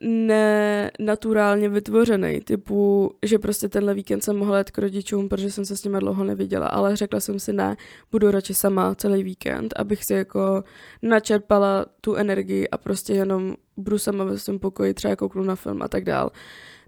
nenaturálně 0.00 1.68
vytvořený, 1.68 2.40
typu, 2.40 3.10
že 3.22 3.38
prostě 3.38 3.68
tenhle 3.68 3.94
víkend 3.94 4.24
jsem 4.24 4.36
mohla 4.36 4.58
jít 4.58 4.70
k 4.70 4.78
rodičům, 4.78 5.28
protože 5.28 5.50
jsem 5.50 5.64
se 5.64 5.76
s 5.76 5.84
nimi 5.84 5.98
dlouho 5.98 6.24
neviděla, 6.24 6.66
ale 6.66 6.96
řekla 6.96 7.20
jsem 7.20 7.38
si 7.38 7.52
ne, 7.52 7.76
budu 8.10 8.30
radši 8.30 8.54
sama 8.54 8.94
celý 8.94 9.22
víkend, 9.22 9.74
abych 9.76 10.04
si 10.04 10.14
jako 10.14 10.64
načerpala 11.02 11.86
tu 12.00 12.14
energii 12.14 12.68
a 12.68 12.78
prostě 12.78 13.12
jenom 13.12 13.54
budu 13.76 13.98
sama 13.98 14.24
ve 14.24 14.38
svém 14.38 14.58
pokoji, 14.58 14.94
třeba 14.94 15.16
kouknu 15.16 15.42
na 15.42 15.56
film 15.56 15.82
a 15.82 15.88
tak 15.88 16.04
dál 16.04 16.30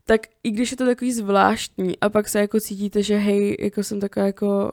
tak 0.06 0.20
i 0.42 0.50
když 0.50 0.70
je 0.70 0.76
to 0.76 0.86
takový 0.86 1.12
zvláštní 1.12 1.98
a 1.98 2.08
pak 2.08 2.28
se 2.28 2.40
jako 2.40 2.60
cítíte, 2.60 3.02
že 3.02 3.16
hej, 3.16 3.56
jako 3.60 3.82
jsem 3.82 4.00
taková 4.00 4.26
jako 4.26 4.70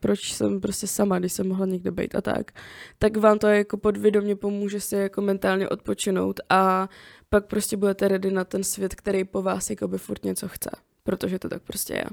proč 0.00 0.32
jsem 0.32 0.60
prostě 0.60 0.86
sama, 0.86 1.18
když 1.18 1.32
jsem 1.32 1.48
mohla 1.48 1.66
někde 1.66 1.90
být 1.90 2.14
a 2.14 2.20
tak, 2.20 2.52
tak 2.98 3.16
vám 3.16 3.38
to 3.38 3.46
jako 3.46 3.76
podvědomě 3.76 4.36
pomůže 4.36 4.80
si 4.80 4.96
jako 4.96 5.20
mentálně 5.20 5.68
odpočinout 5.68 6.40
a 6.50 6.88
pak 7.28 7.46
prostě 7.46 7.76
budete 7.76 8.08
ready 8.08 8.30
na 8.30 8.44
ten 8.44 8.64
svět, 8.64 8.94
který 8.94 9.24
po 9.24 9.42
vás 9.42 9.70
jako 9.70 9.88
by 9.88 9.98
furt 9.98 10.24
něco 10.24 10.48
chce, 10.48 10.70
protože 11.02 11.38
to 11.38 11.48
tak 11.48 11.62
prostě 11.62 11.94
je. 11.94 12.04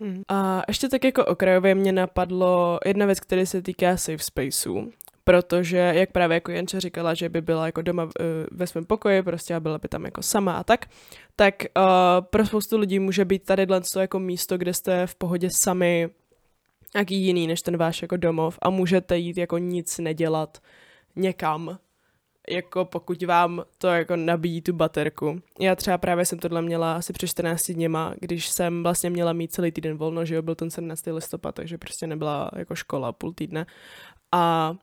Hmm. 0.00 0.22
A 0.28 0.62
ještě 0.68 0.88
tak 0.88 1.04
jako 1.04 1.24
okrajově 1.24 1.74
mě 1.74 1.92
napadlo 1.92 2.78
jedna 2.86 3.06
věc, 3.06 3.20
která 3.20 3.46
se 3.46 3.62
týká 3.62 3.96
safe 3.96 4.18
spaceů 4.18 4.92
protože, 5.30 5.76
jak 5.76 6.12
právě 6.12 6.34
jako 6.34 6.50
Jenče 6.50 6.80
říkala, 6.80 7.14
že 7.14 7.28
by 7.28 7.40
byla 7.40 7.66
jako 7.66 7.82
doma 7.82 8.04
uh, 8.04 8.10
ve 8.50 8.66
svém 8.66 8.84
pokoji 8.84 9.22
prostě 9.22 9.54
a 9.54 9.60
byla 9.60 9.78
by 9.78 9.88
tam 9.88 10.04
jako 10.04 10.22
sama 10.22 10.52
a 10.52 10.64
tak, 10.64 10.86
tak 11.36 11.54
uh, 11.76 11.84
pro 12.30 12.46
spoustu 12.46 12.78
lidí 12.78 12.98
může 12.98 13.24
být 13.24 13.44
tady 13.44 13.66
to 13.66 14.00
jako 14.00 14.18
místo, 14.18 14.58
kde 14.58 14.74
jste 14.74 15.06
v 15.06 15.14
pohodě 15.14 15.48
sami 15.62 16.10
nějaký 16.94 17.22
jiný 17.22 17.46
než 17.46 17.62
ten 17.62 17.76
váš 17.76 18.02
jako 18.02 18.16
domov 18.16 18.58
a 18.62 18.70
můžete 18.70 19.18
jít 19.18 19.36
jako 19.36 19.58
nic 19.58 19.98
nedělat 19.98 20.58
někam, 21.16 21.78
jako 22.50 22.84
pokud 22.84 23.22
vám 23.22 23.64
to 23.78 23.88
jako 23.88 24.16
nabíjí 24.16 24.62
tu 24.62 24.72
baterku. 24.72 25.40
Já 25.60 25.76
třeba 25.76 25.98
právě 25.98 26.24
jsem 26.24 26.38
tohle 26.38 26.62
měla 26.62 26.96
asi 26.96 27.12
před 27.12 27.26
14 27.26 27.70
dněma, 27.70 28.14
když 28.20 28.48
jsem 28.48 28.82
vlastně 28.82 29.10
měla 29.10 29.32
mít 29.32 29.52
celý 29.52 29.72
týden 29.72 29.96
volno, 29.96 30.24
že 30.24 30.34
jo, 30.34 30.42
byl 30.42 30.54
ten 30.54 30.70
17. 30.70 31.06
listopad, 31.06 31.54
takže 31.54 31.78
prostě 31.78 32.06
nebyla 32.06 32.50
jako 32.56 32.74
škola 32.74 33.12
půl 33.12 33.32
týdne. 33.32 33.66
A 34.32 34.74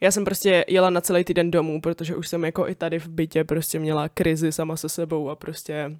já 0.00 0.10
jsem 0.10 0.24
prostě 0.24 0.64
jela 0.68 0.90
na 0.90 1.00
celý 1.00 1.24
týden 1.24 1.50
domů, 1.50 1.80
protože 1.80 2.16
už 2.16 2.28
jsem 2.28 2.44
jako 2.44 2.68
i 2.68 2.74
tady 2.74 2.98
v 2.98 3.08
bytě 3.08 3.44
prostě 3.44 3.78
měla 3.78 4.08
krizi 4.08 4.52
sama 4.52 4.76
se 4.76 4.88
sebou 4.88 5.30
a 5.30 5.36
prostě 5.36 5.96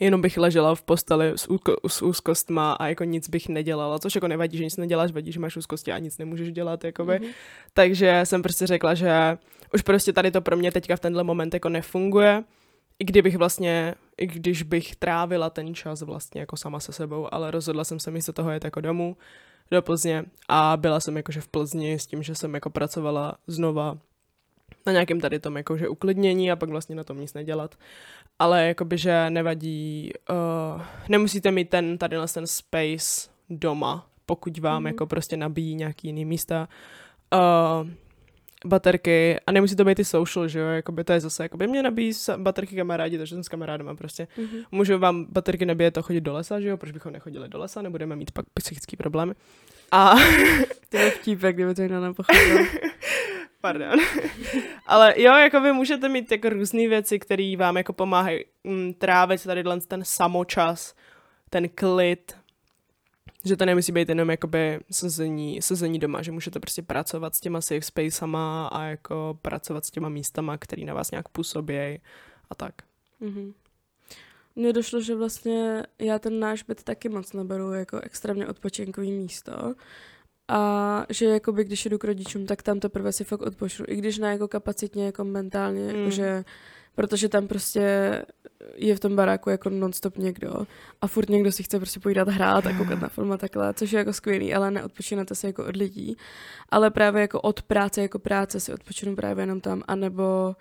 jenom 0.00 0.20
bych 0.20 0.38
ležela 0.38 0.74
v 0.74 0.82
posteli 0.82 1.32
s, 1.36 1.50
úko, 1.50 1.76
s 1.86 2.02
úzkostma 2.02 2.72
a 2.72 2.86
jako 2.86 3.04
nic 3.04 3.28
bych 3.28 3.48
nedělala, 3.48 3.98
což 3.98 4.14
jako 4.14 4.28
nevadí, 4.28 4.58
že 4.58 4.64
nic 4.64 4.76
neděláš, 4.76 5.12
vadí, 5.12 5.32
že 5.32 5.40
máš 5.40 5.56
úzkosti 5.56 5.92
a 5.92 5.98
nic 5.98 6.18
nemůžeš 6.18 6.52
dělat, 6.52 6.84
jakoby. 6.84 7.12
Mm-hmm. 7.12 7.32
Takže 7.72 8.20
jsem 8.24 8.42
prostě 8.42 8.66
řekla, 8.66 8.94
že 8.94 9.38
už 9.74 9.82
prostě 9.82 10.12
tady 10.12 10.30
to 10.30 10.40
pro 10.40 10.56
mě 10.56 10.72
teďka 10.72 10.96
v 10.96 11.00
tenhle 11.00 11.24
moment 11.24 11.54
jako 11.54 11.68
nefunguje, 11.68 12.44
i 12.98 13.04
kdybych 13.04 13.36
vlastně, 13.36 13.94
i 14.18 14.26
když 14.26 14.62
bych 14.62 14.96
trávila 14.96 15.50
ten 15.50 15.74
čas 15.74 16.02
vlastně 16.02 16.40
jako 16.40 16.56
sama 16.56 16.80
se 16.80 16.92
sebou, 16.92 17.34
ale 17.34 17.50
rozhodla 17.50 17.84
jsem 17.84 18.00
se 18.00 18.10
místo 18.10 18.32
toho 18.32 18.50
jet 18.50 18.64
jako 18.64 18.80
domů 18.80 19.16
do 19.70 19.82
Plzně 19.82 20.24
a 20.48 20.76
byla 20.76 21.00
jsem 21.00 21.16
jakože 21.16 21.40
v 21.40 21.48
Plzni 21.48 21.98
s 21.98 22.06
tím, 22.06 22.22
že 22.22 22.34
jsem 22.34 22.54
jako 22.54 22.70
pracovala 22.70 23.34
znova 23.46 23.98
na 24.86 24.92
nějakém 24.92 25.20
tady 25.20 25.40
tom 25.40 25.56
jakože 25.56 25.88
uklidnění 25.88 26.52
a 26.52 26.56
pak 26.56 26.68
vlastně 26.68 26.96
na 26.96 27.04
tom 27.04 27.20
nic 27.20 27.34
nedělat. 27.34 27.74
Ale 28.38 28.66
jakoby, 28.66 28.98
že 28.98 29.30
nevadí, 29.30 30.12
uh, 30.30 30.82
nemusíte 31.08 31.50
mít 31.50 31.68
ten 31.68 31.98
tady 31.98 32.16
ten 32.34 32.46
space 32.46 33.30
doma, 33.50 34.06
pokud 34.26 34.58
vám 34.58 34.82
mm-hmm. 34.82 34.86
jako 34.86 35.06
prostě 35.06 35.36
nabíjí 35.36 35.74
nějaký 35.74 36.08
jiný 36.08 36.24
místa. 36.24 36.68
Uh, 37.34 37.90
baterky 38.66 39.40
a 39.46 39.52
nemusí 39.52 39.76
to 39.76 39.84
být 39.84 39.98
i 39.98 40.04
social, 40.04 40.48
že 40.48 40.58
jo, 40.58 40.66
jakoby 40.66 41.04
to 41.04 41.12
je 41.12 41.20
zase, 41.20 41.42
jakoby 41.42 41.66
mě 41.66 41.82
nabíjí 41.82 42.12
baterky 42.36 42.76
kamarádi, 42.76 43.18
takže 43.18 43.34
jsem 43.34 43.44
s 43.44 43.48
kamarádem 43.48 43.88
a 43.88 43.94
prostě 43.94 44.28
mm-hmm. 44.38 44.64
můžu 44.72 44.98
vám 44.98 45.26
baterky 45.28 45.66
nabíjet 45.66 45.94
to 45.94 46.02
chodit 46.02 46.20
do 46.20 46.32
lesa, 46.32 46.60
že 46.60 46.68
jo, 46.68 46.76
proč 46.76 46.92
bychom 46.92 47.12
nechodili 47.12 47.48
do 47.48 47.58
lesa, 47.58 47.82
nebudeme 47.82 48.16
mít 48.16 48.30
pak 48.30 48.46
psychické 48.54 48.96
problémy. 48.96 49.32
A... 49.92 50.14
to 50.88 50.96
je 50.96 51.10
vtípek, 51.10 51.56
kdyby 51.56 51.74
to 51.74 51.82
jinak 51.82 52.02
nepochopil. 52.02 52.58
Pardon. 53.60 53.98
Ale 54.86 55.14
jo, 55.16 55.32
jako 55.34 55.60
vy 55.60 55.72
můžete 55.72 56.08
mít 56.08 56.32
jako 56.32 56.48
různé 56.48 56.88
věci, 56.88 57.18
které 57.18 57.54
vám 57.58 57.76
jako 57.76 57.92
pomáhají 57.92 58.44
mm, 58.64 58.94
trávit 58.94 59.44
tady 59.44 59.64
ten 59.88 60.04
samočas, 60.04 60.94
ten 61.50 61.68
klid, 61.68 62.36
že 63.44 63.56
to 63.56 63.66
nemusí 63.66 63.92
být 63.92 64.08
jenom 64.08 64.30
jakoby 64.30 64.80
sezení, 64.90 65.62
sezení 65.62 65.98
doma, 65.98 66.22
že 66.22 66.32
můžete 66.32 66.60
prostě 66.60 66.82
pracovat 66.82 67.34
s 67.34 67.40
těma 67.40 67.60
safe 67.60 67.82
spacema 67.82 68.68
a 68.68 68.82
jako 68.82 69.38
pracovat 69.42 69.84
s 69.84 69.90
těma 69.90 70.08
místama, 70.08 70.58
které 70.58 70.84
na 70.84 70.94
vás 70.94 71.10
nějak 71.10 71.28
působí 71.28 72.00
a 72.50 72.54
tak. 72.56 72.74
Mm-hmm. 73.22 73.52
Mně 74.56 74.72
došlo, 74.72 75.00
že 75.00 75.14
vlastně 75.14 75.82
já 75.98 76.18
ten 76.18 76.40
náš 76.40 76.62
byt 76.62 76.82
taky 76.82 77.08
moc 77.08 77.32
neberu 77.32 77.72
jako 77.72 78.00
extrémně 78.00 78.46
odpočinkový 78.46 79.12
místo. 79.12 79.74
A 80.48 81.06
že 81.08 81.26
jakoby, 81.26 81.64
když 81.64 81.86
jdu 81.86 81.98
k 81.98 82.04
rodičům, 82.04 82.46
tak 82.46 82.62
tam 82.62 82.80
teprve 82.80 83.12
si 83.12 83.24
fakt 83.24 83.42
odpočnu. 83.42 83.84
I 83.88 83.96
když 83.96 84.18
ne 84.18 84.28
jako 84.28 84.48
kapacitně, 84.48 85.06
jako 85.06 85.24
mentálně, 85.24 85.80
mm. 85.80 85.88
jako 85.88 86.10
že 86.10 86.44
protože 86.94 87.28
tam 87.28 87.48
prostě 87.48 87.82
je 88.74 88.96
v 88.96 89.00
tom 89.00 89.16
baráku 89.16 89.50
jako 89.50 89.70
nonstop 89.70 90.16
někdo 90.16 90.66
a 91.00 91.06
furt 91.06 91.28
někdo 91.28 91.52
si 91.52 91.62
chce 91.62 91.78
prostě 91.78 92.00
pojídat 92.00 92.28
hrát 92.28 92.66
a 92.66 92.76
koukat 92.76 93.00
na 93.00 93.08
film 93.14 93.32
a 93.32 93.36
takhle, 93.36 93.74
což 93.74 93.92
je 93.92 93.98
jako 93.98 94.12
skvělý, 94.12 94.54
ale 94.54 94.70
neodpočínáte 94.70 95.34
se 95.34 95.46
jako 95.46 95.64
od 95.64 95.76
lidí, 95.76 96.16
ale 96.68 96.90
právě 96.90 97.20
jako 97.20 97.40
od 97.40 97.62
práce 97.62 98.02
jako 98.02 98.18
práce 98.18 98.60
si 98.60 98.74
odpočinu 98.74 99.16
právě 99.16 99.42
jenom 99.42 99.60
tam, 99.60 99.82
anebo 99.88 100.54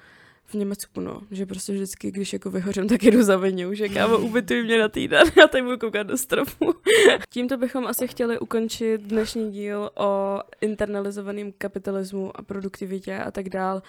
v 0.49 0.53
Německu, 0.53 0.99
no, 0.99 1.21
že 1.31 1.45
prostě 1.45 1.73
vždycky, 1.73 2.11
když 2.11 2.33
jako 2.33 2.51
vyhořím, 2.51 2.87
tak 2.87 3.03
jedu 3.03 3.23
za 3.23 3.37
Veňou, 3.37 3.73
že 3.73 3.89
kámo, 3.89 4.17
ubytuj 4.27 4.63
mě 4.63 4.79
na 4.79 4.89
týden, 4.89 5.27
já 5.37 5.47
tady 5.47 5.63
budu 5.63 5.77
koukat 5.77 6.07
do 6.07 6.17
stropu. 6.17 6.73
Tímto 7.29 7.57
bychom 7.57 7.87
asi 7.87 8.07
chtěli 8.07 8.39
ukončit 8.39 9.01
dnešní 9.01 9.51
díl 9.51 9.89
o 9.95 10.39
internalizovaném 10.61 11.51
kapitalismu 11.57 12.37
a 12.37 12.41
produktivitě 12.41 13.17
a 13.17 13.31
tak 13.31 13.49
dál. 13.49 13.81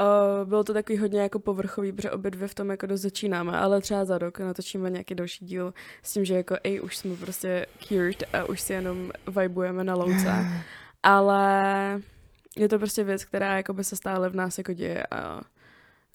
Uh, 0.00 0.48
bylo 0.48 0.64
to 0.64 0.74
takový 0.74 0.98
hodně 0.98 1.20
jako 1.20 1.38
povrchový, 1.38 1.92
protože 1.92 2.10
obě 2.10 2.30
dvě 2.30 2.48
v 2.48 2.54
tom 2.54 2.70
jako 2.70 2.86
dost 2.86 3.00
začínáme, 3.00 3.58
ale 3.58 3.80
třeba 3.80 4.04
za 4.04 4.18
rok 4.18 4.38
natočíme 4.38 4.90
nějaký 4.90 5.14
další 5.14 5.44
díl 5.44 5.74
s 6.02 6.12
tím, 6.12 6.24
že 6.24 6.34
jako 6.34 6.56
ej, 6.64 6.80
už 6.80 6.96
jsme 6.96 7.16
prostě 7.16 7.66
cured 7.78 8.22
a 8.32 8.44
už 8.44 8.60
si 8.60 8.72
jenom 8.72 9.10
vibujeme 9.40 9.84
na 9.84 9.94
louce. 9.94 10.46
Ale 11.02 12.00
je 12.56 12.68
to 12.68 12.78
prostě 12.78 13.04
věc, 13.04 13.24
která 13.24 13.56
jako 13.56 13.72
by 13.72 13.84
se 13.84 13.96
stále 13.96 14.28
v 14.28 14.36
nás 14.36 14.58
jako 14.58 14.72
děje 14.72 15.06
a 15.10 15.40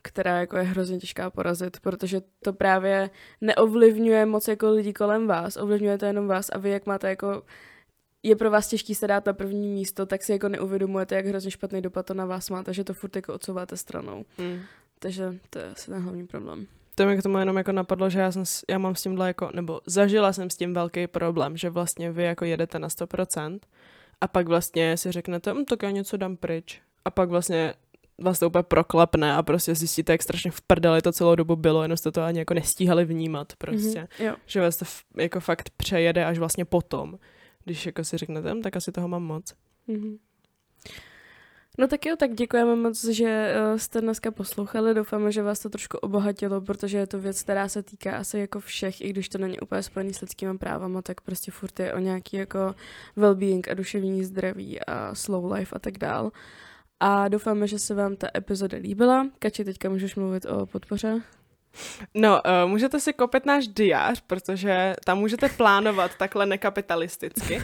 která 0.01 0.39
jako 0.39 0.57
je 0.57 0.63
hrozně 0.63 0.97
těžká 0.97 1.29
porazit, 1.29 1.79
protože 1.79 2.21
to 2.43 2.53
právě 2.53 3.09
neovlivňuje 3.41 4.25
moc 4.25 4.47
jako 4.47 4.69
lidí 4.69 4.93
kolem 4.93 5.27
vás, 5.27 5.57
ovlivňuje 5.57 5.97
to 5.97 6.05
jenom 6.05 6.27
vás 6.27 6.49
a 6.49 6.57
vy 6.57 6.69
jak 6.69 6.85
máte 6.85 7.09
jako 7.09 7.43
je 8.23 8.35
pro 8.35 8.51
vás 8.51 8.67
těžký 8.67 8.95
se 8.95 9.07
dát 9.07 9.25
na 9.25 9.33
první 9.33 9.67
místo, 9.67 10.05
tak 10.05 10.23
si 10.23 10.31
jako 10.31 10.49
neuvědomujete, 10.49 11.15
jak 11.15 11.25
hrozně 11.25 11.51
špatný 11.51 11.81
dopad 11.81 12.05
to 12.05 12.13
na 12.13 12.25
vás 12.25 12.49
má, 12.49 12.63
takže 12.63 12.83
to 12.83 12.93
furt 12.93 13.15
jako 13.15 13.33
odsouváte 13.33 13.77
stranou. 13.77 14.25
Mm. 14.37 14.59
Takže 14.99 15.35
to 15.49 15.59
je 15.59 15.65
asi 15.65 15.91
ten 15.91 16.03
hlavní 16.03 16.27
problém. 16.27 16.67
To 16.95 17.05
mi 17.05 17.17
k 17.17 17.23
tomu 17.23 17.37
jenom 17.37 17.57
jako 17.57 17.71
napadlo, 17.71 18.09
že 18.09 18.19
já, 18.19 18.31
jsem, 18.31 18.43
já 18.69 18.77
mám 18.77 18.95
s 18.95 19.01
tímhle 19.01 19.27
jako, 19.27 19.49
nebo 19.53 19.81
zažila 19.85 20.33
jsem 20.33 20.49
s 20.49 20.57
tím 20.57 20.73
velký 20.73 21.07
problém, 21.07 21.57
že 21.57 21.69
vlastně 21.69 22.11
vy 22.11 22.23
jako 22.23 22.45
jedete 22.45 22.79
na 22.79 22.87
100% 22.87 23.59
a 24.21 24.27
pak 24.27 24.47
vlastně 24.47 24.97
si 24.97 25.11
řeknete, 25.11 25.53
hm, 25.53 25.65
tak 25.65 25.83
já 25.83 25.91
něco 25.91 26.17
dám 26.17 26.37
pryč. 26.37 26.81
A 27.05 27.11
pak 27.11 27.29
vlastně 27.29 27.73
vás 28.21 28.39
to 28.39 28.47
úplně 28.47 28.63
proklepne 28.63 29.33
a 29.33 29.43
prostě 29.43 29.75
zjistíte, 29.75 30.11
jak 30.11 30.23
strašně 30.23 30.51
v 30.51 30.61
prdeli 30.61 31.01
to 31.01 31.11
celou 31.11 31.35
dobu 31.35 31.55
bylo, 31.55 31.81
jenom 31.81 31.97
jste 31.97 32.11
to 32.11 32.21
ani 32.21 32.39
jako 32.39 32.53
nestíhali 32.53 33.05
vnímat 33.05 33.53
prostě. 33.57 34.07
Mm-hmm, 34.19 34.25
jo. 34.25 34.35
Že 34.45 34.61
vás 34.61 34.77
to 34.77 34.85
f- 34.85 35.03
jako 35.17 35.39
fakt 35.39 35.69
přejede 35.77 36.25
až 36.25 36.37
vlastně 36.37 36.65
potom, 36.65 37.17
když 37.65 37.85
jako 37.85 38.03
si 38.03 38.17
řeknete, 38.17 38.53
hm, 38.53 38.61
tak 38.61 38.75
asi 38.75 38.91
toho 38.91 39.07
mám 39.07 39.23
moc. 39.23 39.53
Mm-hmm. 39.87 40.17
No 41.77 41.87
tak 41.87 42.05
jo, 42.05 42.15
tak 42.15 42.33
děkujeme 42.33 42.75
moc, 42.75 43.03
že 43.03 43.53
eh, 43.55 43.79
jste 43.79 44.01
dneska 44.01 44.31
poslouchali. 44.31 44.93
Doufáme, 44.93 45.31
že 45.31 45.43
vás 45.43 45.59
to 45.59 45.69
trošku 45.69 45.97
obohatilo, 45.97 46.61
protože 46.61 46.97
je 46.97 47.07
to 47.07 47.19
věc, 47.19 47.43
která 47.43 47.67
se 47.67 47.83
týká 47.83 48.17
asi 48.17 48.39
jako 48.39 48.59
všech, 48.59 49.01
i 49.01 49.09
když 49.09 49.29
to 49.29 49.37
není 49.37 49.59
úplně 49.59 49.83
spojený 49.83 50.13
s 50.13 50.21
lidskými 50.21 50.57
právama, 50.57 51.01
tak 51.01 51.21
prostě 51.21 51.51
furt 51.51 51.79
je 51.79 51.93
o 51.93 51.99
nějaký 51.99 52.37
jako 52.37 52.75
well-being 53.17 53.71
a 53.71 53.73
duševní 53.73 54.23
zdraví 54.23 54.81
a 54.81 55.15
slow 55.15 55.51
life 55.51 55.75
a 55.75 55.79
tak 55.79 55.97
dál. 55.97 56.31
A 56.99 57.27
doufáme, 57.27 57.67
že 57.67 57.79
se 57.79 57.95
vám 57.95 58.15
ta 58.15 58.27
epizoda 58.35 58.77
líbila. 58.77 59.27
Kači, 59.39 59.65
teďka 59.65 59.89
můžeš 59.89 60.15
mluvit 60.15 60.45
o 60.45 60.65
podpoře. 60.65 61.21
No, 62.13 62.41
uh, 62.45 62.69
můžete 62.71 62.99
si 62.99 63.13
koupit 63.13 63.45
náš 63.45 63.67
diář, 63.67 64.21
protože 64.27 64.93
tam 65.05 65.19
můžete 65.19 65.49
plánovat 65.49 66.15
takhle 66.15 66.45
nekapitalisticky. 66.45 67.63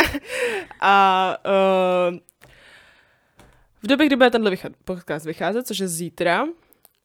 a 0.80 1.36
uh, 2.10 2.18
v 3.82 3.86
době, 3.86 4.06
kdy 4.06 4.16
bude 4.16 4.30
tenhle 4.30 4.50
vychá- 4.50 4.74
podcast 4.84 5.26
vycházet, 5.26 5.66
což 5.66 5.78
je 5.78 5.88
zítra, 5.88 6.44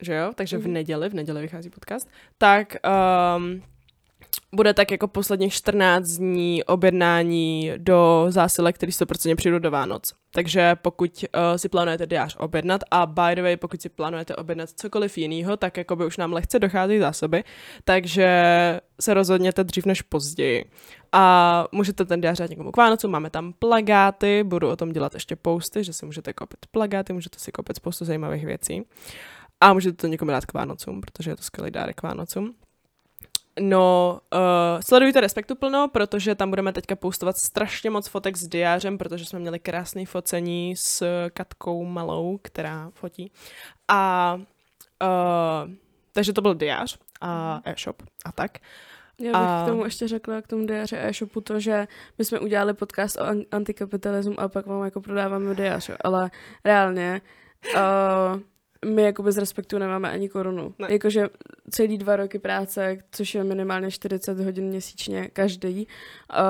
že 0.01 0.13
jo, 0.13 0.31
takže 0.35 0.57
v 0.57 0.63
mhm. 0.63 0.73
neděli, 0.73 1.09
v 1.09 1.13
neděli 1.13 1.41
vychází 1.41 1.69
podcast, 1.69 2.09
tak 2.37 2.75
um, 3.37 3.61
bude 4.55 4.73
tak 4.73 4.91
jako 4.91 5.07
posledních 5.07 5.53
14 5.53 6.07
dní 6.07 6.63
objednání 6.63 7.71
do 7.77 8.25
zásilek, 8.29 8.75
který 8.75 8.91
100% 8.91 9.35
přijdou 9.35 9.59
do 9.59 9.71
Vánoc. 9.71 10.13
Takže 10.31 10.75
pokud 10.75 11.25
uh, 11.35 11.55
si 11.55 11.69
plánujete 11.69 12.07
diář 12.07 12.35
objednat 12.39 12.81
a 12.91 13.05
by 13.05 13.35
the 13.35 13.41
way, 13.41 13.57
pokud 13.57 13.81
si 13.81 13.89
plánujete 13.89 14.35
objednat 14.35 14.69
cokoliv 14.69 15.17
jiného, 15.17 15.57
tak 15.57 15.77
jako 15.77 15.95
by 15.95 16.05
už 16.05 16.17
nám 16.17 16.33
lehce 16.33 16.59
dochází 16.59 16.99
zásoby, 16.99 17.43
takže 17.83 18.29
se 19.01 19.13
rozhodněte 19.13 19.63
dřív 19.63 19.85
než 19.85 20.01
později. 20.01 20.65
A 21.11 21.67
můžete 21.71 22.05
ten 22.05 22.21
diář 22.21 22.37
dát 22.37 22.49
někomu 22.49 22.71
k 22.71 22.77
Vánocu, 22.77 23.07
máme 23.07 23.29
tam 23.29 23.53
plagáty, 23.53 24.43
budu 24.43 24.69
o 24.69 24.75
tom 24.75 24.91
dělat 24.91 25.13
ještě 25.13 25.35
posty, 25.35 25.83
že 25.83 25.93
si 25.93 26.05
můžete 26.05 26.33
koupit 26.33 26.59
plagáty, 26.71 27.13
můžete 27.13 27.39
si 27.39 27.51
koupit 27.51 27.75
spoustu 27.75 28.05
zajímavých 28.05 28.45
věcí. 28.45 28.83
A 29.61 29.73
můžete 29.73 29.95
to 29.95 30.07
někomu 30.07 30.31
dát 30.31 30.45
k 30.45 30.53
Vánocům, 30.53 31.01
protože 31.01 31.31
je 31.31 31.35
to 31.35 31.43
skvělý 31.43 31.71
dárek 31.71 31.95
k 31.95 32.03
Vánocům. 32.03 32.53
No, 33.59 34.19
uh, 34.33 34.81
sledujte 34.81 35.21
Respektu 35.21 35.55
plno, 35.55 35.87
protože 35.87 36.35
tam 36.35 36.49
budeme 36.49 36.73
teďka 36.73 36.95
postovat 36.95 37.37
strašně 37.37 37.89
moc 37.89 38.07
fotek 38.07 38.37
s 38.37 38.47
diářem, 38.47 38.97
protože 38.97 39.25
jsme 39.25 39.39
měli 39.39 39.59
krásné 39.59 40.05
focení 40.05 40.75
s 40.75 41.03
Katkou 41.29 41.85
Malou, 41.85 42.39
která 42.41 42.89
fotí. 42.93 43.31
A 43.87 44.33
uh, 45.03 45.71
takže 46.13 46.33
to 46.33 46.41
byl 46.41 46.55
diář 46.55 46.97
a 47.21 47.53
mhm. 47.53 47.61
e-shop 47.65 48.03
a 48.25 48.31
tak. 48.31 48.57
Já 49.19 49.31
bych 49.31 49.49
a... 49.49 49.63
k 49.63 49.67
tomu 49.67 49.85
ještě 49.85 50.07
řekla, 50.07 50.41
k 50.41 50.47
tomu 50.47 50.65
diáři 50.65 50.95
e-shopu 50.97 51.41
to, 51.41 51.59
že 51.59 51.87
my 52.17 52.25
jsme 52.25 52.39
udělali 52.39 52.73
podcast 52.73 53.17
o 53.17 53.25
antikapitalismu 53.51 54.39
a 54.39 54.47
pak 54.47 54.65
vám 54.65 54.83
jako 54.83 55.01
prodáváme 55.01 55.55
diář, 55.55 55.89
ale 56.03 56.31
reálně 56.65 57.21
uh, 57.75 57.81
my 58.85 59.01
jako 59.01 59.23
bez 59.23 59.37
respektu 59.37 59.77
nemáme 59.77 60.11
ani 60.11 60.29
korunu. 60.29 60.73
Ne. 60.79 60.87
Jakože 60.91 61.27
celý 61.69 61.97
dva 61.97 62.15
roky 62.15 62.39
práce, 62.39 62.97
což 63.11 63.35
je 63.35 63.43
minimálně 63.43 63.91
40 63.91 64.39
hodin 64.39 64.65
měsíčně 64.65 65.29
každý, 65.33 65.87
uh, 65.87 66.43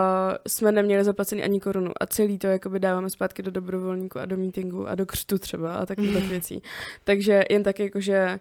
jsme 0.48 0.72
neměli 0.72 1.04
zaplacený 1.04 1.44
ani 1.44 1.60
korunu 1.60 1.92
a 2.02 2.06
celý 2.06 2.38
to 2.38 2.48
jakoby 2.48 2.80
dáváme 2.80 3.10
zpátky 3.10 3.44
do 3.44 3.52
dobrovolníku 3.52 4.20
a 4.20 4.26
do 4.26 4.38
meetingu 4.38 4.88
a 4.88 4.96
do 4.96 5.06
křtu 5.06 5.38
třeba 5.38 5.76
a 5.76 5.86
takových 5.86 6.24
mm. 6.24 6.30
věcí. 6.30 6.62
Takže 7.04 7.44
jen 7.50 7.64
tak 7.64 7.80
jakože 7.80 8.40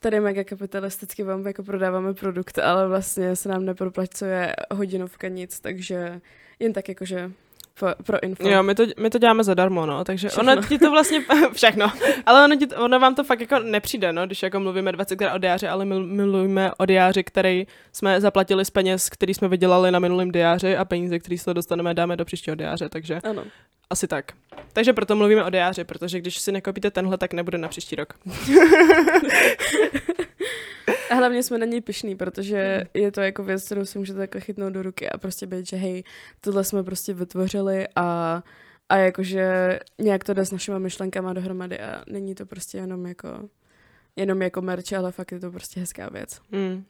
tady 0.00 0.20
mega 0.20 0.44
kapitalisticky 0.44 1.22
vám 1.22 1.46
jako 1.46 1.62
prodáváme 1.62 2.14
produkt, 2.14 2.58
ale 2.58 2.88
vlastně 2.88 3.36
se 3.36 3.48
nám 3.48 3.64
neproplacuje 3.64 4.54
hodinovka 4.70 5.28
nic, 5.28 5.60
takže 5.60 6.20
jen 6.58 6.72
tak 6.72 6.88
jakože 6.88 7.30
pro, 7.78 7.94
pro 8.06 8.24
info. 8.24 8.48
Jo, 8.48 8.62
my 8.62 8.74
to, 8.74 8.82
my 8.98 9.10
to 9.10 9.18
děláme 9.18 9.44
zadarmo, 9.44 9.86
no, 9.86 10.04
takže 10.04 10.28
všechno. 10.28 10.52
ono 10.52 10.62
ti 10.62 10.78
to 10.78 10.90
vlastně, 10.90 11.24
všechno, 11.52 11.92
ale 12.26 12.44
ono, 12.44 12.56
ti, 12.56 12.66
ono 12.66 13.00
vám 13.00 13.14
to 13.14 13.24
fakt 13.24 13.40
jako 13.40 13.58
nepřijde, 13.58 14.12
no, 14.12 14.26
když 14.26 14.42
jako 14.42 14.60
mluvíme 14.60 14.92
20 14.92 15.16
krát 15.16 15.34
o 15.34 15.38
diáři, 15.38 15.68
ale 15.68 15.84
my 15.84 16.00
mluvíme 16.00 16.70
o 16.78 16.86
diáři, 16.86 17.24
který 17.24 17.66
jsme 17.92 18.20
zaplatili 18.20 18.64
z 18.64 18.70
peněz, 18.70 19.08
který 19.08 19.34
jsme 19.34 19.48
vydělali 19.48 19.90
na 19.90 19.98
minulém 19.98 20.30
diáři 20.30 20.76
a 20.76 20.84
peníze, 20.84 21.18
které 21.18 21.38
se 21.38 21.54
dostaneme, 21.54 21.94
dáme 21.94 22.16
do 22.16 22.24
příštího 22.24 22.56
diáře, 22.56 22.88
takže 22.88 23.20
ano. 23.24 23.44
Asi 23.94 24.06
tak. 24.06 24.32
Takže 24.72 24.92
proto 24.92 25.16
mluvíme 25.16 25.44
o 25.44 25.50
diáři, 25.50 25.84
protože 25.84 26.20
když 26.20 26.38
si 26.38 26.52
nekoupíte 26.52 26.90
tenhle, 26.90 27.18
tak 27.18 27.32
nebude 27.32 27.58
na 27.58 27.68
příští 27.68 27.96
rok. 27.96 28.14
A 31.10 31.14
hlavně 31.14 31.42
jsme 31.42 31.58
na 31.58 31.66
něj 31.66 31.80
pišný, 31.80 32.16
protože 32.16 32.76
hmm. 32.76 32.86
je 33.04 33.12
to 33.12 33.20
jako 33.20 33.44
věc, 33.44 33.64
kterou 33.64 33.84
si 33.84 33.98
můžete 33.98 34.18
takhle 34.18 34.40
chytnout 34.40 34.72
do 34.72 34.82
ruky 34.82 35.08
a 35.08 35.18
prostě 35.18 35.46
být, 35.46 35.66
že 35.66 35.76
hej, 35.76 36.04
tohle 36.40 36.64
jsme 36.64 36.82
prostě 36.82 37.14
vytvořili 37.14 37.86
a, 37.96 38.42
a 38.88 38.96
jakože 38.96 39.78
nějak 39.98 40.24
to 40.24 40.34
jde 40.34 40.46
s 40.46 40.52
našimi 40.52 40.80
myšlenkama 40.80 41.32
dohromady 41.32 41.80
a 41.80 42.02
není 42.08 42.34
to 42.34 42.46
prostě 42.46 42.78
jenom 42.78 43.06
jako 43.06 43.48
jenom 44.16 44.42
jako 44.42 44.62
merch, 44.62 44.92
ale 44.92 45.12
fakt 45.12 45.32
je 45.32 45.40
to 45.40 45.50
prostě 45.50 45.80
hezká 45.80 46.08
věc. 46.08 46.40
Mm. 46.50 46.84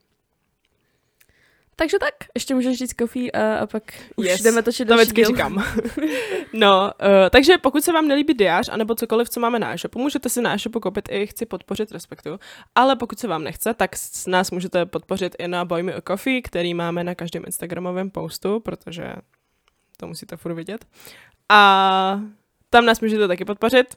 Takže 1.77 1.99
tak, 1.99 2.15
ještě 2.35 2.55
můžeš 2.55 2.79
říct 2.79 2.93
kofí 2.93 3.33
a, 3.33 3.59
a 3.59 3.67
pak 3.67 3.83
už 4.17 4.27
yes, 4.27 4.43
jdeme 4.43 4.63
točit 4.63 4.89
to 4.89 4.95
vždycky 4.95 5.25
říkám. 5.25 5.65
no, 6.53 6.93
uh, 7.01 7.09
takže 7.31 7.59
pokud 7.59 7.85
se 7.85 7.93
vám 7.93 8.09
nelíbí 8.09 8.35
diář, 8.35 8.69
anebo 8.69 8.95
cokoliv, 8.95 9.31
co 9.31 9.41
máme 9.41 9.59
na 9.59 9.75
e-shopu, 9.75 9.99
můžete 9.99 10.29
si 10.29 10.43
na 10.43 10.55
e-shopu 10.55 10.81
koupit 10.81 11.09
i 11.11 11.27
chci 11.27 11.47
podpořit 11.47 11.93
respektu, 11.93 12.39
ale 12.75 12.97
pokud 12.97 13.19
se 13.19 13.29
vám 13.29 13.45
nechce, 13.45 13.75
tak 13.75 13.97
s 13.97 14.27
nás 14.27 14.51
můžete 14.51 14.87
podpořit 14.87 15.37
i 15.39 15.49
na 15.49 15.65
Boy 15.65 15.83
Me 15.83 15.95
a 15.95 16.01
Coffee, 16.01 16.43
který 16.43 16.75
máme 16.75 17.05
na 17.05 17.15
každém 17.15 17.43
Instagramovém 17.47 18.11
postu, 18.11 18.61
protože 18.61 19.13
to 19.97 20.07
musíte 20.07 20.37
furt 20.37 20.55
vidět. 20.55 20.85
A 21.49 22.21
tam 22.71 22.87
nás 22.87 23.01
můžete 23.01 23.29
taky 23.29 23.45
podpořit. 23.45 23.97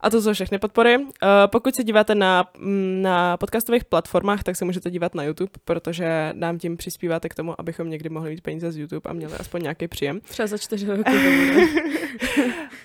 A 0.00 0.10
to 0.10 0.22
jsou 0.22 0.32
všechny 0.32 0.58
podpory. 0.58 0.96
Uh, 0.96 1.04
pokud 1.46 1.74
se 1.74 1.84
díváte 1.84 2.14
na, 2.14 2.50
mm, 2.58 3.02
na 3.02 3.36
podcastových 3.36 3.84
platformách, 3.84 4.42
tak 4.42 4.56
se 4.56 4.64
můžete 4.64 4.90
dívat 4.90 5.14
na 5.14 5.22
YouTube, 5.22 5.52
protože 5.64 6.32
nám 6.34 6.58
tím 6.58 6.76
přispíváte 6.76 7.28
k 7.28 7.34
tomu, 7.34 7.60
abychom 7.60 7.90
někdy 7.90 8.08
mohli 8.08 8.30
mít 8.30 8.40
peníze 8.40 8.72
z 8.72 8.78
YouTube 8.78 9.10
a 9.10 9.12
měli 9.12 9.32
aspoň 9.32 9.62
nějaký 9.62 9.88
příjem. 9.88 10.20
Třeba 10.20 10.46
za 10.46 10.58
čtyři 10.58 10.86
roky. 10.86 11.10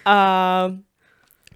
a 0.06 0.72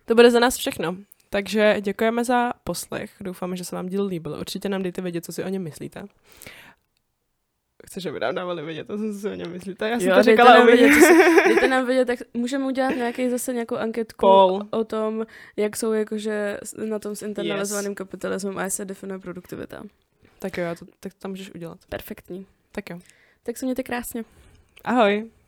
to 0.06 0.16
bude 0.16 0.32
za 0.32 0.40
nás 0.40 0.58
všechno. 0.58 0.96
Takže 1.30 1.78
děkujeme 1.82 2.24
za 2.24 2.54
poslech. 2.64 3.12
Doufáme, 3.22 3.58
že 3.58 3.66
se 3.66 3.76
vám 3.76 3.88
díl 3.88 4.06
líbil. 4.06 4.38
Určitě 4.40 4.70
nám 4.70 4.84
dejte 4.84 5.02
vědět, 5.02 5.26
co 5.26 5.32
si 5.32 5.44
o 5.44 5.50
něm 5.50 5.64
myslíte. 5.64 6.04
Chceš, 7.90 8.06
aby 8.06 8.20
nám 8.20 8.36
dávali 8.36 8.66
vědět, 8.66 8.88
to 8.88 8.98
jsem 8.98 9.14
si 9.14 9.30
o 9.30 9.34
něm 9.34 9.52
myslíte. 9.52 9.90
Já 9.90 10.00
jsem 10.00 10.10
Jo, 10.10 10.16
to 10.16 10.24
říkala 10.24 10.54
nám 10.54 10.64
o 10.64 10.66
vědět, 10.66 10.94
co 10.94 11.00
si- 11.00 11.44
Dejte 11.48 11.68
nám 11.68 11.86
vědět, 11.86 12.06
tak 12.06 12.20
můžeme 12.34 12.66
udělat 12.66 12.90
nějaký 12.96 13.30
zase 13.30 13.54
nějakou 13.54 13.76
anketku 13.76 14.20
Poll. 14.20 14.68
o 14.72 14.84
tom, 14.84 15.26
jak 15.58 15.78
jsou 15.78 15.94
jakože 15.94 16.58
na 16.86 17.00
tom 17.00 17.16
s 17.16 17.22
internalizovaným 17.22 17.92
yes. 17.92 17.98
kapitalismem 17.98 18.58
a 18.58 18.62
jak 18.64 18.72
se 18.72 18.86
definuje 18.86 19.20
produktivita. 19.20 19.84
Tak 20.40 20.58
jo, 20.58 20.66
to, 20.80 20.86
tak 21.00 21.14
to 21.14 21.20
tam 21.20 21.32
můžeš 21.32 21.54
udělat. 21.56 21.80
Perfektní. 21.90 22.46
Tak 22.72 22.90
jo. 22.90 23.00
Tak 23.44 23.58
se 23.58 23.66
mějte 23.66 23.84
krásně. 23.84 24.24
Ahoj. 24.84 25.30